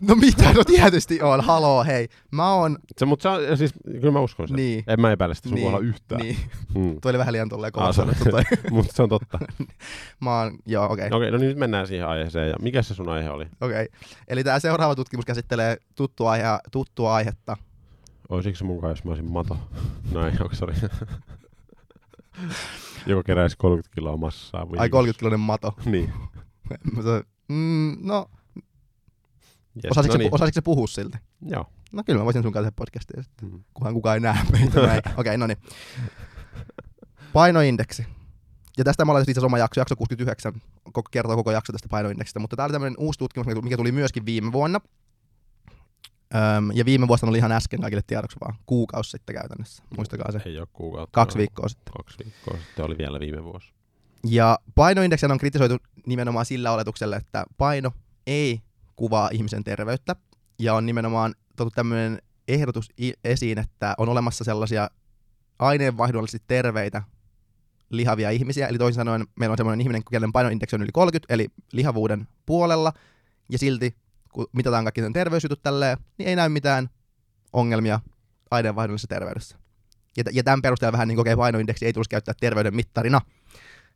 No 0.00 0.14
mitä? 0.14 0.52
No 0.52 0.64
tietysti 0.64 1.22
on. 1.22 1.40
Haloo, 1.40 1.84
hei. 1.84 2.08
Mä 2.30 2.54
oon... 2.54 2.78
Se, 2.98 3.04
mutta 3.06 3.22
se 3.22 3.28
on, 3.50 3.58
siis, 3.58 3.72
kyllä 3.84 4.10
mä 4.10 4.20
uskon 4.20 4.48
sen. 4.48 4.56
Niin. 4.56 4.84
En 4.86 5.00
mä 5.00 5.12
epäile 5.12 5.34
sitä 5.34 5.48
sun 5.48 5.56
Niin, 5.58 5.84
yhtään. 5.84 6.20
Niin. 6.20 6.36
Mm. 6.74 7.00
Toi 7.00 7.10
oli 7.10 7.18
vähän 7.18 7.32
liian 7.32 7.48
tolleen 7.48 7.68
Ah, 7.68 7.72
kovaa 7.72 7.88
on- 7.88 7.94
sanottu 7.94 8.24
toi. 8.30 8.42
mutta 8.70 8.92
se 8.96 9.02
on 9.02 9.08
totta. 9.08 9.38
Mä 10.20 10.40
oon... 10.40 10.58
Joo, 10.66 10.92
okei. 10.92 11.08
Okei, 11.12 11.30
no 11.30 11.38
niin 11.38 11.48
nyt 11.48 11.58
mennään 11.58 11.86
siihen 11.86 12.06
aiheeseen. 12.06 12.48
Ja 12.48 12.54
mikä 12.62 12.82
se 12.82 12.94
sun 12.94 13.08
aihe 13.08 13.30
oli? 13.30 13.46
Okei. 13.60 13.88
Eli 14.28 14.44
tää 14.44 14.58
seuraava 14.58 14.94
tutkimus 14.94 15.24
käsittelee 15.24 15.76
tuttua, 15.94 16.30
aihe, 16.30 16.46
tuttua 16.72 17.14
aihetta. 17.14 17.56
Olisiko 18.28 18.56
se 18.56 18.64
mukaan, 18.64 18.90
jos 18.90 19.04
mä 19.04 19.10
olisin 19.10 19.32
mato? 19.32 19.58
No 20.12 20.26
ei, 20.26 20.32
onko 20.40 20.54
sori. 20.54 20.74
Joka 23.06 23.22
keräisi 23.22 23.56
30 23.56 23.94
kiloa 23.94 24.16
massaa. 24.16 24.60
Ai 24.60 24.66
viikossa. 24.66 24.88
30 24.88 25.18
kiloinen 25.18 25.40
mato. 25.40 25.74
Niin. 25.84 26.12
Mm, 27.48 27.96
no, 28.00 28.26
Yes, 29.84 29.90
osasitko, 29.90 30.12
no 30.12 30.12
se, 30.12 30.18
niin. 30.18 30.34
osasitko 30.34 30.54
se 30.54 30.62
puhua 30.62 30.86
silti? 30.86 31.18
Joo. 31.42 31.66
No 31.92 32.02
kyllä 32.06 32.18
mä 32.18 32.24
voisin 32.24 32.42
sun 32.42 32.52
kanssa 32.52 32.70
tehdä 32.70 32.76
podcastia, 32.76 33.22
sitten, 33.22 33.48
Mm. 33.48 33.64
kunhan 33.74 33.94
kukaan 33.94 34.14
ei 34.16 34.20
näe 34.20 34.36
meitä. 34.52 34.80
näin. 34.86 35.02
Okei, 35.16 35.38
no 35.38 35.46
niin. 35.46 35.58
Painoindeksi. 37.32 38.06
Ja 38.78 38.84
tästä 38.84 39.04
mä 39.04 39.12
olen 39.12 39.24
itse 39.28 39.46
oma 39.46 39.58
jakso, 39.58 39.80
jakso 39.80 39.96
69, 39.96 40.52
koko, 40.84 41.02
kertoo 41.10 41.36
koko 41.36 41.50
jakso 41.50 41.72
tästä 41.72 41.88
painoindeksistä, 41.88 42.40
mutta 42.40 42.56
tämä 42.56 42.64
oli 42.64 42.72
tämmöinen 42.72 42.96
uusi 42.98 43.18
tutkimus, 43.18 43.62
mikä 43.62 43.76
tuli 43.76 43.92
myöskin 43.92 44.26
viime 44.26 44.52
vuonna. 44.52 44.80
Öm, 46.34 46.70
ja 46.74 46.84
viime 46.84 47.08
vuosina 47.08 47.30
oli 47.30 47.38
ihan 47.38 47.52
äsken 47.52 47.80
kaikille 47.80 48.02
tiedoksi 48.06 48.36
vaan, 48.40 48.54
kuukausi 48.66 49.10
sitten 49.10 49.34
käytännössä, 49.34 49.82
muistakaa 49.96 50.32
se. 50.32 50.40
Ei 50.44 50.58
ole 50.58 50.68
kuukautta. 50.72 51.14
Kaksi 51.14 51.38
viikkoa 51.38 51.68
sitten. 51.68 51.92
Kaksi 51.96 52.18
viikkoa 52.24 52.56
sitten 52.58 52.84
oli 52.84 52.98
vielä 52.98 53.20
viime 53.20 53.44
vuosi. 53.44 53.72
Ja 54.26 54.58
painoindeksiä 54.74 55.28
on 55.32 55.38
kritisoitu 55.38 55.76
nimenomaan 56.06 56.46
sillä 56.46 56.72
oletuksella, 56.72 57.16
että 57.16 57.44
paino 57.58 57.92
ei 58.26 58.60
kuvaa 58.96 59.28
ihmisen 59.32 59.64
terveyttä. 59.64 60.16
Ja 60.58 60.74
on 60.74 60.86
nimenomaan 60.86 61.34
tuotu 61.56 61.70
tämmöinen 61.70 62.22
ehdotus 62.48 62.90
esiin, 63.24 63.58
että 63.58 63.94
on 63.98 64.08
olemassa 64.08 64.44
sellaisia 64.44 64.90
aineenvaihdollisesti 65.58 66.44
terveitä 66.46 67.02
lihavia 67.90 68.30
ihmisiä. 68.30 68.68
Eli 68.68 68.78
toisin 68.78 69.00
sanoen 69.00 69.26
meillä 69.36 69.52
on 69.52 69.56
semmoinen 69.56 69.80
ihminen, 69.80 70.02
kenen 70.10 70.32
painoindeksi 70.32 70.76
on 70.76 70.82
yli 70.82 70.92
30, 70.92 71.34
eli 71.34 71.48
lihavuuden 71.72 72.28
puolella. 72.46 72.92
Ja 73.48 73.58
silti, 73.58 73.96
kun 74.34 74.46
mitataan 74.52 74.84
kaikki 74.84 75.00
sen 75.00 75.12
terveysjutut 75.12 75.62
tälleen, 75.62 75.98
niin 76.18 76.28
ei 76.28 76.36
näy 76.36 76.48
mitään 76.48 76.90
ongelmia 77.52 78.00
aineenvaihdollisessa 78.50 79.08
terveydessä. 79.08 79.58
Ja, 80.16 80.24
ja 80.32 80.42
tämän 80.42 80.62
perusteella 80.62 80.92
vähän 80.92 81.08
niin 81.08 81.16
kokee 81.16 81.36
painoindeksi 81.36 81.86
ei 81.86 81.92
tulisi 81.92 82.10
käyttää 82.10 82.34
terveyden 82.40 82.74
mittarina. 82.74 83.20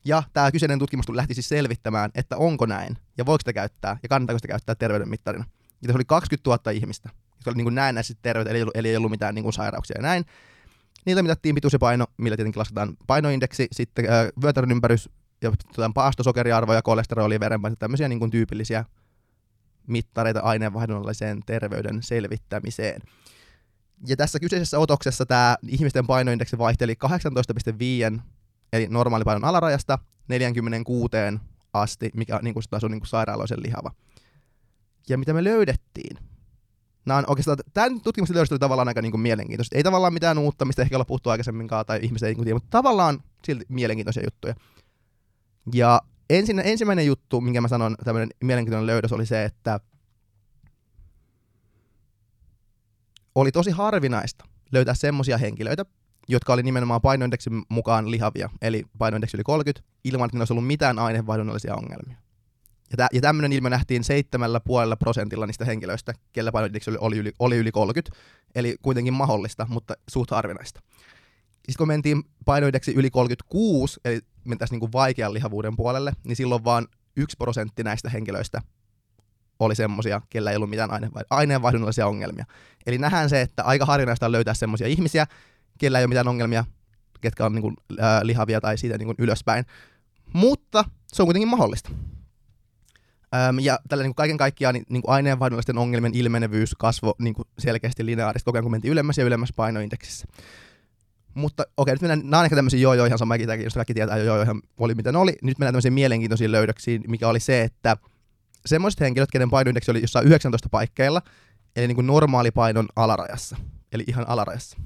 Ja 0.05 0.23
tämä 0.33 0.53
kyseinen 0.53 0.79
tutkimus 0.79 1.09
lähti 1.09 1.35
siis 1.35 1.49
selvittämään, 1.49 2.11
että 2.15 2.37
onko 2.37 2.67
näin, 2.67 2.99
ja 3.19 3.27
voiko 3.27 3.41
sitä 3.41 3.53
käyttää, 3.53 3.97
ja 4.03 4.09
kannattaako 4.09 4.39
sitä 4.39 4.49
käyttää 4.49 4.75
terveyden 4.75 5.09
mittarina. 5.09 5.45
Ja 5.83 5.87
tässä 5.87 5.99
oli 5.99 6.05
20 6.05 6.51
000 6.51 6.71
ihmistä, 6.71 7.11
jotka 7.37 7.51
oli 7.51 7.65
niin 7.65 7.75
näennäisesti 7.75 8.19
terveyttä, 8.23 8.51
eli, 8.51 8.65
eli 8.75 8.89
ei 8.89 8.97
ollut 8.97 9.11
mitään 9.11 9.35
niin 9.35 9.43
kuin 9.43 9.53
sairauksia 9.53 9.97
ja 9.99 10.03
näin. 10.03 10.25
Niitä 11.05 11.23
mitattiin 11.23 11.55
pituus 11.55 11.73
ja 11.73 11.79
paino, 11.79 12.07
millä 12.17 12.37
tietenkin 12.37 12.61
lasketaan 12.61 12.97
painoindeksi, 13.07 13.69
sitten 13.73 14.05
äh, 14.05 14.27
vyötärön 14.43 14.71
ympärys, 14.71 15.11
ja 15.43 15.53
tuota, 15.75 15.91
paastosokeriarvo 15.95 16.75
ja 16.75 16.83
kolesteroli 16.83 17.35
ja 17.35 17.41
verenpaine, 17.41 17.77
tämmöisiä 17.79 18.09
niin 18.09 18.19
kuin 18.19 18.31
tyypillisiä 18.31 18.85
mittareita 19.89 20.41
aineenvaihdonnalliseen 20.41 21.41
terveyden 21.47 22.03
selvittämiseen. 22.03 23.03
Ja 24.07 24.17
tässä 24.17 24.41
kyseisessä 24.41 24.79
otoksessa 24.79 25.27
tämä 25.27 25.57
ihmisten 25.69 26.07
painoindeksi 26.07 26.59
vaihteli 26.59 26.95
18,5 28.15 28.21
eli 28.73 28.87
normaalipainon 28.91 29.45
alarajasta 29.45 29.99
46 30.29 31.11
asti, 31.73 32.11
mikä 32.15 32.41
niin 32.43 32.55
kuin 32.55 32.65
taas 32.71 32.85
on 32.85 32.91
niin 32.91 33.01
kuin 33.01 33.09
sairaaloisen 33.09 33.63
lihava. 33.63 33.91
Ja 35.09 35.19
mitä 35.19 35.33
me 35.33 35.45
löydettiin? 35.45 36.19
Nämä 37.07 37.19
on 37.19 37.25
oikeastaan, 37.27 37.59
tämän 37.75 38.01
tutkimuksen 38.01 38.35
löydökset 38.35 38.53
oli 38.53 38.59
tavallaan 38.59 38.89
aika 38.89 39.03
niin 39.03 39.11
kuin 39.11 39.21
mielenkiintoista. 39.21 39.77
Ei 39.77 39.83
tavallaan 39.83 40.13
mitään 40.13 40.39
uutta, 40.39 40.65
mistä 40.65 40.83
ehkä 40.83 40.97
olla 40.97 41.05
puhuttu 41.05 41.31
aikaisemminkaan 41.31 41.87
tai 41.87 42.01
ihmiset 42.03 42.27
ei 42.27 42.31
niin 42.31 42.37
kuin 42.37 42.45
tiedä, 42.45 42.57
mutta 42.57 42.71
tavallaan 42.71 43.23
silti 43.45 43.65
mielenkiintoisia 43.69 44.25
juttuja. 44.25 44.55
Ja 45.73 46.01
ensin, 46.31 46.59
ensimmäinen 46.65 47.07
juttu, 47.07 47.41
minkä 47.41 47.61
mä 47.61 47.69
sanon, 47.69 47.97
tämmöinen 48.05 48.29
mielenkiintoinen 48.41 48.87
löydös 48.87 49.13
oli 49.13 49.27
se, 49.27 49.45
että 49.45 49.81
oli 53.35 53.53
tosi 53.53 53.71
harvinaista 53.71 54.45
löytää 54.73 54.95
semmoisia 54.95 55.39
henkilöitä, 55.39 55.85
jotka 56.29 56.53
oli 56.53 56.63
nimenomaan 56.63 57.01
painoindeksin 57.01 57.63
mukaan 57.69 58.11
lihavia, 58.11 58.51
eli 58.63 58.85
painoindeksi 58.99 59.37
yli 59.37 59.45
30, 59.45 59.91
ilman 60.05 60.27
että 60.27 60.35
niillä 60.35 60.43
olisi 60.43 60.53
ollut 60.53 60.67
mitään 60.67 60.99
aineenvaihdunnallisia 60.99 61.75
ongelmia. 61.75 62.17
Ja, 62.91 62.97
tä, 62.97 63.09
ja 63.13 63.21
tämmöinen 63.21 63.53
ilmiö 63.53 63.71
nähtiin 63.71 64.03
7,5 64.91 64.97
prosentilla 64.99 65.47
niistä 65.47 65.65
henkilöistä, 65.65 66.15
kellä 66.33 66.53
painoindeksi 66.53 66.91
oli, 66.91 66.99
oli, 67.01 67.19
yli, 67.19 67.33
oli 67.39 67.57
yli 67.57 67.73
30, 67.73 68.17
eli 68.55 68.77
kuitenkin 68.83 69.15
mahdollista, 69.15 69.67
mutta 69.71 69.95
suht 70.11 70.31
harvinaista. 70.31 70.81
Sitten 71.55 71.79
kun 71.79 71.89
mentiin 71.89 72.23
painoindeksi 72.45 72.93
yli 72.95 73.11
36, 73.11 74.01
eli 74.05 74.21
mentäisiin 74.49 74.75
niin 74.75 74.81
kuin 74.81 74.93
vaikean 74.93 75.35
lihavuuden 75.35 75.77
puolelle, 75.77 76.13
niin 76.25 76.37
silloin 76.37 76.65
vaan 76.65 76.87
1 77.17 77.37
prosentti 77.37 77.85
näistä 77.85 78.11
henkilöistä 78.11 78.63
oli 79.59 79.75
semmoisia, 79.75 80.21
kellä 80.31 80.51
ei 80.51 80.57
ollut 80.57 80.71
mitään 80.71 80.91
aineenvaihdunnallisia 81.31 82.07
ongelmia. 82.07 82.45
Eli 82.87 82.99
nähdään 82.99 83.31
se, 83.31 83.41
että 83.41 83.63
aika 83.63 83.85
harvinaista 83.85 84.27
on 84.27 84.33
löytää 84.33 84.55
semmoisia 84.55 84.87
ihmisiä, 84.87 85.27
kellä 85.79 85.99
ei 85.99 86.03
ole 86.05 86.09
mitään 86.09 86.29
ongelmia, 86.29 86.65
ketkä 87.21 87.47
on 87.47 87.53
niin 87.53 87.63
kuin, 87.63 87.77
äh, 88.01 88.23
lihavia 88.23 88.61
tai 88.61 88.79
siitä 88.79 88.99
niin 88.99 89.07
kuin 89.07 89.17
ylöspäin. 89.19 89.65
Mutta 90.33 90.85
se 91.13 91.23
on 91.23 91.27
kuitenkin 91.27 91.49
mahdollista. 91.49 91.91
Öm, 93.49 93.59
ja 93.59 93.79
tällä 93.89 94.03
niin 94.03 94.11
kuin 94.11 94.17
kaiken 94.17 94.37
kaikkiaan 94.37 94.75
niin, 94.75 94.87
niin 94.89 95.03
kuin 95.03 95.15
aineenvaihdunnallisten 95.15 95.79
ongelmien 95.79 96.15
ilmenevyys 96.15 96.75
kasvoi 96.79 97.15
niin 97.19 97.35
selkeästi 97.59 98.07
lineaarisesti 98.07 98.45
koko 98.45 98.57
ajan, 98.57 98.65
kun 98.65 98.71
mentiin 98.71 98.93
ylemmäs 98.93 99.19
ja 99.19 99.25
ylemmäs 99.25 99.53
painoindeksissä. 99.57 100.27
Mutta 101.39 101.67
okei, 101.77 101.95
nyt 101.95 102.03
mennään, 102.03 102.21
nämä 102.25 102.39
on 102.39 102.45
ehkä 102.45 102.57
tämmöisiä 102.57 102.81
joo 102.81 102.93
ihan 102.93 103.19
sama, 103.19 103.37
jos 103.37 103.75
kaikki 103.75 103.95
tietää 103.95 104.17
joo 104.17 104.43
ihan 104.43 104.63
oli 104.79 104.95
miten 104.95 105.17
oli. 105.17 105.35
Nyt 105.43 105.59
mennään 105.59 105.73
tämmöisiin 105.73 105.93
mielenkiintoisiin 105.93 106.53
löydöksiin, 106.53 107.05
mikä 107.09 107.29
oli 107.29 107.41
se, 107.41 107.63
että 107.63 107.97
semmoiset 108.67 109.01
henkilöt, 109.01 109.31
kenen 109.31 109.51
painoindeksi 109.51 109.91
oli 109.91 110.01
jossain 110.01 110.27
19 110.27 110.69
paikkeilla, 110.69 111.23
eli 111.77 111.87
niin 111.87 111.95
kuin 111.95 112.07
normaali 112.07 112.51
painon 112.51 112.89
alarajassa, 112.97 113.57
eli 113.93 114.05
ihan 114.07 114.29
alarajassa, 114.29 114.79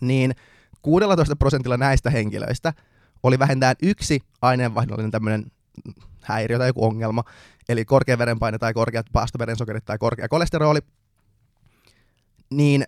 niin 0.00 0.34
16 0.82 1.36
prosentilla 1.36 1.76
näistä 1.76 2.10
henkilöistä 2.10 2.72
oli 3.22 3.38
vähintään 3.38 3.76
yksi 3.82 4.20
aineenvaihdollinen 4.42 5.10
tämmöinen 5.10 5.44
häiriö 6.22 6.58
tai 6.58 6.68
joku 6.68 6.84
ongelma, 6.84 7.24
eli 7.68 7.84
korkea 7.84 8.18
verenpaine 8.18 8.58
tai 8.58 8.74
korkeat 8.74 9.06
paastoverensokerit 9.12 9.84
tai 9.84 9.98
korkea 9.98 10.28
kolesteroli, 10.28 10.80
niin 12.50 12.84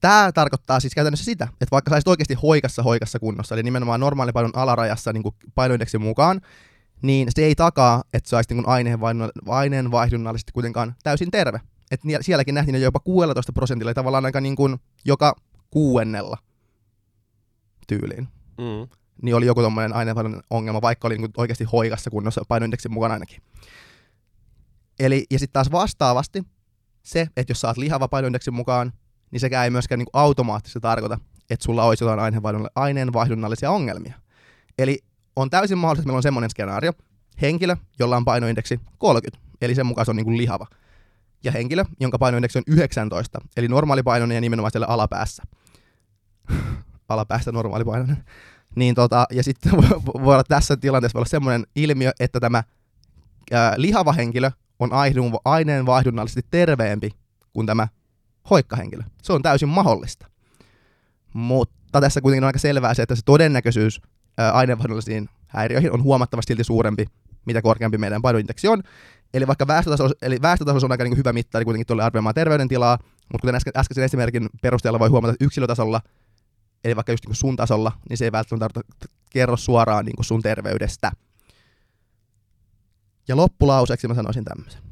tämä 0.00 0.32
tarkoittaa 0.32 0.80
siis 0.80 0.94
käytännössä 0.94 1.24
sitä, 1.24 1.44
että 1.44 1.70
vaikka 1.70 1.90
saisit 1.90 2.08
oikeasti 2.08 2.34
hoikassa 2.34 2.82
hoikassa 2.82 3.18
kunnossa, 3.18 3.54
eli 3.54 3.62
nimenomaan 3.62 4.00
normaalipainon 4.00 4.56
alarajassa 4.56 5.12
niin 5.12 5.22
painoindeksin 5.54 6.02
mukaan, 6.02 6.40
niin 7.02 7.28
se 7.30 7.44
ei 7.44 7.54
takaa, 7.54 8.04
että 8.12 8.28
saisit 8.28 8.50
niin 8.50 8.68
aineenvaihdunnallisesti 9.48 10.52
kuitenkaan 10.52 10.94
täysin 11.02 11.30
terve. 11.30 11.60
Et 11.90 12.00
sielläkin 12.20 12.54
nähtiin 12.54 12.82
jopa 12.82 13.00
16 13.00 13.52
prosentilla, 13.52 13.94
tavallaan 13.94 14.24
aika 14.24 14.40
niin 14.40 14.56
kuin 14.56 14.76
joka 15.04 15.36
kuuennella 15.70 16.38
tyyliin. 17.86 18.28
Mm. 18.58 18.98
Niin 19.22 19.34
oli 19.34 19.46
joku 19.46 19.62
tommoinen 19.62 19.92
aineenvaihdunnan 19.92 20.42
ongelma, 20.50 20.82
vaikka 20.82 21.08
oli 21.08 21.18
niin 21.18 21.30
oikeasti 21.36 21.64
hoikassa 21.64 22.10
kunnossa 22.10 22.42
painoindeksin 22.48 22.92
mukaan 22.92 23.12
ainakin. 23.12 23.42
Eli, 24.98 25.26
ja 25.30 25.38
sitten 25.38 25.52
taas 25.52 25.72
vastaavasti 25.72 26.44
se, 27.02 27.28
että 27.36 27.50
jos 27.50 27.60
saat 27.60 27.76
lihava 27.76 28.08
painoindeksin 28.08 28.54
mukaan, 28.54 28.92
niin 29.30 29.40
sekään 29.40 29.64
ei 29.64 29.70
myöskään 29.70 29.98
niin 29.98 30.06
automaattisesti 30.12 30.80
tarkoita, 30.80 31.18
että 31.50 31.64
sulla 31.64 31.84
olisi 31.84 32.04
jotain 32.04 32.34
aineenvaihdunnallisia 32.74 33.70
ongelmia. 33.70 34.14
Eli 34.78 34.98
on 35.36 35.50
täysin 35.50 35.78
mahdollista, 35.78 36.00
että 36.00 36.08
meillä 36.08 36.18
on 36.18 36.22
semmoinen 36.22 36.50
skenaario, 36.50 36.92
henkilö, 37.42 37.76
jolla 37.98 38.16
on 38.16 38.24
painoindeksi 38.24 38.80
30, 38.98 39.38
eli 39.60 39.74
sen 39.74 39.86
mukaan 39.86 40.04
se 40.04 40.10
on 40.10 40.16
niin 40.16 40.24
kuin 40.24 40.36
lihava, 40.36 40.66
ja 41.44 41.52
henkilö, 41.52 41.84
jonka 42.00 42.18
painoindeksi 42.18 42.58
on 42.58 42.64
19, 42.66 43.38
eli 43.56 43.68
normaalipainoinen 43.68 44.34
ja 44.34 44.40
nimenomaan 44.40 44.70
siellä 44.70 44.86
alapäässä. 44.86 45.42
alapäässä 47.08 47.52
normaalipainoinen. 47.52 48.24
Niin 48.76 48.94
tota, 48.94 49.26
ja 49.30 49.42
sitten 49.42 49.72
voi 50.24 50.34
olla 50.34 50.44
tässä 50.44 50.76
tilanteessa 50.76 51.16
voi 51.16 51.20
olla 51.20 51.28
semmoinen 51.28 51.66
ilmiö, 51.76 52.12
että 52.20 52.40
tämä 52.40 52.62
ää, 53.52 53.74
lihava 53.76 54.12
henkilö 54.12 54.50
on 54.78 54.90
aineenvaihdunnallisesti 55.44 56.48
terveempi 56.50 57.10
kuin 57.52 57.66
tämä 57.66 57.88
hoikkahenkilö. 58.50 59.02
Se 59.22 59.32
on 59.32 59.42
täysin 59.42 59.68
mahdollista. 59.68 60.26
Mutta 61.34 62.00
tässä 62.00 62.20
kuitenkin 62.20 62.44
on 62.44 62.46
aika 62.46 62.58
selvää 62.58 62.94
se, 62.94 63.02
että 63.02 63.14
se 63.14 63.22
todennäköisyys 63.24 64.00
aineenvaihdollisiin 64.52 65.28
häiriöihin 65.46 65.92
on 65.92 66.02
huomattavasti 66.02 66.50
silti 66.50 66.64
suurempi, 66.64 67.06
mitä 67.44 67.62
korkeampi 67.62 67.98
meidän 67.98 68.22
painoindeksi 68.22 68.68
on. 68.68 68.82
Eli 69.34 69.46
vaikka 69.46 69.66
väestötaso, 69.66 70.10
eli 70.22 70.42
väestötaso 70.42 70.86
on 70.86 70.92
aika 70.92 71.04
niin 71.04 71.16
hyvä 71.16 71.32
mittari 71.32 71.64
kuitenkin 71.64 71.86
tuolle 71.86 72.02
arvioimaan 72.02 72.34
terveydentilaa, 72.34 72.98
mutta 73.32 73.40
kuten 73.40 73.54
äsken, 73.54 73.72
äskeisen 73.76 74.04
esimerkin 74.04 74.48
perusteella 74.62 74.98
voi 74.98 75.08
huomata, 75.08 75.32
että 75.32 75.44
yksilötasolla, 75.44 76.00
eli 76.84 76.96
vaikka 76.96 77.12
just 77.12 77.26
niin 77.26 77.34
sun 77.34 77.56
tasolla, 77.56 77.92
niin 78.08 78.16
se 78.16 78.24
ei 78.24 78.32
välttämättä 78.32 78.80
kerro 79.30 79.56
suoraan 79.56 80.04
niin 80.04 80.24
sun 80.24 80.42
terveydestä. 80.42 81.12
Ja 83.28 83.36
loppulauseeksi 83.36 84.08
mä 84.08 84.14
sanoisin 84.14 84.44
tämmöisen 84.44 84.82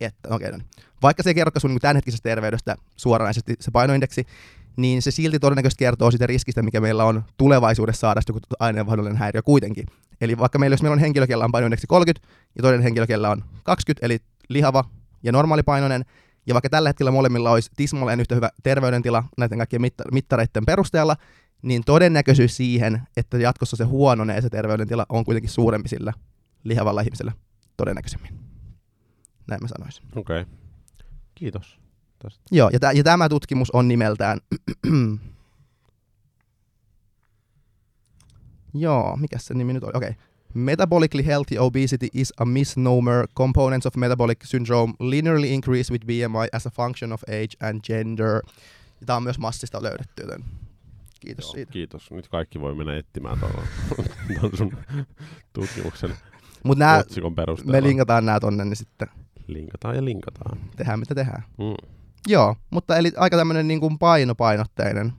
että 0.00 0.28
okay, 0.34 0.52
no 0.52 0.58
vaikka 1.02 1.22
se 1.22 1.30
ei 1.30 1.34
kerro 1.34 1.50
sun 1.58 1.70
niin 1.70 1.80
tämänhetkisestä 1.80 2.28
terveydestä 2.28 2.76
suoranaisesti 2.96 3.54
se 3.60 3.70
painoindeksi, 3.70 4.26
niin 4.76 5.02
se 5.02 5.10
silti 5.10 5.38
todennäköisesti 5.38 5.84
kertoo 5.84 6.10
siitä 6.10 6.26
riskistä, 6.26 6.62
mikä 6.62 6.80
meillä 6.80 7.04
on 7.04 7.24
tulevaisuudessa 7.36 8.00
saada 8.00 8.20
joku 8.28 8.40
aineenvaihdollinen 8.58 9.18
häiriö 9.18 9.42
kuitenkin. 9.42 9.86
Eli 10.20 10.38
vaikka 10.38 10.58
meillä, 10.58 10.74
jos 10.74 10.82
meillä 10.82 10.94
on 10.94 10.98
henkilö, 10.98 11.26
kellä 11.26 11.44
on 11.44 11.52
painoindeksi 11.52 11.86
30 11.86 12.28
ja 12.56 12.62
toinen 12.62 12.82
henkilö, 12.82 13.06
on 13.28 13.44
20, 13.62 14.06
eli 14.06 14.18
lihava 14.48 14.84
ja 15.22 15.32
normaalipainoinen, 15.32 16.04
ja 16.46 16.54
vaikka 16.54 16.70
tällä 16.70 16.88
hetkellä 16.88 17.10
molemmilla 17.10 17.50
olisi 17.50 17.70
tismalleen 17.76 18.20
yhtä 18.20 18.34
hyvä 18.34 18.50
terveydentila 18.62 19.24
näiden 19.38 19.58
kaikkien 19.58 19.82
mitta- 19.82 20.12
mittareiden 20.12 20.66
perusteella, 20.66 21.16
niin 21.62 21.82
todennäköisyys 21.84 22.56
siihen, 22.56 23.02
että 23.16 23.38
jatkossa 23.38 23.76
se 23.76 23.84
huononee 23.84 24.40
se 24.40 24.50
terveydentila, 24.50 25.06
on 25.08 25.24
kuitenkin 25.24 25.50
suurempi 25.50 25.88
sillä 25.88 26.12
lihavalla 26.64 27.00
ihmisellä 27.00 27.32
todennäköisemmin. 27.76 28.45
Näin 29.48 29.62
mä 29.62 29.68
sanoisin. 29.68 30.04
Okei. 30.16 30.40
Okay. 30.40 30.54
Kiitos. 31.34 31.78
Tästä. 32.18 32.42
Joo, 32.50 32.70
ja, 32.72 32.80
t- 32.80 32.96
ja 32.96 33.04
tämä 33.04 33.28
tutkimus 33.28 33.70
on 33.70 33.88
nimeltään... 33.88 34.40
Joo, 38.74 39.16
mikä 39.16 39.38
se 39.38 39.54
nimi 39.54 39.72
nyt 39.72 39.84
oli? 39.84 39.92
Okei. 39.94 40.10
Okay. 40.10 40.22
Metabolically 40.54 41.26
healthy 41.26 41.58
obesity 41.58 42.08
is 42.14 42.32
a 42.40 42.44
misnomer. 42.44 43.28
Components 43.36 43.86
of 43.86 43.96
metabolic 43.96 44.38
syndrome 44.44 44.94
linearly 45.00 45.46
increase 45.46 45.92
with 45.92 46.06
BMI 46.06 46.48
as 46.52 46.66
a 46.66 46.70
function 46.70 47.12
of 47.12 47.22
age 47.22 47.68
and 47.68 47.80
gender. 47.86 48.40
Ja 49.00 49.06
tämä 49.06 49.16
on 49.16 49.22
myös 49.22 49.38
massista 49.38 49.82
löydetty, 49.82 50.22
joten 50.22 50.44
kiitos 51.20 51.44
Joo, 51.44 51.52
siitä. 51.52 51.72
Kiitos. 51.72 52.10
Nyt 52.10 52.28
kaikki 52.28 52.60
voi 52.60 52.74
mennä 52.74 52.96
etsimään 52.96 53.38
tuon 53.40 53.64
sun 54.58 54.76
tutkimuksen 55.52 56.14
Mut 56.64 56.78
nää, 56.78 57.02
Me 57.64 57.82
linkataan 57.82 58.26
nämä 58.26 58.40
tonne, 58.40 58.64
niin 58.64 58.76
sitten 58.76 59.08
Linkataan 59.46 59.96
ja 59.96 60.04
linkataan. 60.04 60.58
Tehdään 60.76 60.98
mitä 60.98 61.14
tehdään. 61.14 61.42
Mm. 61.58 61.90
Joo, 62.26 62.56
mutta 62.70 62.96
eli 62.96 63.12
aika 63.16 63.36
tämmöinen 63.36 63.68
niin 63.68 63.80
kuin 63.80 63.98
painopainotteinen 63.98 65.12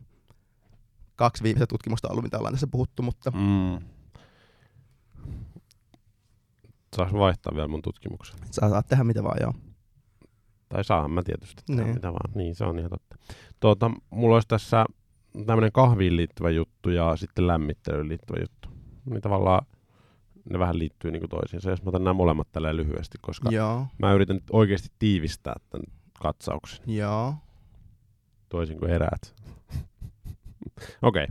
kaksi 1.15 1.43
viimeistä 1.43 1.67
tutkimusta 1.67 2.07
ollut, 2.09 2.23
mitä 2.23 2.37
ollaan 2.37 2.53
tässä 2.53 2.67
puhuttu, 2.67 3.03
mutta... 3.03 3.31
Mm. 3.31 3.87
Saas 6.95 7.13
vaihtaa 7.13 7.55
vielä 7.55 7.67
mun 7.67 7.81
tutkimuksen. 7.81 8.39
Saa, 8.51 8.69
saat 8.69 8.87
tehdä 8.87 9.03
mitä 9.03 9.23
vaan, 9.23 9.37
joo. 9.41 9.53
Tai 10.69 10.83
saan 10.83 11.11
mä 11.11 11.23
tietysti 11.23 11.63
tehdä 11.65 11.83
niin. 11.83 11.93
mitä 11.95 12.11
vaan. 12.11 12.31
Niin, 12.35 12.55
se 12.55 12.65
on 12.65 12.79
ihan 12.79 12.89
totta. 12.89 13.15
Tuota, 13.59 13.91
mulla 14.09 14.35
olisi 14.35 14.47
tässä 14.47 14.85
tämmöinen 15.45 15.71
kahviin 15.71 16.15
liittyvä 16.15 16.49
juttu 16.49 16.89
ja 16.89 17.15
sitten 17.15 17.47
lämmittelyyn 17.47 18.09
liittyvä 18.09 18.39
juttu. 18.39 18.69
Niin 19.05 19.21
tavallaan 19.21 19.65
ne 20.49 20.59
vähän 20.59 20.79
liittyy 20.79 21.11
niin 21.11 21.29
toisiinsa, 21.29 21.69
jos 21.69 21.83
mä 21.83 21.89
otan 21.89 22.03
nämä 22.03 22.13
molemmat 22.13 22.47
tälleen 22.51 22.77
lyhyesti, 22.77 23.17
koska 23.21 23.49
Joo. 23.51 23.87
mä 23.97 24.13
yritän 24.13 24.39
oikeasti 24.51 24.89
tiivistää 24.99 25.55
tämän 25.69 25.83
katsauksen. 26.19 26.95
Joo. 26.95 27.33
Toisin 28.49 28.79
kuin 28.79 28.91
eräät. 28.91 29.35
Okei. 31.01 31.23
Okay. 31.23 31.27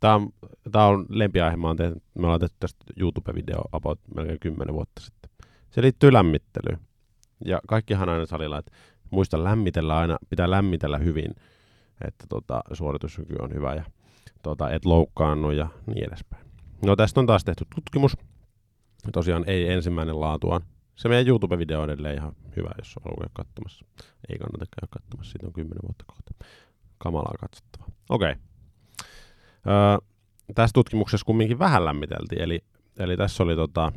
Tämä 0.00 0.14
on, 0.14 0.30
tää 0.72 0.86
on 0.86 1.06
lempiaihe. 1.08 1.56
Mä, 1.56 1.74
tehnyt, 1.74 2.02
me 2.14 2.26
ollaan 2.26 2.40
tehty 2.40 2.56
tästä 2.60 2.84
YouTube-video 3.00 3.62
about 3.72 4.00
melkein 4.14 4.38
10 4.40 4.74
vuotta 4.74 5.00
sitten. 5.02 5.30
Se 5.70 5.82
liittyy 5.82 6.12
lämmittelyyn. 6.12 6.78
Ja 7.44 7.60
kaikkihan 7.66 8.08
aina 8.08 8.26
salilla, 8.26 8.58
että 8.58 8.72
muista 9.10 9.44
lämmitellä 9.44 9.98
aina, 9.98 10.18
pitää 10.30 10.50
lämmitellä 10.50 10.98
hyvin, 10.98 11.34
että 12.08 12.24
tota, 12.28 12.60
suorituskyky 12.72 13.36
on 13.40 13.54
hyvä 13.54 13.74
ja 13.74 13.84
tota, 14.42 14.70
et 14.70 14.84
loukkaannu 14.84 15.50
ja 15.50 15.68
niin 15.86 16.04
edespäin. 16.04 16.46
No 16.84 16.96
tästä 16.96 17.20
on 17.20 17.26
taas 17.26 17.44
tehty 17.44 17.64
tutkimus, 17.74 18.16
Tosiaan 19.12 19.44
ei 19.46 19.72
ensimmäinen 19.72 20.20
laatuaan. 20.20 20.62
Se 20.96 21.08
meidän 21.08 21.26
YouTube-video 21.26 21.80
on 21.80 21.90
edelleen 21.90 22.16
ihan 22.16 22.32
hyvä, 22.56 22.70
jos 22.78 22.96
on 22.96 23.12
ollut 23.12 23.32
katsomassa. 23.32 23.84
Ei 24.28 24.38
kannata 24.38 24.64
käydä 24.64 24.88
katsomassa, 24.90 25.32
siitä 25.32 25.46
on 25.46 25.52
kymmenen 25.52 25.82
vuotta 25.82 26.04
kohta. 26.06 26.44
Kamalaa 26.98 27.34
katsottavaa. 27.40 27.88
Okei. 28.08 28.32
Okay. 28.32 28.42
Öö, 29.66 29.98
tässä 30.54 30.74
tutkimuksessa 30.74 31.24
kumminkin 31.24 31.58
vähän 31.58 31.84
lämmiteltiin, 31.84 32.42
eli, 32.42 32.60
eli 32.98 33.16
tässä 33.16 33.42
oli 33.42 33.56
tota, 33.56 33.92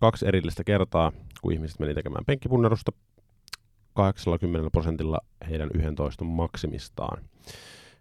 kaksi 0.00 0.28
erillistä 0.28 0.64
kertaa, 0.64 1.12
kun 1.42 1.52
ihmiset 1.52 1.78
meni 1.78 1.94
tekemään 1.94 2.24
penkkipunnerusta 2.24 2.92
80 3.94 4.70
prosentilla 4.70 5.20
heidän 5.50 5.70
11 5.74 6.24
maksimistaan. 6.24 7.22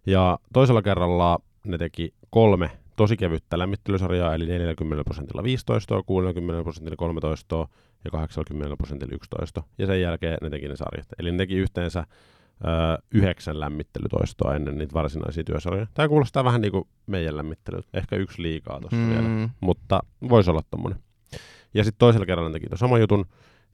Ja 0.05 0.39
toisella 0.53 0.81
kerralla 0.81 1.39
ne 1.65 1.77
teki 1.77 2.13
kolme 2.29 2.71
tosi 2.95 3.17
kevyttä 3.17 3.59
lämmittelysarjaa, 3.59 4.35
eli 4.35 4.45
40 4.45 5.03
prosentilla 5.03 5.43
15, 5.43 6.03
60 6.03 6.63
prosentilla 6.63 6.95
13 6.95 7.67
ja 8.05 8.11
80 8.11 8.77
prosentilla 8.77 9.15
11. 9.15 9.63
Ja 9.77 9.85
sen 9.87 10.01
jälkeen 10.01 10.37
ne 10.41 10.49
teki 10.49 10.67
ne 10.67 10.75
sarjat. 10.75 11.07
Eli 11.19 11.31
ne 11.31 11.37
teki 11.37 11.55
yhteensä 11.55 11.99
öö, 12.65 12.71
yhdeksän 13.11 13.59
lämmittelytoistoa 13.59 14.55
ennen 14.55 14.77
niitä 14.77 14.93
varsinaisia 14.93 15.43
työsarjoja. 15.43 15.87
Tämä 15.93 16.07
kuulostaa 16.07 16.43
vähän 16.43 16.61
niin 16.61 16.71
kuin 16.71 16.87
meidän 17.07 17.37
lämmittelyltä. 17.37 17.87
Ehkä 17.93 18.15
yksi 18.15 18.41
liikaa 18.41 18.79
tuossa 18.79 18.97
mm. 18.97 19.09
vielä, 19.09 19.49
mutta 19.59 19.99
voisi 20.29 20.49
olla 20.49 20.61
tommonen. 20.71 20.99
Ja 21.73 21.83
sitten 21.83 21.99
toisella 21.99 22.25
kerralla 22.25 22.49
ne 22.49 22.53
teki 22.53 22.67
tuon 22.67 22.77
saman 22.77 22.99
jutun, 22.99 23.25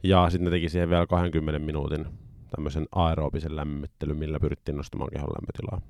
ja 0.03 0.29
sitten 0.29 0.45
ne 0.45 0.51
teki 0.51 0.69
siihen 0.69 0.89
vielä 0.89 1.07
20 1.07 1.59
minuutin 1.59 2.05
tämmöisen 2.49 2.87
aerobisen 2.91 3.55
lämmittelyn, 3.55 4.17
millä 4.17 4.39
pyrittiin 4.39 4.77
nostamaan 4.77 5.09
kehon 5.13 5.29
lämpötilaa. 5.29 5.81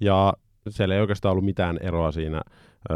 Ja 0.00 0.32
siellä 0.68 0.94
ei 0.94 1.00
oikeastaan 1.00 1.32
ollut 1.32 1.44
mitään 1.44 1.78
eroa 1.80 2.12
siinä 2.12 2.40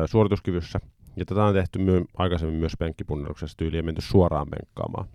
suorituskyvyssä. 0.06 0.80
Ja 1.16 1.24
tätä 1.24 1.44
on 1.44 1.54
tehty 1.54 1.78
myö, 1.78 2.04
aikaisemmin 2.16 2.58
myös 2.58 2.72
penkkipunneruksessa 2.78 3.56
tyyliin 3.56 3.84
menty 3.84 4.00
suoraan 4.00 4.46
penkkaamaan. 4.50 5.08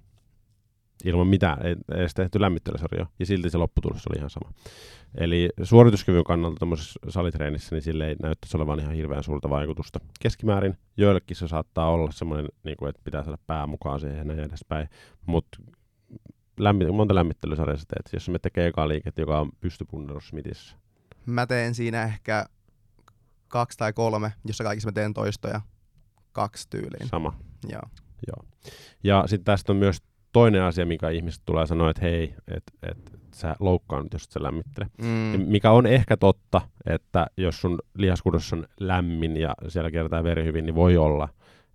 Ilman 1.06 1.28
mitään, 1.28 1.66
ei 1.66 1.76
edes 1.92 2.14
tehty 2.14 2.42
lämmittelysarjoja. 2.42 3.06
Ja 3.20 3.26
silti 3.26 3.50
se 3.50 3.58
lopputulos 3.58 4.08
oli 4.08 4.18
ihan 4.18 4.30
sama. 4.30 4.52
Eli 5.18 5.50
suorituskyvyn 5.64 6.24
kannalta 6.24 6.60
tämmöisessä 6.60 7.00
salitreenissä, 7.10 7.76
niin 7.76 7.84
sille 7.84 8.08
ei 8.08 8.16
näyttäisi 8.22 8.58
olevan 8.58 8.80
ihan 8.80 8.94
hirveän 8.94 9.24
suurta 9.24 9.50
vaikutusta. 9.50 10.00
Keskimäärin 10.20 10.78
joillekin 10.98 11.38
se 11.38 11.48
saattaa 11.48 11.90
olla 11.90 12.12
semmoinen, 12.12 12.48
niin 12.64 12.78
kuin, 12.78 12.90
että 12.90 13.02
pitää 13.04 13.24
saada 13.24 13.38
pää 13.48 13.68
mukaan 13.68 14.00
siihen 14.00 14.18
ja 14.18 14.24
näin 14.24 14.40
edespäin. 14.40 14.90
Mutta 15.26 15.58
lämmi- 16.60 16.92
monta 16.92 17.16
lämmittelysarjaa 17.16 17.78
sä 17.78 17.86
teet? 17.88 18.14
Jos 18.14 18.30
me 18.30 18.40
tekee 18.40 18.68
eka 18.68 18.88
liiket, 18.88 19.18
joka 19.18 19.40
on 19.40 19.50
pystypunnerus 19.60 20.28
smitissä. 20.28 20.78
Mä 21.26 21.48
teen 21.48 21.76
siinä 21.76 22.04
ehkä 22.04 22.46
kaksi 23.48 23.78
tai 23.78 23.94
kolme, 23.94 24.34
jossa 24.46 24.64
kaikissa 24.64 24.88
mä 24.88 24.92
teen 24.94 25.14
toistoja 25.14 25.62
kaksi 26.32 26.70
tyyliin. 26.70 27.08
Sama. 27.08 27.40
Joo. 27.70 27.82
Joo. 28.28 28.46
Ja 29.04 29.24
sitten 29.28 29.46
tästä 29.46 29.72
on 29.72 29.78
myös 29.78 29.98
toinen 30.32 30.62
asia, 30.64 30.86
mikä 30.86 31.10
ihmiset 31.10 31.42
tulee 31.46 31.66
sanoa, 31.66 31.90
että 31.90 32.02
hei, 32.02 32.36
että 32.48 32.72
et, 32.92 33.20
sä 33.36 33.56
loukkaannut, 33.60 34.14
jos 34.14 34.24
sä 34.24 34.44
lämmittele. 34.44 34.88
Mm. 35.02 35.42
Mikä 35.48 35.72
on 35.72 35.86
ehkä 35.86 36.18
totta, 36.18 36.62
että 36.86 37.28
jos 37.38 37.62
sun 37.62 37.80
lihaskudossa 37.98 38.56
on 38.56 38.68
lämmin 38.80 39.38
ja 39.38 39.56
siellä 39.68 39.92
kiertää 39.92 40.24
veri 40.24 40.44
hyvin, 40.44 40.66
niin 40.66 40.76
voi 40.76 40.98
olla, 40.98 41.30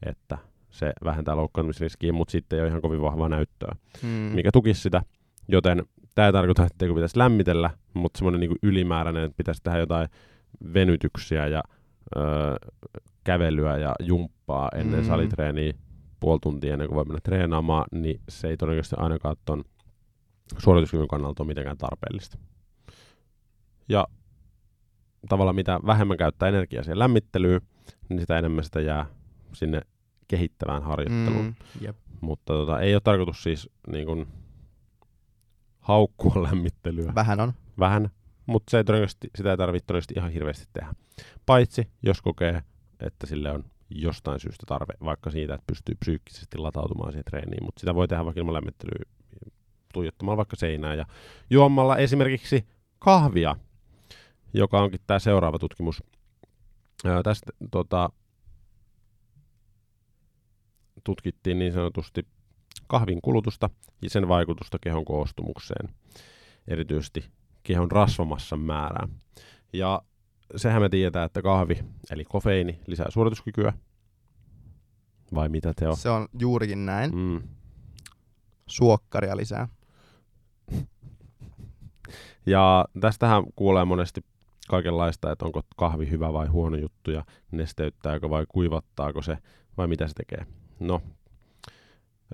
että 0.06 0.38
se 0.70 0.92
vähentää 1.04 1.36
loukkaantumisriskiä, 1.36 2.12
mutta 2.12 2.32
sitten 2.32 2.56
ei 2.56 2.60
ole 2.60 2.68
ihan 2.68 2.82
kovin 2.82 3.02
vahvaa 3.02 3.28
näyttöä, 3.28 3.76
Mm. 4.02 4.08
mikä 4.08 4.50
tukisi 4.52 4.80
sitä. 4.80 5.02
Joten 5.48 5.82
tämä 6.20 6.28
ei 6.28 6.32
tarkoita, 6.32 6.64
että 6.64 6.86
pitäisi 6.94 7.18
lämmitellä, 7.18 7.70
mutta 7.94 8.18
semmoinen 8.18 8.40
niin 8.40 8.58
ylimääräinen, 8.62 9.24
että 9.24 9.36
pitäisi 9.36 9.62
tehdä 9.62 9.78
jotain 9.78 10.08
venytyksiä 10.74 11.46
ja 11.46 11.62
öö, 12.16 12.56
kävelyä 13.24 13.78
ja 13.78 13.94
jumppaa 14.00 14.68
ennen 14.74 15.00
Mm. 15.00 15.06
salitreeniä 15.06 15.72
puoli 16.20 16.38
tuntia 16.42 16.72
ennen 16.72 16.88
kuin 16.88 16.96
voi 16.96 17.04
mennä 17.04 17.20
treenaamaan, 17.22 17.84
niin 17.92 18.20
se 18.28 18.48
ei 18.48 18.56
todennäköisesti 18.56 18.96
ainakaan 18.98 19.36
ton 19.44 19.64
suorituskyvyn 20.58 21.08
kannalta 21.08 21.42
ole 21.42 21.48
mitenkään 21.48 21.78
tarpeellista. 21.78 22.38
Ja 23.88 24.06
tavallaan 25.28 25.54
mitä 25.54 25.80
vähemmän 25.86 26.16
käyttää 26.16 26.48
energiaa 26.48 26.82
siihen 26.82 26.98
lämmittelyyn, 26.98 27.60
niin 28.08 28.20
sitä 28.20 28.38
enemmän 28.38 28.64
sitä 28.64 28.80
jää 28.80 29.06
sinne 29.52 29.80
kehittävään 30.28 30.82
harjoitteluun. 30.82 31.44
Mm. 31.44 31.54
Jep. 31.80 31.96
Mutta 32.20 32.52
tota, 32.52 32.80
ei 32.80 32.94
ole 32.94 33.00
tarkoitus 33.04 33.42
siis 33.42 33.70
niin 33.92 34.06
kun, 34.06 34.26
haukkua 35.90 36.42
lämmittelyä 36.50 37.14
Vähän 37.14 37.40
on. 37.40 37.52
vähän, 37.78 38.10
mutta 38.46 38.70
se 38.70 38.76
ei 38.76 38.84
todennäköisesti, 38.84 39.30
sitä 39.36 39.50
ei 39.50 39.56
tarvitse 39.56 39.86
todennäköisesti 39.86 40.14
ihan 40.16 40.30
hirveästi 40.30 40.66
tehdä. 40.72 40.94
Paitsi 41.46 41.88
jos 42.02 42.22
kokee, 42.22 42.62
että 43.00 43.26
sille 43.26 43.50
on 43.50 43.64
jostain 43.90 44.40
syystä 44.40 44.64
tarve, 44.66 44.92
vaikka 45.04 45.30
siitä, 45.30 45.54
että 45.54 45.64
pystyy 45.66 45.94
psyykkisesti 45.94 46.58
latautumaan 46.58 47.12
siihen 47.12 47.24
treeniin, 47.24 47.64
mutta 47.64 47.80
sitä 47.80 47.94
voi 47.94 48.08
tehdä 48.08 48.24
vaikka 48.24 48.40
ilman 48.40 48.54
lämmittelyä 48.54 49.04
tuijottamalla 49.94 50.36
vaikka 50.36 50.56
seinää 50.56 50.94
ja 50.94 51.06
juomalla 51.50 51.96
esimerkiksi 51.96 52.66
kahvia, 52.98 53.56
joka 54.54 54.82
onkin 54.82 55.00
tämä 55.06 55.18
seuraava 55.18 55.58
tutkimus. 55.58 56.02
Ää, 57.04 57.22
tästä 57.22 57.52
tota, 57.70 58.10
tutkittiin 61.04 61.58
niin 61.58 61.72
sanotusti 61.72 62.26
kahvin 62.86 63.18
kulutusta 63.22 63.70
ja 64.02 64.10
sen 64.10 64.28
vaikutusta 64.28 64.78
kehon 64.80 65.04
koostumukseen, 65.04 65.88
erityisesti 66.68 67.24
kehon 67.62 67.90
rasvamassan 67.90 68.60
määrään. 68.60 69.08
Ja 69.72 70.02
sehän 70.56 70.82
me 70.82 70.88
tiedetään, 70.88 71.26
että 71.26 71.42
kahvi, 71.42 71.78
eli 72.10 72.24
kofeiini, 72.24 72.80
lisää 72.86 73.10
suorituskykyä. 73.10 73.72
Vai 75.34 75.48
mitä 75.48 75.72
te 75.76 75.88
on? 75.88 75.96
Se 75.96 76.10
on 76.10 76.28
juurikin 76.38 76.86
näin. 76.86 77.16
Mm. 77.16 77.42
Suokkaria 78.66 79.36
lisää. 79.36 79.68
Ja 82.46 82.84
tästähän 83.00 83.42
kuulee 83.56 83.84
monesti 83.84 84.20
kaikenlaista, 84.68 85.32
että 85.32 85.44
onko 85.44 85.60
kahvi 85.76 86.10
hyvä 86.10 86.32
vai 86.32 86.46
huono 86.46 86.76
juttu 86.76 87.10
ja 87.10 87.24
nesteyttääkö 87.50 88.30
vai 88.30 88.46
kuivattaako 88.48 89.22
se 89.22 89.38
vai 89.76 89.88
mitä 89.88 90.08
se 90.08 90.14
tekee. 90.14 90.46
No, 90.80 91.02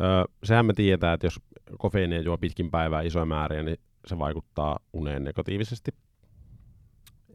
öö, 0.00 0.24
sehän 0.44 0.66
me 0.66 0.72
tiedetään, 0.72 1.14
että 1.14 1.26
jos 1.26 1.40
kofeiinia 1.78 2.20
juo 2.20 2.38
pitkin 2.38 2.70
päivää 2.70 3.02
isoja 3.02 3.24
määriä, 3.24 3.62
niin 3.62 3.76
se 4.06 4.18
vaikuttaa 4.18 4.78
uneen 4.92 5.24
negatiivisesti. 5.24 5.90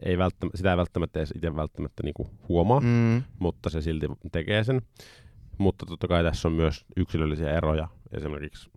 Ei 0.05 0.17
välttämättä, 0.17 0.57
sitä 0.57 0.71
ei 0.71 0.77
välttämättä 0.77 1.19
edes 1.19 1.33
itse 1.35 1.55
välttämättä 1.55 2.03
niinku 2.03 2.29
huomaa, 2.49 2.79
mm. 2.79 2.87
Mm. 2.87 3.23
mutta 3.39 3.69
se 3.69 3.81
silti 3.81 4.07
tekee 4.31 4.63
sen. 4.63 4.81
Mutta 5.57 5.85
totta 5.85 6.07
kai 6.07 6.23
tässä 6.23 6.47
on 6.47 6.53
myös 6.53 6.85
yksilöllisiä 6.97 7.57
eroja. 7.57 7.87
Esimerkiksi 8.11 8.71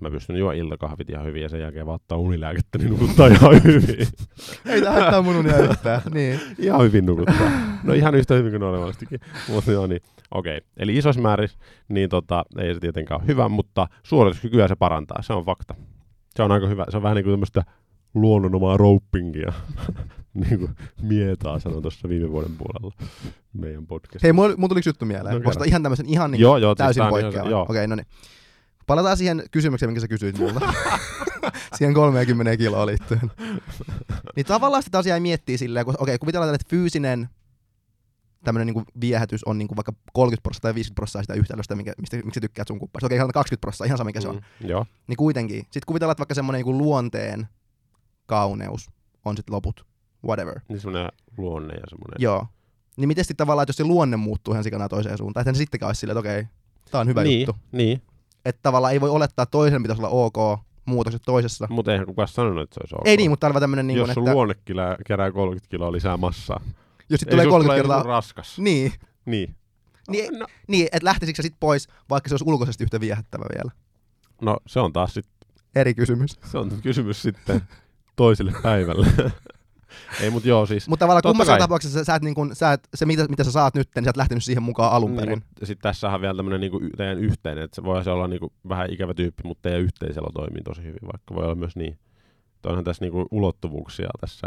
mä 0.00 0.10
pystyn 0.10 0.36
juo 0.36 0.52
iltakahvit 0.52 1.10
ihan 1.10 1.26
hyvin 1.26 1.42
ja 1.42 1.48
sen 1.48 1.60
jälkeen 1.60 1.86
vaan 1.86 1.94
ottaa 1.94 2.18
unilääkettä, 2.18 2.78
niin 2.78 2.90
nukuttaa 2.90 3.26
ihan 3.26 3.64
hyvin. 3.64 4.06
Ei 4.66 4.82
tämä 4.82 4.92
haittaa 4.92 5.22
mun 5.22 5.36
unia 5.36 5.58
yhtään. 5.58 6.00
Niin. 6.14 6.40
ihan 6.58 6.82
hyvin 6.82 7.06
nukuttaa. 7.06 7.50
No 7.82 7.92
ihan 7.92 8.14
yhtä 8.14 8.34
hyvin 8.34 8.50
kuin 8.50 8.60
normaalistikin. 8.60 9.20
Mutta 9.48 9.72
joo, 9.72 9.86
niin. 9.86 10.00
Okei. 10.30 10.56
Okay. 10.56 10.68
Eli 10.76 10.96
isossa 10.96 11.22
määrissä, 11.22 11.58
niin 11.88 12.08
tota, 12.08 12.44
ei 12.58 12.74
se 12.74 12.80
tietenkään 12.80 13.20
ole 13.20 13.26
hyvä, 13.26 13.48
mutta 13.48 13.88
suorituskykyä 14.02 14.68
se 14.68 14.76
parantaa. 14.76 15.22
Se 15.22 15.32
on 15.32 15.44
fakta. 15.44 15.74
Se 16.36 16.42
on 16.42 16.52
aika 16.52 16.66
hyvä. 16.66 16.84
Se 16.88 16.96
on 16.96 17.02
vähän 17.02 17.16
niin 17.16 17.24
kuin 17.24 17.32
tämmöistä 17.32 17.64
luonnonomaa 18.14 18.76
ropingia. 18.76 19.52
niin 20.34 20.58
kuin 20.58 20.70
Mietaa 21.02 21.58
sanoi 21.58 21.82
tuossa 21.82 22.08
viime 22.08 22.30
vuoden 22.30 22.56
puolella 22.58 22.94
meidän 23.52 23.86
podcast. 23.86 24.22
Hei, 24.22 24.32
mulla, 24.32 24.56
mulla 24.56 24.68
tuli 24.68 24.78
yksi 24.78 24.88
juttu 24.88 25.04
mieleen. 25.04 25.34
No, 25.34 25.44
Vasta 25.44 25.64
ihan 25.64 25.82
tämmöisen 25.82 26.06
ihan 26.06 26.30
niin 26.30 26.40
joo, 26.40 26.56
joo, 26.56 26.70
siis 26.70 26.78
täysin 26.78 27.04
poikkeavan. 27.10 27.52
Okei, 27.52 27.86
no 27.86 27.94
niin. 27.94 28.06
Palataan 28.88 29.16
siihen 29.16 29.42
kysymykseen, 29.50 29.90
minkä 29.90 30.00
sä 30.00 30.08
kysyit 30.08 30.38
multa. 30.38 30.60
siihen 31.76 31.94
30 31.94 32.56
kiloa 32.56 32.86
liittyen. 32.86 33.30
niin 34.36 34.46
tavallaan 34.46 34.82
sitä 34.82 34.98
asiaa 34.98 35.14
ei 35.16 35.20
miettii 35.20 35.58
silleen, 35.58 35.86
kun 35.86 35.94
okei, 35.98 36.18
kuvitellaan, 36.18 36.54
että 36.54 36.68
fyysinen 36.70 37.28
tämmöinen 38.44 38.66
niinku 38.66 38.84
viehätys 39.00 39.44
on 39.44 39.58
niinku 39.58 39.76
vaikka 39.76 39.92
30 40.12 40.42
prosenttia 40.42 40.68
tai 40.68 40.74
50 40.74 40.94
prosenttia 40.94 41.22
sitä 41.22 41.40
yhtälöstä, 41.40 41.74
minkä, 41.74 41.92
mistä, 42.00 42.16
miksi 42.24 42.40
tykkäät 42.40 42.68
sun 42.68 42.78
kumppanista. 42.78 43.06
Okei, 43.06 43.18
sanotaan 43.18 43.40
20 43.40 43.60
prosenttia, 43.60 43.86
ihan 43.86 43.98
sama 43.98 44.08
mikä 44.08 44.20
se 44.20 44.28
on. 44.28 44.34
Mm, 44.60 44.68
joo. 44.68 44.86
Niin 45.06 45.16
kuitenkin. 45.16 45.58
Sitten 45.60 45.82
kuvitellaan, 45.86 46.12
että 46.12 46.20
vaikka 46.20 46.34
semmoinen 46.34 46.58
niinku 46.58 46.78
luonteen 46.78 47.48
kauneus 48.26 48.90
on 49.24 49.36
sitten 49.36 49.54
loput. 49.54 49.86
Whatever. 50.24 50.60
Niin 50.68 50.80
semmoinen 50.80 51.12
luonne 51.36 51.74
ja 51.74 51.86
semmoinen. 51.88 52.16
Joo. 52.18 52.46
Niin 52.96 53.08
miten 53.08 53.24
sitten 53.24 53.36
tavallaan, 53.36 53.62
että 53.62 53.70
jos 53.70 53.76
se 53.76 53.84
luonne 53.84 54.16
muuttuu 54.16 54.54
ihan 54.54 54.64
sikana 54.64 54.88
toiseen 54.88 55.18
suuntaan, 55.18 55.42
että 55.42 55.52
se 55.52 55.58
sittenkään 55.58 55.88
olisi 55.88 56.00
silleen, 56.00 56.18
että 56.18 56.30
okei, 56.30 56.46
tää 56.90 57.00
on 57.00 57.08
hyvä 57.08 57.22
niin, 57.22 57.40
juttu. 57.40 57.56
Niin, 57.72 58.02
Että 58.44 58.60
tavallaan 58.62 58.92
ei 58.92 59.00
voi 59.00 59.10
olettaa, 59.10 59.42
että 59.42 59.50
toisen 59.50 59.82
pitäisi 59.82 60.02
olla 60.02 60.10
ok, 60.10 60.60
muutokset 60.84 61.22
toisessa. 61.26 61.66
mutta 61.70 61.92
eihän 61.92 62.06
kukaan 62.06 62.28
sanonut, 62.28 62.62
että 62.62 62.74
se 62.74 62.80
olisi 62.82 62.94
ok. 62.94 63.06
Ei 63.06 63.16
niin, 63.16 63.30
mutta 63.30 63.40
täällä 63.40 63.56
on 63.56 63.60
tämmöinen, 63.60 63.86
niin 63.86 63.96
Jos 63.98 64.10
sun 64.14 64.22
että 64.24 64.34
luonne 64.34 64.54
kerää 65.06 65.32
30 65.32 65.70
kiloa 65.70 65.92
lisää 65.92 66.16
massaa. 66.16 66.60
jos 67.10 67.20
sitten 67.20 67.38
Ei 67.40 67.44
tulee 67.44 67.44
susta 67.44 67.50
30 67.50 67.82
tule 67.84 67.94
kertaa, 67.96 68.12
raskas. 68.16 68.58
niin, 68.58 68.92
Niin. 69.24 69.54
Niin- 70.10 70.38
no, 70.38 70.46
niin 70.68 70.88
että 70.92 71.04
lähtisikö 71.04 71.36
se 71.36 71.42
sitten 71.42 71.60
pois, 71.60 71.88
vaikka 72.10 72.28
se 72.28 72.34
olisi 72.34 72.44
ulkoisesti 72.48 72.84
yhtä 72.84 73.00
viehättävä 73.00 73.44
vielä. 73.56 73.70
no, 74.42 74.56
se 74.66 74.80
on 74.80 74.92
taas 74.92 75.14
sit, 75.14 75.26
Eri 75.74 75.94
kysymys. 75.94 76.38
se 76.50 76.58
on 76.58 76.70
kysymys 76.82 77.22
sitten 77.22 77.60
toiselle 78.16 78.52
päivälle. 78.62 79.06
Ei, 80.22 80.30
mutta 80.30 80.48
joo 80.48 80.66
siis. 80.66 80.88
Mutta 80.88 81.02
tavallaan 81.02 81.22
kummassa 81.22 81.52
kai. 81.52 81.58
tapauksessa 81.58 81.98
sä, 81.98 82.04
sä 82.04 82.14
et, 82.14 82.22
niin 82.22 82.34
kuin, 82.34 82.56
sä 82.56 82.72
et, 82.72 82.88
se, 82.94 83.06
mitä, 83.06 83.26
mitä 83.28 83.44
sä 83.44 83.52
saat 83.52 83.74
nyt, 83.74 83.88
niin 83.94 84.04
sä 84.04 84.10
et 84.10 84.16
lähtenyt 84.16 84.44
siihen 84.44 84.62
mukaan 84.62 84.92
alun 84.92 85.16
perin. 85.16 85.28
Niin, 85.28 85.44
mutta 85.48 85.66
sitten 85.66 85.82
tässä 85.82 86.10
on 86.10 86.20
vielä 86.20 86.36
tämmöinen 86.36 86.64
y- 86.64 86.90
teidän 86.96 87.18
yhteinen, 87.18 87.64
että 87.64 87.74
se 87.74 87.84
voi 87.84 88.02
olla 88.06 88.28
niinku 88.28 88.52
vähän 88.68 88.92
ikävä 88.92 89.14
tyyppi, 89.14 89.42
mutta 89.44 89.62
teidän 89.62 89.80
yhteisellä 89.80 90.28
toimii 90.34 90.62
tosi 90.62 90.82
hyvin, 90.82 91.08
vaikka 91.12 91.34
voi 91.34 91.44
olla 91.44 91.54
myös 91.54 91.76
niin. 91.76 91.98
Että 92.56 92.68
Onhan 92.68 92.84
tässä 92.84 93.04
niinku 93.04 93.26
ulottuvuuksia 93.30 94.08
tässä 94.20 94.46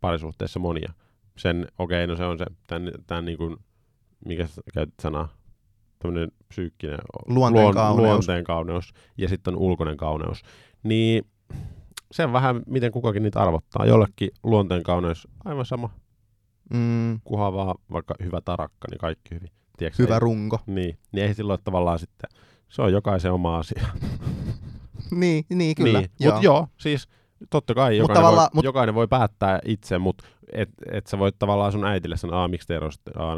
parisuhteessa 0.00 0.60
monia. 0.60 0.92
Sen, 1.36 1.66
okei, 1.78 2.04
okay, 2.04 2.06
no 2.06 2.16
se 2.16 2.24
on 2.24 2.38
se, 2.38 2.44
tämän, 2.66 2.92
tämän 3.06 3.24
niinku, 3.24 3.56
mikä 4.24 4.46
sä 4.46 4.62
käytit 4.74 4.94
sanaa, 5.02 5.28
tämmöinen 5.98 6.32
psyykkinen 6.48 6.98
Luonteen 7.26 7.74
kauneus. 7.74 8.08
luonteen 8.08 8.44
kauneus 8.44 8.94
ja 9.18 9.28
sitten 9.28 9.54
on 9.54 9.60
ulkoinen 9.60 9.96
kauneus. 9.96 10.42
Niin 10.82 11.26
se 12.12 12.24
on 12.24 12.32
vähän, 12.32 12.62
miten 12.66 12.92
kukakin 12.92 13.22
niitä 13.22 13.40
arvottaa. 13.40 13.86
Jollekin 13.86 14.30
luonteen 14.42 14.82
kauneus 14.82 15.28
aivan 15.44 15.66
sama, 15.66 15.90
Mm, 16.74 17.20
kunhan 17.24 17.52
vaan 17.54 17.74
vaikka 17.92 18.14
hyvä 18.22 18.40
tarakka, 18.40 18.88
niin 18.90 18.98
kaikki 18.98 19.34
hyvin. 19.34 19.48
Tiedätkö, 19.76 20.02
hyvä 20.02 20.14
ei, 20.14 20.20
runko. 20.20 20.60
niin, 20.66 20.98
niin 21.12 21.26
ei 21.26 21.34
silloin 21.34 21.60
tavallaan 21.64 21.98
sitten, 21.98 22.30
se 22.68 22.82
on 22.82 22.92
jokaisen 22.92 23.32
oma 23.32 23.58
asia. 23.58 23.86
Niin, 25.10 25.44
niin 25.54 25.74
kyllä. 25.74 25.98
niin. 25.98 26.10
Mutta 26.24 26.40
joo, 26.42 26.68
siis 26.80 27.08
Totta 27.50 27.74
kai, 27.74 27.90
Mut 28.00 28.08
jokainen, 28.08 28.36
voi, 28.36 28.46
mut- 28.54 28.64
jokainen 28.64 28.94
voi 28.94 29.08
päättää 29.08 29.58
itse, 29.64 29.98
mutta 29.98 30.24
et, 30.52 30.68
et 30.92 31.06
sä 31.06 31.18
voit 31.18 31.38
tavallaan 31.38 31.72
sun 31.72 31.84
äitille 31.84 32.16
sanoa, 32.16 32.40
aa, 32.40 32.48
miksi 32.48 32.68
te 32.68 32.78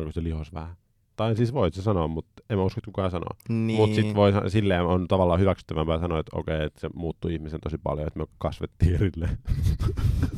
kun 0.04 0.12
se 0.12 0.22
lihos 0.22 0.54
vähän. 0.54 0.76
Tai 1.18 1.36
siis 1.36 1.54
voit 1.54 1.74
se 1.74 1.82
sanoa, 1.82 2.08
mutta 2.08 2.42
en 2.50 2.58
mä 2.58 2.64
usko, 2.64 2.78
että 2.78 2.84
kukaan 2.84 3.10
sanoo. 3.10 3.30
Niin. 3.48 3.80
Mutta 3.80 3.94
sitten 3.94 4.14
voi 4.14 4.32
silleen 4.48 4.82
on 4.82 5.08
tavallaan 5.08 5.40
hyväksyttävämpää 5.40 5.98
sanoa, 5.98 6.20
että 6.20 6.36
okei, 6.36 6.64
että 6.64 6.80
se 6.80 6.90
muuttui 6.94 7.32
ihmisen 7.32 7.60
tosi 7.60 7.78
paljon, 7.78 8.06
että 8.06 8.18
me 8.18 8.26
kasvettiin 8.38 8.94
erilleen. 8.94 9.38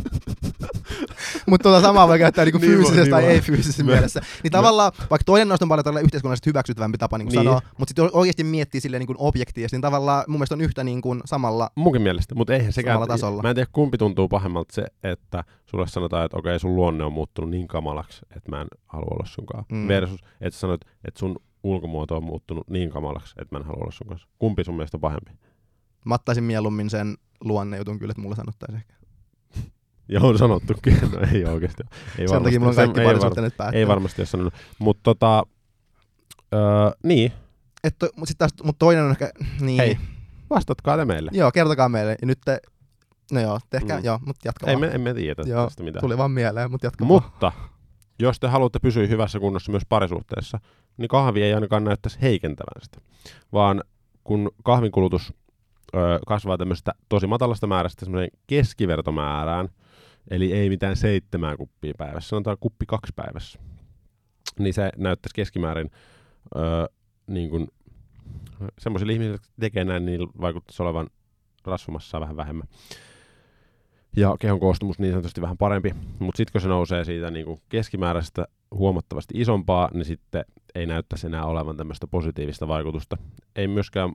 Mutta 1.51 1.63
tuota 1.63 1.81
samaa 1.87 2.09
voi 2.09 2.19
käyttää 2.19 2.45
niinku 2.45 2.59
Niin 2.61 2.71
fyysisessä 2.71 3.01
niin 3.03 3.11
tai 3.11 3.23
voi. 3.23 3.31
ei 3.31 3.41
fyysisessä 3.41 3.85
Me- 3.85 3.93
mielessä. 3.93 4.21
Niin 4.43 4.51
tavallaan, 4.53 4.93
vaikka 5.11 5.25
toinen 5.27 5.49
noista 5.49 5.65
on 5.65 5.69
paljon 5.69 5.85
tällä 5.85 6.01
yhteiskunnallisesti 6.01 6.51
hyväksyttävämpi 6.51 6.99
tapa 6.99 7.19
niin 7.19 7.27
Niin. 7.29 7.35
sanoa, 7.35 7.61
mutta 7.79 7.91
sitten 7.91 8.11
oikeasti 8.13 8.45
miettii 8.45 8.81
silleen 8.81 9.01
niin 9.07 9.17
objektiivisesti, 9.19 9.77
niin 9.77 9.83
tavallaan 9.83 10.25
mun 10.29 10.39
mielestä 10.39 10.55
on 10.55 10.61
yhtä 10.61 10.85
niin 10.85 11.01
kuin 11.03 11.21
samalla, 11.25 11.71
Munkin 11.75 12.03
mielestä, 12.03 12.35
mutta 12.35 12.55
eihän 12.55 12.73
sekään... 12.73 12.95
Samalla 12.95 13.07
tasolla. 13.15 13.43
Mä 13.43 13.49
en 13.51 13.55
tiedä, 13.55 13.71
kumpi 13.73 13.99
tuntuu 13.99 14.29
pahemmalta 14.29 14.75
se, 14.75 14.85
että 15.03 15.45
sulle 15.67 15.89
sanotaan, 15.89 16.25
että 16.25 16.37
okei, 16.37 16.59
sun 16.59 16.77
luonne 16.77 17.05
on 17.05 17.13
muuttunut 17.13 17.51
niin 17.51 17.69
kamalaksi, 17.69 18.21
että 18.37 18.51
mä 18.51 18.61
en 18.61 18.69
halua 18.87 19.09
olla 19.11 19.27
sunkaan. 19.27 19.65
Mm. 19.73 19.89
Versus, 19.89 20.21
että 20.41 20.59
sanoit, 20.61 20.81
että 21.09 21.19
sun 21.21 21.37
ulkomuoto 21.63 22.17
on 22.17 22.25
muuttunut 22.25 22.69
niin 22.71 22.91
kamalaksi, 22.91 23.35
että 23.39 23.55
mä 23.55 23.61
en 23.61 23.67
halua 23.67 23.81
olla 23.83 23.93
sun 23.93 24.07
kanssa. 24.07 24.29
Kumpi 24.39 24.65
sun 24.65 24.75
mielestä 24.77 24.97
on 24.97 25.01
pahempi? 25.01 25.31
mä 26.05 26.15
ottaisin 26.15 26.45
mieluummin 26.45 26.91
sen 26.91 27.15
luonnejutun 27.41 27.99
kyllä, 27.99 28.11
että 28.11 28.23
mulle 28.23 28.37
sanottaisiin 28.37 28.77
ehkä. 28.77 28.95
Ja 30.11 30.21
on 30.21 30.39
sanottukin, 30.39 30.99
no 31.13 31.21
ei 31.35 31.45
oikeasti. 31.45 31.83
Ei 32.19 32.29
Sen 32.29 32.43
takia 32.43 32.59
mulla 32.61 32.71
on 32.71 32.77
kaikki 32.77 33.01
parisuhteet 33.01 33.45
nyt 33.45 33.57
päättynyt. 33.57 33.79
ei 33.81 33.89
varmasti 33.89 34.21
ole 34.23 34.27
sanonut. 34.27 34.55
Mutta 34.79 35.01
tota, 35.03 35.43
öö, 36.55 36.61
niin, 37.03 37.33
Että, 37.85 38.07
mutta 38.17 38.29
sitten 38.29 38.49
taas, 38.49 38.65
mut 38.67 38.79
toinen 38.79 39.05
on 39.05 39.11
ehkä, 39.11 39.31
niin. 39.61 39.77
Hei, 39.79 39.99
vastatkaa 40.51 40.97
te 40.97 41.05
meille. 41.05 41.31
Joo, 41.35 41.53
kertokaa 41.53 41.89
meille. 41.89 42.17
Ja 42.21 42.27
nyt 42.27 42.39
te, 42.45 42.61
no 43.33 43.41
joo, 43.41 43.59
tehkää, 43.71 43.99
Mm. 43.99 44.05
joo, 44.05 44.19
mutta 44.27 44.49
jatka 44.49 44.67
Ei 44.67 44.75
vaan. 44.75 44.81
me, 44.81 44.95
emme 44.95 45.15
tiedä 45.15 45.43
Joo, 45.47 45.65
tästä 45.65 45.83
mitään. 45.83 46.01
Tuli 46.01 46.19
vaan 46.19 46.31
mieleen, 46.31 46.71
mutta 46.71 46.87
jatka 46.87 47.09
vaan. 47.09 47.23
Mutta 47.23 47.53
jos 48.19 48.41
te 48.41 48.49
haluatte 48.49 48.79
pysyä 48.79 49.07
hyvässä 49.07 49.39
kunnossa 49.41 49.71
myös 49.73 49.83
parisuhteessa, 49.89 50.59
niin 50.97 51.09
kahvi 51.09 51.43
ei 51.43 51.55
ainakaan 51.55 51.85
näyttäisi 51.85 52.19
heikentävän 52.23 52.83
sitä. 52.83 52.99
Vaan 53.53 53.83
kun 54.25 54.51
kahvin 54.65 54.93
kulutus 54.93 55.33
ö, 55.95 55.99
kasvaa 56.27 56.59
tämmöistä 56.59 56.93
tosi 57.09 57.27
matalasta 57.27 57.67
määrästä 57.67 58.05
semmoiseen 58.05 58.31
keskivertomäärään, 58.47 59.69
eli 60.31 60.53
ei 60.53 60.69
mitään 60.69 60.97
seitsemää 60.97 61.57
kuppia 61.57 61.95
päivässä, 61.99 62.29
sanotaan 62.29 62.57
kuppi 62.61 62.87
kaksi 62.87 63.13
päivässä, 63.17 63.59
niin 64.59 64.75
se 64.75 64.91
näyttäisi 64.97 65.35
keskimäärin 65.35 65.91
ö, 66.57 66.61
niin 67.27 67.51
kuin, 67.51 67.69
semmoisille 68.79 69.13
ihmisille, 69.13 69.35
jotka 69.35 69.49
tekee 69.61 69.85
näin, 69.85 70.07
niin 70.07 70.29
vaikuttaisi 70.41 70.83
olevan 70.83 71.11
rasvamassa 71.65 72.21
vähän 72.21 72.37
vähemmän 72.37 72.69
ja 74.17 74.37
kehon 74.41 74.61
koostumus 74.61 74.99
niin 74.99 75.13
sanotusti 75.13 75.41
vähän 75.41 75.59
parempi. 75.59 75.95
Mutta 76.19 76.37
sitten 76.37 76.53
kun 76.53 76.61
se 76.61 76.69
nousee 76.69 77.05
siitä 77.05 77.31
niin 77.31 77.47
kuin 77.47 77.61
keskimääräisestä 77.69 78.47
huomattavasti 78.75 79.35
isompaa, 79.37 79.91
niin 79.95 80.05
sitten 80.05 80.45
ei 80.75 80.87
näyttäisi 80.87 81.27
enää 81.27 81.45
olevan 81.45 81.77
tämmöistä 81.77 82.07
positiivista 82.07 82.69
vaikutusta. 82.69 83.17
Ei 83.57 83.69
myöskään 83.69 84.13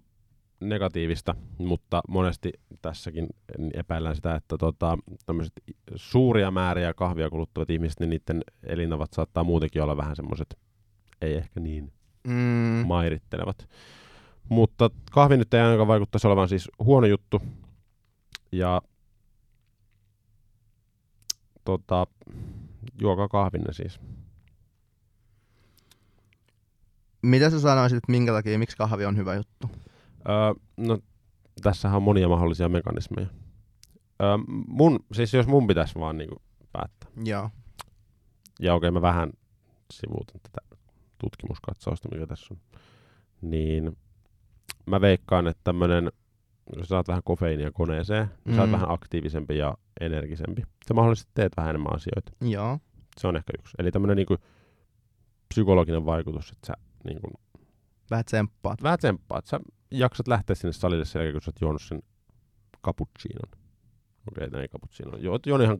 negatiivista, 0.60 1.36
mutta 1.58 2.02
monesti 2.10 2.54
tässäkin 2.82 3.28
epäillään 3.74 4.16
sitä, 4.16 4.36
että 4.36 4.58
tota, 4.58 4.98
tämmöiset 5.26 5.54
suuria 5.96 6.52
määriä 6.52 6.94
kahvia 6.94 7.30
kuluttavat 7.30 7.70
ihmiset, 7.70 8.00
niin 8.00 8.10
niiden 8.10 8.42
elinavat 8.64 9.14
saattaa 9.14 9.44
muutenkin 9.44 9.82
olla 9.82 9.98
vähän 9.98 10.16
semmoiset, 10.16 10.58
ei 11.22 11.34
ehkä 11.34 11.60
niin 11.60 11.92
Mm, 12.28 12.88
mairittelevat. 12.88 13.70
Mutta 14.50 14.90
kahvi 15.12 15.38
nyt 15.38 15.54
ei 15.54 15.62
ainakaan 15.62 15.88
vaikuttaisi 15.88 16.28
olevan 16.28 16.50
siis 16.50 16.70
huono 16.80 17.08
juttu. 17.08 17.42
Ja 18.52 18.82
tota, 21.66 22.08
juokaa 23.02 23.28
kahvinne 23.28 23.74
siis. 23.74 24.00
mitä 27.22 27.50
sä 27.50 27.60
sanoisit, 27.60 27.98
että 27.98 28.12
minkä 28.12 28.32
takia, 28.32 28.60
miksi 28.60 28.78
kahvi 28.78 29.06
on 29.06 29.18
hyvä 29.18 29.36
juttu? 29.36 29.70
Öö, 30.30 30.54
no, 30.78 31.00
tässähän 31.62 31.98
on 31.98 32.04
monia 32.04 32.30
mahdollisia 32.30 32.70
mekanismeja. 32.70 33.28
Öö, 34.22 34.38
mun, 34.68 35.00
siis 35.14 35.34
jos 35.34 35.48
mun 35.48 35.68
pitäisi 35.68 36.00
vaan 36.00 36.18
niinku 36.18 36.42
päättää. 36.72 37.10
Joo. 37.26 37.50
Ja 38.60 38.74
okei, 38.74 38.92
mä 38.92 39.02
vähän 39.02 39.32
sivuutan 39.94 40.42
tätä 40.44 40.78
tutkimuskatsausta, 41.18 42.10
mikä 42.12 42.28
tässä 42.28 42.54
on. 42.54 42.60
Niin 43.42 43.98
mä 44.86 45.02
veikkaan, 45.02 45.48
että 45.48 45.62
tämmönen, 45.64 46.12
jos 46.78 46.88
saat 46.88 47.08
vähän 47.08 47.22
kofeiinia 47.26 47.72
koneeseen, 47.72 48.28
niin 48.46 48.56
sä 48.56 48.62
oot 48.62 48.70
Mm. 48.70 48.74
vähän 48.74 48.92
aktiivisempi 48.92 49.58
ja 49.58 49.78
energisempi. 50.02 50.62
Sä 50.88 50.94
mahdollisesti 50.94 51.32
teet 51.34 51.52
vähän 51.58 51.70
enemmän 51.70 51.96
asioita. 51.96 52.32
Joo. 52.42 52.80
Se 53.18 53.28
on 53.28 53.36
ehkä 53.36 53.54
yksi. 53.60 53.74
Eli 53.80 53.92
tämmönen 53.92 54.16
niinku 54.18 54.38
psykologinen 55.48 56.06
vaikutus, 56.06 56.52
että 56.52 56.68
sä 56.68 56.74
niinku, 57.04 57.28
Vähän 58.12 58.26
tsemppaat. 58.26 58.84
vähän 58.84 58.98
tsemppaat. 58.98 59.46
Sä 59.46 59.60
jaksat 60.00 60.28
lähteä 60.28 60.56
sinne 60.56 60.74
salille 60.74 61.06
sen 61.06 61.20
jälkeen, 61.20 61.34
kun 61.34 61.42
sä 61.42 61.50
oot 61.50 61.62
juonut 61.62 61.82
sen 61.82 62.02
cappuccinon. 62.86 63.66
Okei, 64.32 64.48
okay, 64.48 64.62
ei 64.62 64.68
cappuccino. 64.68 65.18
Juot, 65.18 65.46
juon 65.46 65.62
ihan 65.62 65.78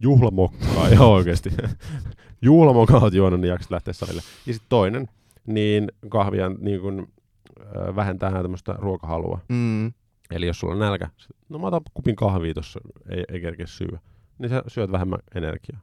juhlamokkaa, 0.00 0.88
ihan 0.92 1.08
oikeesti. 1.08 1.50
juhlamokkaa 2.42 3.00
oot 3.00 3.14
juonut, 3.14 3.40
niin 3.40 3.48
jaksat 3.48 3.70
lähteä 3.70 3.94
salille. 3.94 4.22
Ja 4.46 4.52
sitten 4.52 4.68
toinen, 4.68 5.08
niin 5.46 5.92
kahvia 6.08 6.48
niin 6.48 6.80
kun, 6.80 7.08
ö, 7.60 7.96
vähentää 7.96 8.42
tämmöistä 8.42 8.72
ruokahalua. 8.78 9.40
Mm. 9.48 9.92
Eli 10.30 10.46
jos 10.46 10.60
sulla 10.60 10.72
on 10.72 10.78
nälkä, 10.78 11.08
sit, 11.16 11.36
no 11.48 11.58
mä 11.58 11.66
otan 11.66 11.80
kupin 11.94 12.16
kahvia 12.16 12.54
tossa, 12.54 12.80
ei, 13.08 13.24
ei 13.28 13.40
kerkeä 13.40 13.66
syödä, 13.66 13.98
niin 14.38 14.50
sä 14.50 14.62
syöt 14.66 14.92
vähemmän 14.92 15.18
energiaa. 15.34 15.80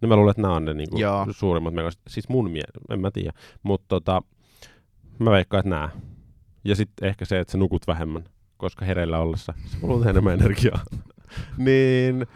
Niin 0.00 0.08
mä 0.08 0.16
luulen, 0.16 0.30
että 0.30 0.42
nämä 0.42 0.54
on 0.54 0.64
ne 0.64 0.74
niinku 0.74 0.98
Joo. 0.98 1.26
suurimmat 1.30 1.74
mekanismit. 1.74 2.02
Siis 2.08 2.28
mun 2.28 2.50
mielestä, 2.50 2.80
en 2.90 3.00
mä 3.00 3.10
tiedä. 3.10 3.32
Mutta 3.62 3.86
tota, 3.88 4.22
mä 5.18 5.30
veikkaan, 5.30 5.58
että 5.58 5.70
nämä. 5.70 5.90
Ja 6.64 6.76
sitten 6.76 7.08
ehkä 7.08 7.24
se, 7.24 7.40
että 7.40 7.52
sä 7.52 7.58
nukut 7.58 7.86
vähemmän, 7.86 8.24
koska 8.56 8.84
hereillä 8.84 9.18
ollessa 9.18 9.54
sä 9.66 9.76
kulutat 9.80 10.08
enemmän 10.08 10.34
energiaa. 10.34 10.80
niin 11.58 12.26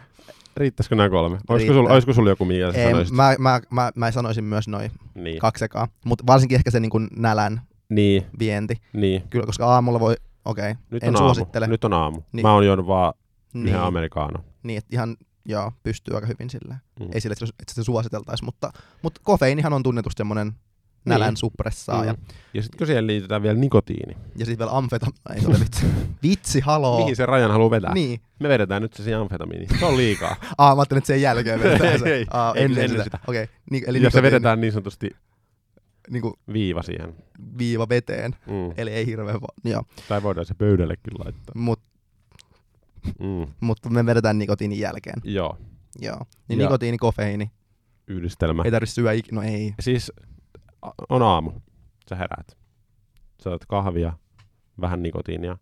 riittäisikö 0.57 0.95
nämä 0.95 1.09
kolme? 1.09 1.37
Olisiko 1.49 1.73
sulla, 1.73 1.89
olisiko 1.93 2.13
sulla 2.13 2.29
joku, 2.29 2.45
mikä 2.45 2.71
sä 2.71 2.77
Ei, 2.77 2.89
sanoisit? 2.91 3.15
mä, 3.15 3.35
mä, 3.39 3.61
mä, 3.69 3.91
mä 3.95 4.11
sanoisin 4.11 4.43
myös 4.43 4.67
noin 4.67 4.91
Niin, 5.15 5.39
kaksi 5.39 5.65
ekaa. 5.65 5.87
Mutta 6.05 6.23
varsinkin 6.27 6.55
ehkä 6.55 6.71
se 6.71 6.79
niin 6.79 6.89
kuin 6.89 7.07
nälän 7.15 7.61
niin, 7.89 8.25
vienti. 8.39 8.75
niin. 8.93 9.23
Kyllä, 9.29 9.45
koska 9.45 9.65
aamulla 9.65 9.99
voi, 9.99 10.15
okei, 10.45 10.71
okay, 10.71 10.83
Nyt 10.89 11.03
en 11.03 11.09
on 11.09 11.15
aamu. 11.15 11.27
suosittele. 11.27 11.67
Nyt 11.67 11.83
on 11.83 11.93
aamu. 11.93 12.21
Niin. 12.31 12.45
Mä 12.45 12.53
oon 12.53 12.65
juonut 12.65 12.87
vaan 12.87 13.13
niin, 13.53 13.67
yhden 13.67 13.81
amerikaano. 13.81 14.43
niin, 14.63 14.77
että 14.77 14.89
ihan, 14.95 15.17
joo, 15.45 15.71
pystyy 15.83 16.15
aika 16.15 16.27
hyvin 16.27 16.49
sillä. 16.49 16.77
Mm. 16.99 17.07
Ei 17.13 17.21
sille, 17.21 17.33
että, 17.33 17.45
se- 17.45 17.53
että 17.59 17.73
se 17.73 17.83
suositeltaisi, 17.83 18.43
mutta, 18.45 18.71
mutta 19.01 19.21
kofeiinihan 19.23 19.73
on 19.73 19.83
tunnetusti 19.83 20.19
semmoinen 20.19 20.53
nälän 21.07 21.29
Niin. 21.29 21.37
suppressaaja. 21.37 22.13
Mm. 22.13 22.19
Ja 22.53 22.61
sitten 22.61 22.77
kun 22.77 22.87
siihen 22.87 23.07
liitetään 23.07 23.43
vielä 23.43 23.57
nikotiini. 23.57 24.17
Ja 24.35 24.45
sitten 24.45 24.59
vielä 24.67 24.77
amfeta... 24.77 25.05
Ei 25.35 25.41
se 25.41 25.47
ole 25.47 25.59
vitsi. 25.59 25.85
vitsi, 26.23 26.59
haloo. 26.59 26.99
Mihin 26.99 27.15
se 27.15 27.25
rajan 27.25 27.51
haluaa 27.51 27.71
vetää? 27.71 27.93
Niin. 27.93 28.19
Me 28.39 28.49
vedetään 28.49 28.81
nyt 28.81 28.93
se 28.93 29.03
siihen 29.03 29.19
amfetamiini. 29.19 29.67
Se 29.79 29.85
on 29.85 29.97
liikaa. 29.97 30.35
Aa, 30.57 30.75
mä 30.75 30.79
ajattelin, 30.81 30.97
että 30.97 31.07
sen 31.07 31.21
jälkeen 31.21 31.59
vedetään 31.63 31.99
se. 32.03 32.15
Ei, 32.15 32.25
Aa, 32.31 32.53
ei, 32.55 32.63
ennen, 32.63 32.83
ennen 32.83 32.89
sitä. 32.89 33.03
sitä. 33.03 33.19
Okei, 33.27 33.47
niin, 33.71 33.83
eli 33.87 33.97
Eli 33.97 34.05
ja 34.05 34.09
se 34.11 34.21
vedetään 34.21 34.61
niin 34.61 34.73
sanotusti 34.73 35.09
niin 36.09 36.21
kuin 36.21 36.33
viiva 36.53 36.81
siihen. 36.83 37.15
viiva 37.57 37.89
veteen. 37.89 38.31
Mm. 38.45 38.73
Eli 38.77 38.91
ei 38.91 39.05
hirveän 39.05 39.41
va- 39.41 39.69
joo. 39.71 39.83
Tai 40.07 40.23
voidaan 40.23 40.45
se 40.45 40.53
pöydällekin 40.53 41.13
laittaa. 41.25 41.53
Mut, 41.55 41.79
Mm. 43.19 43.47
mutta 43.59 43.89
me 43.89 44.05
vedetään 44.05 44.37
nikotiinin 44.39 44.79
jälkeen. 44.79 45.21
Joo, 45.23 45.57
Joo. 46.01 46.17
Niin 46.47 46.59
Ja- 46.59 46.65
nikotiini, 46.65 46.97
kofeiini. 46.97 47.51
yhdistelmä. 48.07 48.61
Ei 48.65 48.71
tarvitse 48.71 48.93
syödä 48.93 49.11
ikinä. 49.11 49.41
No 49.41 49.47
ei. 49.47 49.73
Siis 49.79 50.11
on 51.09 51.21
aamu. 51.21 51.51
Sä 52.09 52.15
heräät. 52.15 52.57
Sä 53.43 53.49
otat 53.49 53.65
kahvia, 53.65 54.13
vähän 54.81 55.03
nikotiinia. 55.03 55.57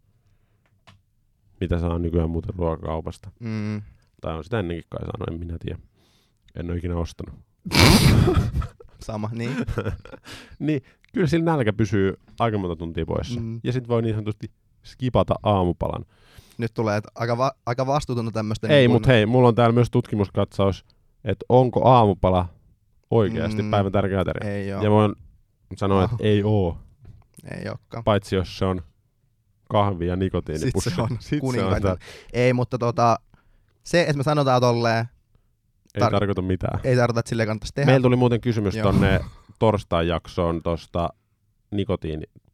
Mitä 1.62 1.80
saa 1.80 2.00
nykyään 2.00 2.30
muuten 2.30 2.56
ruokakaupasta. 2.58 3.32
Mm. 3.40 3.82
Tai 4.22 4.38
on 4.38 4.44
sitä 4.44 4.60
ennenkin 4.60 4.86
kai 4.90 5.00
saanut, 5.06 5.28
en 5.28 5.40
minä 5.40 5.58
tiedä. 5.60 5.80
En 6.56 6.70
ole 6.70 6.78
ikinä 6.78 6.98
ostanut. 6.98 7.40
Sama, 9.06 9.30
niin. 9.34 9.52
Niin, 10.60 10.82
kyllä 11.14 11.28
sillä 11.28 11.46
nälkä 11.46 11.74
pysyy 11.74 12.14
aika 12.40 12.58
monta 12.58 12.76
tuntia 12.76 13.06
poissa. 13.06 13.40
Mm. 13.40 13.60
Ja 13.64 13.72
sit 13.72 13.88
voi 13.88 14.02
niin 14.02 14.16
sanotusti 14.16 14.52
skipata 14.86 15.36
aamupalan. 15.44 16.06
Nyt 16.58 16.74
tulee, 16.74 16.98
että 16.98 17.10
aika, 17.16 17.38
va- 17.38 17.52
aika 17.66 17.88
vastuutonta 17.88 18.32
tämmöistä. 18.32 18.68
Ei, 18.68 18.88
mutta 18.88 19.12
hei, 19.12 19.26
mulla 19.26 19.48
on 19.48 19.56
täällä 19.56 19.74
myös 19.74 19.92
tutkimuskatsaus, 19.92 20.86
että 21.24 21.46
onko 21.50 21.88
aamupala 21.90 22.50
oikeasti 23.12 23.62
Mm. 23.64 23.72
päivän 23.72 23.92
tärkeä 23.92 24.20
ateria. 24.20 24.52
Ei 24.56 24.74
oo. 24.74 24.84
Ja 24.84 24.90
voin 24.90 25.16
sanoa, 25.76 26.04
että 26.04 26.16
Oho. 26.16 26.24
ei 26.24 26.44
oo, 26.44 26.78
Ei 27.58 27.70
ookaan. 27.70 28.04
paitsi 28.04 28.36
jos 28.36 28.58
se 28.58 28.66
on 28.66 28.82
kahvi 29.70 30.08
ja 30.08 30.16
nikotiinipussi. 30.16 30.90
Sit 30.90 30.96
se 30.96 31.02
on 31.02 31.10
Sit 31.20 31.42
se 31.54 31.66
on 31.66 31.98
Ei, 32.34 32.54
mutta 32.54 32.78
tota, 32.78 33.20
se, 33.84 34.02
että 34.02 34.18
me 34.18 34.24
sanotaan 34.24 34.62
tolleen, 34.62 35.06
ei 35.96 36.02
Tar- 36.02 36.12
tarkoita 36.12 36.42
mitään. 36.42 36.80
ei 36.84 36.96
tarkoita, 36.96 37.20
että 37.20 37.30
silleen 37.30 37.48
kannattaisi 37.48 37.74
tehdä. 37.74 37.92
Meillä 37.92 38.04
tuli 38.04 38.16
muuten 38.16 38.42
kysymys 38.42 38.76
Joo. 38.76 38.92
tonne 38.92 39.20
torstain 39.60 40.08
jaksoon 40.08 40.64
tosta 40.64 41.10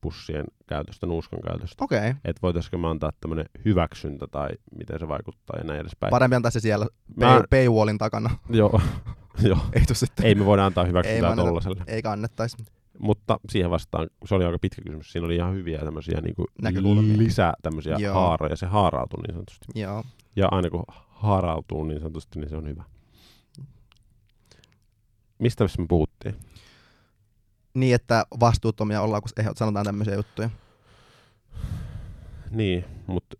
pussien 0.01 0.45
käytöstä, 0.67 1.05
nuuskan 1.07 1.39
käytöstä. 1.41 1.83
Okei. 1.83 1.97
Okay. 1.99 2.13
Että 2.25 2.39
voitaisiko 2.41 2.77
me 2.77 2.87
antaa 2.87 3.11
tämmöinen 3.21 3.45
hyväksyntä 3.65 4.27
tai 4.31 4.49
miten 4.77 4.99
se 4.99 5.07
vaikuttaa 5.07 5.57
ja 5.57 5.63
näin 5.63 5.79
edespäin. 5.79 6.11
Parempi 6.11 6.35
antaa 6.35 6.51
se 6.51 6.59
siellä 6.59 6.85
Mä- 7.15 7.25
pay, 7.27 7.43
paywallin 7.49 7.97
takana. 7.97 8.29
Joo, 8.49 8.81
joo. 9.49 9.59
Ei 9.73 9.95
sitten. 9.95 10.25
Ei 10.25 10.35
me 10.35 10.45
voida 10.45 10.65
antaa 10.65 10.83
hyväksyntää 10.83 11.35
tollaselle. 11.35 11.83
Ei 11.87 12.01
kannettaisi. 12.01 12.57
Mutta 12.99 13.39
siihen 13.49 13.71
vastaan, 13.71 14.07
se 14.25 14.35
oli 14.35 14.45
aika 14.45 14.59
pitkä 14.59 14.81
kysymys, 14.81 15.11
siinä 15.11 15.25
oli 15.25 15.35
ihan 15.35 15.53
hyviä 15.53 15.79
tämmöisiä 15.79 16.21
niin 16.21 16.35
Näkökulmia. 16.61 17.17
lisää 17.17 17.53
tämmöisiä 17.61 17.95
Joo. 17.99 18.13
haaroja. 18.13 18.55
Se 18.55 18.65
haarautuu 18.65 19.21
niin 19.21 19.33
sanotusti. 19.33 19.65
Joo. 19.75 20.03
Ja 20.35 20.47
aina 20.51 20.69
kun 20.69 20.83
haarautuu 21.07 21.83
niin 21.83 21.99
sanotusti, 21.99 22.39
niin 22.39 22.49
se 22.49 22.55
on 22.55 22.67
hyvä. 22.67 22.83
Mistä 25.39 25.63
me 25.77 25.85
puhuttiin? 25.89 26.35
Niin, 27.73 27.95
että 27.95 28.25
vastuuttomia 28.39 29.01
ollaan, 29.01 29.21
kun 29.21 29.45
eh- 29.45 29.51
sanotaan 29.55 29.85
tämmöisiä 29.85 30.15
juttuja. 30.15 30.49
Niin, 32.51 32.85
mutta 33.07 33.37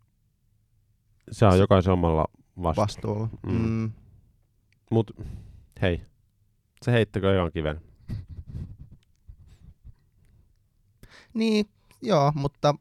se 1.32 1.46
on 1.46 1.60
jokaisen 1.60 1.94
omalla 1.94 2.26
vastuulla. 2.64 2.76
Vastuulla. 2.76 3.30
Mm. 3.46 3.52
Mm. 3.52 3.92
Mm. 4.92 5.26
Hei, 5.82 6.02
se 6.82 6.92
heittäkö 6.92 7.34
ekan 7.36 7.52
kiven. 7.52 7.82
Niin, 11.34 11.66
joo, 12.02 12.32
mutta... 12.36 12.76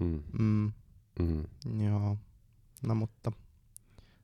Mm. 0.00 0.22
Mm, 0.38 0.72
Mm. 1.20 1.44
joo. 1.86 2.16
No 2.86 2.94
mutta 2.94 3.32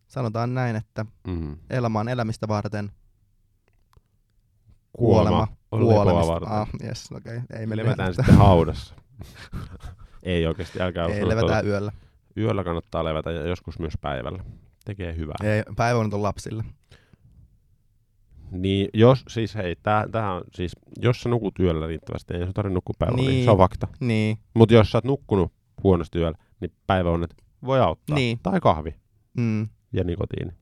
sanotaan 0.08 0.54
näin, 0.54 0.76
että 0.76 1.06
Mm. 1.26 1.56
elämä 1.70 2.00
on 2.00 2.08
elämistä 2.08 2.48
varten. 2.48 2.92
Kuolema 4.92 5.46
kuolemista. 5.70 6.32
varten. 6.32 6.52
Ah, 6.52 6.68
yes, 6.84 7.12
okei. 7.12 7.36
Okay. 7.36 7.60
Ei 7.60 7.66
me 7.66 7.76
Levätään 7.76 8.14
sitten 8.14 8.34
haudassa. 8.34 8.94
Ei 10.22 10.46
oikeasti, 10.46 10.80
älkää 10.82 11.06
Ei 11.06 11.28
levätään 11.28 11.40
tuota. 11.48 11.62
yöllä. 11.62 11.92
Yöllä 12.36 12.64
kannattaa 12.64 13.04
levätä 13.04 13.30
ja 13.30 13.46
joskus 13.46 13.78
myös 13.78 13.92
päivällä. 14.00 14.44
Tekee 14.84 15.16
hyvää. 15.16 15.34
Ei, 15.42 15.62
päivä 15.76 16.00
on 16.00 16.22
lapsille. 16.22 16.64
Niin, 18.50 18.88
jos, 18.94 19.24
siis 19.28 19.54
hei, 19.54 19.76
tää, 19.82 20.08
tämähän 20.08 20.36
on, 20.36 20.42
siis, 20.54 20.72
jos 20.98 21.20
sä 21.22 21.28
nukut 21.28 21.58
yöllä 21.58 21.86
riittävästi, 21.86 22.34
ei 22.34 22.44
sun 22.44 22.54
tarvitse 22.54 22.74
nukkua 22.74 22.94
päivällä, 22.98 23.22
niin. 23.22 23.30
Niin. 23.30 23.44
se 23.44 23.50
on 23.50 23.58
fakta. 23.58 23.88
Niin, 24.00 24.38
Mutta 24.54 24.74
jos 24.74 24.90
sä 24.92 24.98
oot 24.98 25.04
nukkunut 25.04 25.52
huonosti 25.82 26.18
yöllä, 26.18 26.38
niin 26.60 26.72
päiväunet 26.86 27.34
voi 27.64 27.80
auttaa. 27.80 28.16
Niin. 28.16 28.38
Tai 28.42 28.60
kahvi 28.60 28.94
mm. 29.36 29.68
ja 29.92 30.04
nikotiini. 30.04 30.52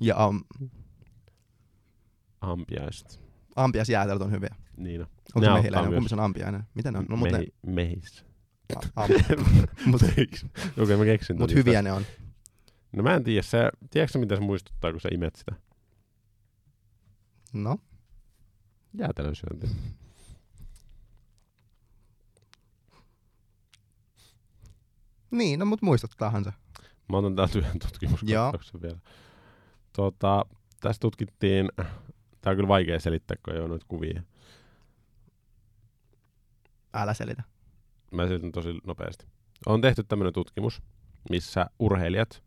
ja 0.00 0.26
um, 0.26 0.44
Ampiaiset. 2.40 3.20
ampiasjäätelöt 3.56 4.22
on 4.22 4.30
hyviä. 4.30 4.54
Niin 4.76 5.00
on. 5.00 5.06
Onko 5.34 5.40
Ne 5.40 5.46
se 5.46 5.52
mehiläinen? 5.52 5.94
Kumpi 5.94 6.08
se 6.08 6.14
on 6.14 6.20
ampiainen? 6.20 6.62
Miten 6.74 6.92
ne 6.92 6.98
on? 6.98 7.06
No, 7.08 7.16
ne, 7.16 7.46
Mehi, 7.66 8.00
a, 8.76 9.02
am, 9.02 9.10
mut, 9.86 10.02
Okei, 10.82 10.96
mä 10.96 11.04
keksin. 11.04 11.38
mut 11.38 11.54
hyviä 11.54 11.78
just 11.78 11.84
ne 11.84 11.92
on. 11.92 12.02
No 12.92 13.02
mä 13.02 13.14
en 13.14 13.24
tiedä, 13.24 13.42
se, 13.42 13.70
tiedätkö 13.90 14.12
sä, 14.12 14.18
mitä 14.18 14.34
se 14.36 14.42
muistuttaa, 14.42 14.90
kun 14.90 15.00
sä 15.00 15.08
imet 15.12 15.36
sitä? 15.36 15.54
No, 17.54 17.78
Jäätelön 18.98 19.34
syönti. 19.36 19.66
niin, 25.30 25.58
no 25.60 25.66
mut 25.66 25.82
muistuttaahan 25.82 26.44
se. 26.44 26.52
Mä 27.08 27.16
otan 27.16 27.36
täältä 27.36 27.58
yhden 27.58 27.78
tutkimuskatsauksen 27.78 28.82
vielä. 28.82 28.98
Tota, 29.92 30.46
tässä 30.80 31.00
tutkittiin, 31.00 31.68
tää 32.40 32.50
on 32.50 32.56
kyllä 32.56 32.68
vaikea 32.68 33.00
selittää, 33.00 33.36
kun 33.44 33.54
ei 33.54 33.60
ole 33.60 33.68
noita 33.68 33.86
kuvia. 33.88 34.22
Älä 36.92 37.14
selitä. 37.14 37.42
Mä 38.10 38.26
selitän 38.26 38.52
tosi 38.52 38.68
nopeasti. 38.86 39.26
On 39.66 39.80
tehty 39.80 40.04
tämmöinen 40.04 40.32
tutkimus, 40.32 40.82
missä 41.30 41.66
urheilijat, 41.78 42.42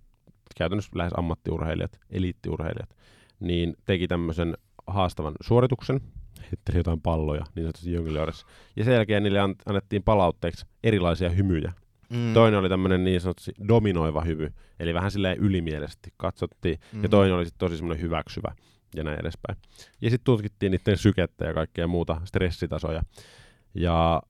käytännössä 0.55 0.91
lähes 0.95 1.13
ammattiurheilijat, 1.17 1.99
eliittiurheilijat, 2.09 2.97
niin 3.39 3.75
teki 3.85 4.07
tämmöisen 4.07 4.57
haastavan 4.87 5.33
suorituksen, 5.41 6.01
heitteli 6.41 6.77
jotain 6.77 7.01
palloja 7.01 7.45
niin 7.55 7.63
sanotusti 7.63 7.91
jonglöörissä. 7.93 8.45
Ja 8.75 8.83
sen 8.83 8.93
jälkeen 8.93 9.23
niille 9.23 9.39
an- 9.39 9.55
annettiin 9.65 10.03
palautteeksi 10.03 10.65
erilaisia 10.83 11.29
hymyjä. 11.29 11.73
Mm. 12.09 12.33
Toinen 12.33 12.59
oli 12.59 12.69
tämmöinen 12.69 13.03
niin 13.03 13.21
sanotusti 13.21 13.51
dominoiva 13.67 14.21
hymy, 14.21 14.53
eli 14.79 14.93
vähän 14.93 15.11
silleen 15.11 15.37
ylimielisesti 15.37 16.13
katsottiin. 16.17 16.79
mm. 16.93 17.03
Ja 17.03 17.09
toinen 17.09 17.35
oli 17.35 17.45
sitten 17.45 17.59
tosi 17.59 17.77
semmoinen 17.77 18.01
hyväksyvä 18.01 18.55
ja 18.95 19.03
näin 19.03 19.19
edespäin. 19.19 19.57
Ja 20.01 20.09
sitten 20.09 20.25
tutkittiin 20.25 20.71
niiden 20.71 20.97
sykettä 20.97 21.45
ja 21.45 21.53
kaikkea 21.53 21.87
muuta, 21.87 22.21
stressitasoja. 22.25 23.01
Ja 23.73 24.21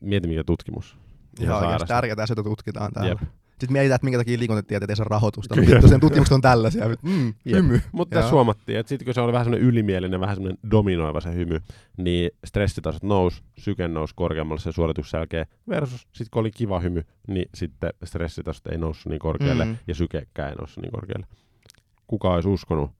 mieti 0.00 0.28
mikä 0.28 0.44
tutkimus. 0.44 0.96
Ihan 1.40 1.60
sairasta. 1.60 1.86
tärkeää, 1.86 2.26
että 2.30 2.42
tutkitaan 2.42 2.92
täällä. 2.92 3.10
Jep. 3.10 3.18
Sitten 3.62 3.72
mietitään, 3.72 3.94
että 3.94 4.04
minkä 4.04 4.18
takia 4.18 4.38
liikuntatieteet 4.38 4.90
ei 4.90 4.96
saa 4.96 5.06
rahoitusta. 5.10 5.54
Kyllä. 5.54 5.70
vittu, 5.70 5.88
sen 5.88 6.00
tutkimukset 6.00 6.34
on 6.34 6.40
tällaisia. 6.40 6.84
Mm, 7.02 7.34
hymy. 7.50 7.80
Mutta 7.92 8.14
tässä 8.14 8.30
huomattiin, 8.30 8.78
että 8.78 8.88
sitten 8.88 9.04
kun 9.04 9.14
se 9.14 9.20
oli 9.20 9.32
vähän 9.32 9.44
semmoinen 9.44 9.68
ylimielinen, 9.68 10.20
vähän 10.20 10.36
semmoinen 10.36 10.58
dominoiva 10.70 11.20
se 11.20 11.34
hymy, 11.34 11.60
niin 11.96 12.30
stressitasot 12.44 13.02
nousi, 13.02 13.42
syke 13.58 13.88
nousi 13.88 14.14
korkeammalle 14.16 14.60
sen 14.60 14.72
suorituksen 14.72 15.18
jälkeen, 15.18 15.46
versus 15.68 16.00
sitten 16.00 16.26
kun 16.30 16.40
oli 16.40 16.50
kiva 16.50 16.80
hymy, 16.80 17.04
niin 17.28 17.48
sitten 17.54 17.90
stressitasot 18.04 18.66
ei 18.66 18.78
noussut 18.78 19.10
niin 19.10 19.18
korkealle 19.20 19.64
Mm. 19.64 19.76
ja 19.86 19.94
sykekään 19.94 20.48
ei 20.50 20.54
noussut 20.54 20.82
niin 20.82 20.92
korkealle. 20.92 21.26
Kuka 22.06 22.34
olisi 22.34 22.48
uskonut, 22.48 22.90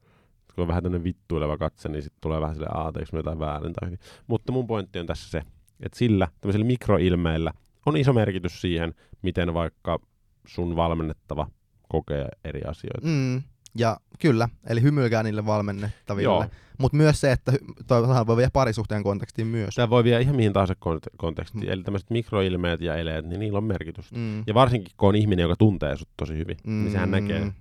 kun 0.55 0.61
on 0.61 0.67
vähän 0.67 0.83
tämmöinen 0.83 1.03
vittuileva 1.03 1.57
katse, 1.57 1.89
niin 1.89 2.01
sitten 2.03 2.21
tulee 2.21 2.41
vähän 2.41 2.55
silleen, 2.55 2.75
aah, 2.77 2.93
teekö 2.93 3.09
mä 3.13 3.19
jotain 3.19 3.39
väärin 3.39 3.73
tai 3.73 3.85
hyvin. 3.87 3.99
Mutta 4.27 4.51
mun 4.51 4.67
pointti 4.67 4.99
on 4.99 5.05
tässä 5.05 5.29
se, 5.29 5.41
että 5.83 5.97
sillä 5.97 6.27
tämmöisellä 6.41 6.65
mikroilmeillä 6.65 7.51
on 7.85 7.97
iso 7.97 8.13
merkitys 8.13 8.61
siihen, 8.61 8.93
miten 9.21 9.53
vaikka 9.53 9.99
sun 10.47 10.75
valmennettava 10.75 11.47
kokee 11.89 12.27
eri 12.43 12.61
asioita. 12.61 13.07
Mm. 13.07 13.41
Ja 13.77 13.97
kyllä, 14.19 14.49
eli 14.67 14.81
hymyilkää 14.81 15.23
niille 15.23 15.45
valmennettaville. 15.45 16.49
Mutta 16.77 16.97
myös 16.97 17.21
se, 17.21 17.31
että 17.31 17.51
toivottavasti 17.87 18.27
voi 18.27 18.37
viedä 18.37 18.49
parisuhteen 18.53 19.03
kontekstiin 19.03 19.47
myös. 19.47 19.75
Tämä 19.75 19.89
voi 19.89 20.03
viedä 20.03 20.19
ihan 20.19 20.35
mihin 20.35 20.53
tahansa 20.53 20.73
kont- 20.73 21.15
kontekstiin. 21.17 21.63
Mm. 21.63 21.71
Eli 21.71 21.83
tämmöiset 21.83 22.09
mikroilmeet 22.09 22.81
ja 22.81 22.95
eleet, 22.95 23.25
niin 23.25 23.39
niillä 23.39 23.57
on 23.57 23.63
merkitystä. 23.63 24.15
Mm. 24.15 24.43
Ja 24.47 24.53
varsinkin 24.53 24.93
kun 24.97 25.09
on 25.09 25.15
ihminen, 25.15 25.43
joka 25.43 25.55
tuntee 25.55 25.97
sut 25.97 26.09
tosi 26.17 26.37
hyvin, 26.37 26.57
mm. 26.63 26.83
niin 26.83 26.91
sehän 26.91 27.11
näkee, 27.11 27.51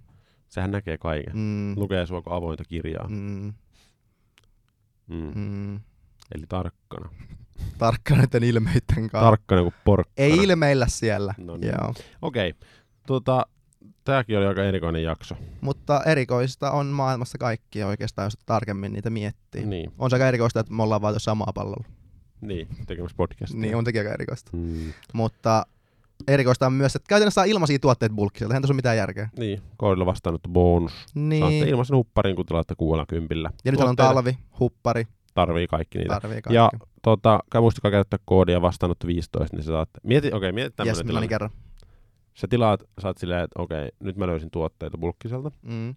sehän 0.49 0.71
näkee 0.71 0.99
kaiken. 0.99 1.37
Mm. 1.37 1.75
Lukee 1.77 2.07
sua 2.07 2.23
avointa 2.27 2.65
kirjaa. 2.65 3.09
Mm. 3.09 3.53
Mm. 5.07 5.33
Mm. 5.35 5.75
Eli 6.35 6.45
tarkkana. 6.49 7.11
Tarkka 7.79 8.15
näiden 8.17 8.45
ilmeiden 8.45 8.81
kanssa. 9.11 9.21
Tarkkana 9.21 9.63
kuin 9.63 9.75
porkkana. 9.85 10.15
Ei 10.17 10.37
ilmeillä 10.37 10.87
siellä. 10.89 11.35
No 11.39 11.57
niin. 11.57 11.73
Joo. 11.81 11.95
Okei. 12.23 12.51
Okay. 12.51 12.69
Tota, 13.07 13.47
tääkin 14.05 14.39
oli 14.39 14.47
aika 14.47 14.65
erikoinen 14.65 15.03
jakso. 15.03 15.35
Mutta 15.61 16.03
erikoista 16.07 16.71
on 16.71 16.87
maailmassa 16.87 17.39
kaikki 17.39 17.83
oikeastaan, 17.83 18.27
jos 18.27 18.39
tarkemmin 18.47 18.93
niitä 18.93 19.11
miettii. 19.11 19.67
Niin, 19.67 19.93
On 19.99 20.11
se 20.11 20.17
aika 20.17 20.29
erikoista, 20.29 20.61
että 20.61 20.73
me 20.75 20.83
ollaan 20.83 21.03
vaan 21.03 21.15
tuossa 21.15 21.31
samaa 21.31 21.53
pallolla. 21.55 21.85
niin 22.41 22.69
tekemässä 22.87 23.17
podcastia. 23.17 23.61
Niin, 23.61 23.77
on 23.77 23.85
aika 23.87 24.01
erikoista. 24.01 24.51
Mm. 24.55 24.93
Mutta 25.13 25.67
erikoista 26.29 26.67
on 26.67 26.73
myös, 26.73 26.97
että 26.97 27.09
käytännössä 27.09 27.35
saa 27.35 27.45
ilmaisia 27.45 27.79
tuotteita 27.79 28.15
bulkkiselta. 28.15 28.55
Eihän 28.55 28.63
tässä 28.63 28.73
ole 28.73 28.77
mitään 28.77 28.97
järkeä. 28.97 29.29
Niin, 29.39 29.63
koodilla 29.77 30.07
vastaanotto 30.07 30.49
bonus. 30.49 30.93
Saatte 30.93 31.21
Niin. 31.21 31.69
ilmaisen 31.69 31.97
hupparin, 31.97 32.37
kun 32.37 32.47
tilaatte 32.47 32.75
kuulla 32.75 33.07
kympillä. 33.09 33.51
Ja 33.65 33.73
nyt 33.73 33.81
on 33.81 33.97
talvi, 33.97 34.39
huppari, 34.61 35.07
Tarvii 35.35 35.67
kaikki 35.67 35.99
niitä. 35.99 36.15
tarvii 36.21 36.43
kaikki. 36.43 36.55
Ja 36.55 36.71
tota, 37.03 37.41
muistakaa 37.61 37.91
käyttää 37.91 38.19
koodia 38.25 38.63
vastaanotto 38.63 39.07
15, 39.07 39.57
niin 39.57 39.65
sä 39.65 39.73
saat, 39.73 39.89
mieti, 40.03 40.29
okei, 40.29 40.37
okay, 40.37 40.53
mieti 40.53 40.77
tämmönen 40.77 40.99
Jes, 40.99 41.07
tilanne. 41.07 41.29
kerran. 41.29 41.51
Sä 42.35 42.49
tilaat, 42.49 42.83
sä 43.03 43.09
oot 43.09 43.19
silleen, 43.19 43.45
että 43.45 43.63
okei, 43.63 43.79
okay, 43.79 43.91
nyt 44.01 44.17
mä 44.17 44.27
löysin 44.27 44.51
tuotteita 44.51 44.99
bulkkiselta, 44.99 45.51
Mm. 45.63 45.95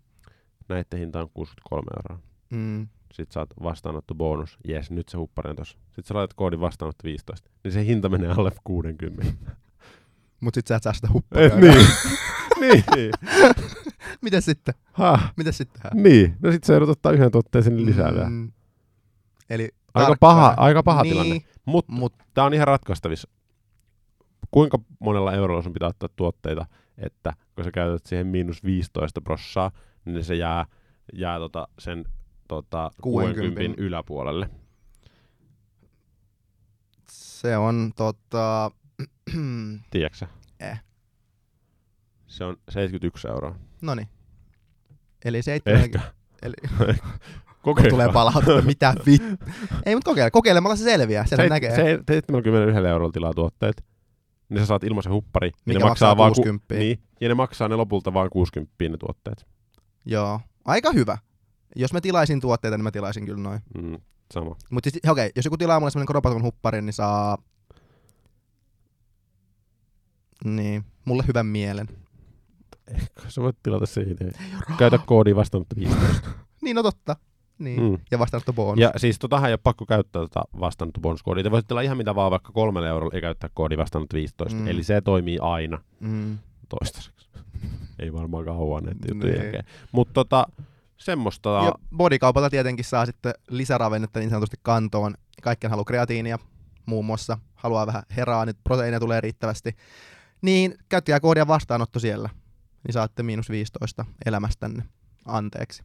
näitten 0.69 0.99
hinta 0.99 1.19
on 1.21 1.29
63 1.33 1.85
euroa. 1.97 2.23
Mm. 2.49 2.87
Sitten 3.13 3.33
saat 3.33 3.49
vastaanotto 3.63 4.15
bonus, 4.15 4.57
jes, 4.67 4.91
nyt 4.91 5.09
se 5.09 5.17
huppari 5.17 5.49
on 5.49 5.55
tossa. 5.55 5.77
Sitten 5.85 6.03
sä 6.05 6.13
laitat 6.13 6.33
koodin 6.33 6.59
vastaanotto 6.59 7.03
15, 7.03 7.49
niin 7.63 7.71
se 7.71 7.85
hinta 7.85 8.09
menee 8.09 8.29
alle 8.31 8.51
60. 8.63 9.25
Mut 10.41 10.53
sit 10.53 10.67
sä 10.67 10.75
et 10.75 10.83
saa 10.83 10.93
sitä 10.93 11.07
hupparia. 11.13 11.45
Et 11.55 11.55
niin. 12.61 12.83
niin. 12.95 13.11
Miten 14.21 14.41
sitten? 14.41 14.73
Ha, 14.91 15.29
Miten 15.37 15.53
sitten? 15.53 15.91
niin. 15.93 16.35
No 16.41 16.51
sit 16.51 16.63
sä 16.63 16.73
joudut 16.73 16.89
ottaa 16.89 17.11
yhden 17.11 17.31
tuotteen 17.31 17.63
sinne 17.63 17.85
lisää 17.85 18.13
vielä. 18.13 18.27
Eli 19.49 19.63
Aika 19.93 20.07
tarkkaan. 20.07 20.17
paha, 20.19 20.53
aika 20.57 20.83
paha 20.83 21.03
niin, 21.03 21.11
tilanne. 21.13 21.41
Mutta 21.65 21.91
Mut 21.91 22.13
tää 22.33 22.43
on 22.43 22.53
ihan 22.53 22.67
ratkaistavissa. 22.67 23.29
Kuinka 24.51 24.79
monella 24.99 25.33
eurolla 25.33 25.61
sun 25.61 25.73
pitää 25.73 25.89
ottaa 25.89 26.09
tuotteita, 26.15 26.65
että 26.97 27.33
kun 27.55 27.63
sä 27.63 27.71
käytät 27.71 28.05
siihen 28.05 28.27
miinus 28.27 28.63
15 28.63 29.21
prossaa, 29.21 29.71
niin 30.05 30.23
se 30.23 30.35
jää, 30.35 30.65
jää 31.13 31.39
tota 31.39 31.67
sen 31.79 32.05
tota, 32.47 32.91
60 33.01 33.41
60 33.41 33.81
yläpuolelle. 33.81 34.49
se 37.09 37.57
on 37.57 37.91
tota... 37.95 38.71
Tiedätkö? 39.91 40.27
Eh. 40.59 40.81
Se 42.27 42.43
on 42.43 42.57
71 42.69 43.27
euroa. 43.27 43.55
Noni. 43.81 44.07
Eli 45.25 45.41
7... 45.41 45.81
Ehkä. 45.81 45.99
Eli 46.41 46.55
Kokeilla. 47.65 47.89
tulee 47.89 48.09
palautetta, 48.13 48.61
mitä 48.61 48.93
vit... 49.05 49.23
Ei, 49.85 49.95
mutta 49.95 50.09
kokeile. 50.11 50.31
kokeilemalla 50.31 50.75
se 50.75 50.83
selviää, 50.83 51.25
sen 51.25 51.37
Se, 51.37 51.49
näkee. 51.49 51.75
se 51.75 51.99
71 52.07 52.87
eurolla 52.89 53.11
tilaa 53.11 53.33
tuotteet, 53.33 53.83
niin 54.49 54.59
sä 54.59 54.65
saat 54.65 54.83
ilmaisen 54.83 55.11
huppari. 55.13 55.47
ja 55.47 55.53
Mikä 55.65 55.79
ne 55.79 55.85
maksaa 55.85 56.17
vaan 56.17 56.31
ku- 56.31 56.35
60. 56.35 56.75
niin, 56.75 56.99
ja 57.21 57.27
ne 57.27 57.33
maksaa 57.33 57.67
ne 57.67 57.75
lopulta 57.75 58.13
vain 58.13 58.29
60 58.29 58.73
ne 58.89 58.97
tuotteet. 58.97 59.45
Joo, 60.05 60.39
aika 60.65 60.91
hyvä. 60.91 61.17
Jos 61.75 61.93
mä 61.93 62.01
tilaisin 62.01 62.41
tuotteita, 62.41 62.77
niin 62.77 62.83
mä 62.83 62.91
tilaisin 62.91 63.25
kyllä 63.25 63.41
noin. 63.43 63.59
Mm, 63.81 63.97
sama. 64.33 64.55
Mutta 64.71 64.89
siis, 64.89 65.01
okei, 65.11 65.31
jos 65.35 65.45
joku 65.45 65.57
tilaa 65.57 65.79
mulle 65.79 65.91
semmonen 65.91 66.07
koropaton 66.07 66.43
hupparin, 66.43 66.85
niin 66.85 66.93
saa... 66.93 67.37
Niin, 70.45 70.85
mulle 71.05 71.23
hyvän 71.27 71.45
mielen. 71.45 71.87
Sä 73.27 73.41
voit 73.41 73.57
tilata 73.63 73.85
siitä. 73.85 74.25
Käytä 74.77 74.99
koodi 75.05 75.35
vastaanotto 75.35 75.75
15. 75.75 76.29
Niin, 76.61 76.75
no 76.75 76.83
totta. 76.83 77.15
Niin, 77.59 77.81
mm. 77.81 77.97
Ja 78.11 78.19
vastaanotto 78.19 78.53
bonus. 78.53 78.79
Ja 78.79 78.91
siis 78.97 79.19
totahan 79.19 79.49
ei 79.49 79.53
ole 79.53 79.59
pakko 79.63 79.85
käyttää 79.85 80.21
tota 80.21 80.43
vastaanotto 80.59 80.99
bonuskoodia. 81.01 81.43
Te 81.43 81.51
voitte 81.51 81.67
tilaa 81.67 81.81
ihan 81.83 81.97
mitä 81.97 82.15
vaan 82.15 82.31
vaikka 82.31 82.51
kolmelle 82.51 82.87
eurolla 82.89 83.15
ja 83.15 83.21
käyttää 83.21 83.49
koodi 83.53 83.77
vastaanotto 83.77 84.15
15. 84.15 84.57
Mm. 84.59 84.67
Eli 84.67 84.83
se 84.83 85.01
toimii 85.01 85.39
aina 85.41 85.81
Mm. 85.99 86.37
toistaiseksi. 86.69 87.29
ei 87.99 88.13
varmaan 88.13 88.45
kauan 88.45 88.83
näiden 88.83 89.01
juttujen 89.13 89.33
Niin. 89.35 89.43
jälkeen. 89.43 89.65
Mutta 89.91 90.13
tota, 90.13 90.45
semmoista... 90.97 91.49
Ja 91.49 91.73
bodikaupalta 91.97 92.49
tietenkin 92.49 92.85
saa 92.85 93.05
sitten 93.05 93.33
lisäravennetta 93.49 94.19
niin 94.19 94.29
sanotusti 94.29 94.57
kantoon. 94.63 95.13
Kaikkien 95.41 95.69
haluaa 95.71 95.85
kreatiinia 95.85 96.39
muun 96.85 97.05
muassa. 97.05 97.37
Haluaa 97.55 97.87
vähän 97.87 98.03
heraa, 98.15 98.45
nyt 98.45 98.57
proteiinia 98.63 98.99
tulee 98.99 99.21
riittävästi. 99.21 99.75
Niin 100.41 100.75
käyttäkää 100.89 101.19
koodia 101.19 101.47
vastaanotto 101.47 101.99
siellä. 101.99 102.29
Niin 102.83 102.93
saatte 102.93 103.23
miinus 103.23 103.49
15 103.49 104.05
elämästänne. 104.25 104.83
Anteeksi. 105.25 105.83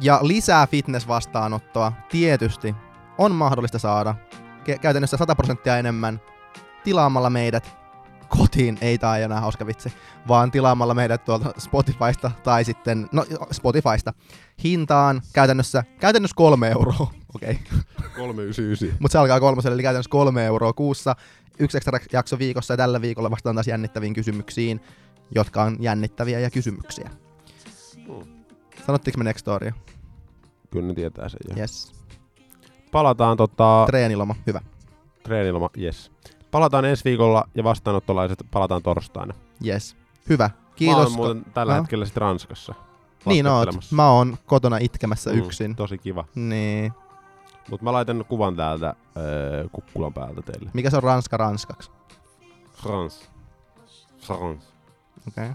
Ja 0.00 0.18
lisää 0.22 0.66
fitness-vastaanottoa 0.66 1.92
tietysti 2.08 2.74
on 3.18 3.34
mahdollista 3.34 3.78
saada 3.78 4.14
ke- 4.64 4.78
käytännössä 4.78 5.16
100 5.16 5.34
prosenttia 5.34 5.78
enemmän 5.78 6.20
tilaamalla 6.84 7.30
meidät 7.30 7.78
kotiin, 8.28 8.78
ei 8.80 8.98
tää 8.98 9.18
enää 9.18 9.40
hauska 9.40 9.66
vitsi, 9.66 9.92
vaan 10.28 10.50
tilaamalla 10.50 10.94
meidät 10.94 11.24
tuolta 11.24 11.52
Spotifysta 11.58 12.30
tai 12.44 12.64
sitten, 12.64 13.08
no 13.12 13.24
Spotifysta, 13.52 14.12
hintaan 14.64 15.22
käytännössä, 15.32 15.84
käytännössä 16.00 16.34
kolme 16.36 16.68
euroa, 16.68 17.10
okei, 17.34 17.58
okay. 17.94 18.10
399. 18.16 18.96
mutta 19.00 19.12
se 19.12 19.18
alkaa 19.18 19.40
kolmoselle, 19.40 19.74
eli 19.74 19.82
käytännössä 19.82 20.10
kolme 20.10 20.44
euroa 20.46 20.72
kuussa, 20.72 21.16
yksi 21.58 21.76
ekstra 21.76 21.98
jakso 22.12 22.38
viikossa 22.38 22.74
ja 22.74 22.78
tällä 22.78 23.00
viikolla 23.00 23.30
vastaan 23.30 23.56
taas 23.56 23.66
jännittäviin 23.66 24.14
kysymyksiin, 24.14 24.80
jotka 25.34 25.62
on 25.62 25.76
jännittäviä 25.80 26.40
ja 26.40 26.50
kysymyksiä. 26.50 27.10
Sanottiinko 28.88 29.18
me 29.18 29.24
Nextoria? 29.24 29.72
Kyllä 30.70 30.86
ne 30.88 30.94
tietää 30.94 31.28
sen 31.28 31.38
jo. 31.50 31.56
Yes. 31.60 31.92
Palataan 32.92 33.36
tota, 33.36 33.84
Treeniloma, 33.86 34.34
hyvä. 34.46 34.60
treeniloma, 35.22 35.70
yes. 35.78 36.12
Palataan 36.50 36.84
ensi 36.84 37.04
viikolla 37.04 37.44
ja 37.54 37.64
vastaanottolaiset 37.64 38.38
palataan 38.50 38.82
torstaina. 38.82 39.34
Yes. 39.66 39.96
Hyvä. 40.28 40.44
Mä 40.44 40.74
Kiitos. 40.76 40.98
oon 41.06 41.12
muuten 41.12 41.44
tällä 41.54 41.74
No. 41.74 41.80
hetkellä 41.82 42.04
sitten 42.04 42.20
Ranskassa. 42.20 42.74
niin 43.26 43.46
oot. 43.46 43.52
vastaanottelemassa. 43.52 43.96
Mä 43.96 44.10
oon 44.10 44.36
kotona 44.46 44.78
itkemässä 44.80 45.30
Mm, 45.32 45.38
yksin. 45.38 45.76
Tosi 45.76 45.98
kiva. 45.98 46.24
Niin. 46.34 46.92
Mutta 47.70 47.84
mä 47.84 47.92
laitan 47.92 48.24
kuvan 48.28 48.56
täältä 48.56 48.94
öö, 49.16 49.68
kukkulan 49.72 50.12
päältä 50.12 50.42
teille. 50.42 50.70
Mikä 50.74 50.90
se 50.90 50.96
on 50.96 51.02
Ranska 51.02 51.36
ranskaksi? 51.36 51.90
France. 52.72 53.26
France. 54.20 54.66
Okei. 55.28 55.50
Okay. 55.50 55.54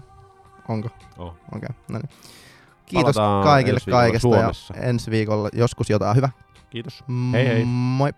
Onko? 0.68 0.88
Oh. 1.18 1.26
Okei, 1.26 1.38
okay. 1.56 1.68
no 1.88 1.98
niin. 1.98 2.08
Kiitos 2.86 3.14
Palataan 3.16 3.44
kaikille 3.44 3.80
kaikesta 3.90 4.22
Suomessa. 4.22 4.74
ja 4.76 4.82
ensi 4.82 5.10
viikolla 5.10 5.48
joskus 5.52 5.90
jotain 5.90 6.16
hyvä. 6.16 6.28
Kiitos. 6.70 7.04
Hei 7.32 7.46
hei. 7.46 7.64
Moi. 7.64 8.10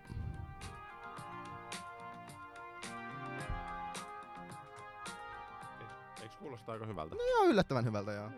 Eikö 6.21 6.35
kuulosta 6.39 6.71
aika 6.71 6.85
hyvältä? 6.85 7.15
Joo, 7.15 7.43
yllättävän 7.45 7.85
hyvältä 7.85 8.11
joo. 8.11 8.29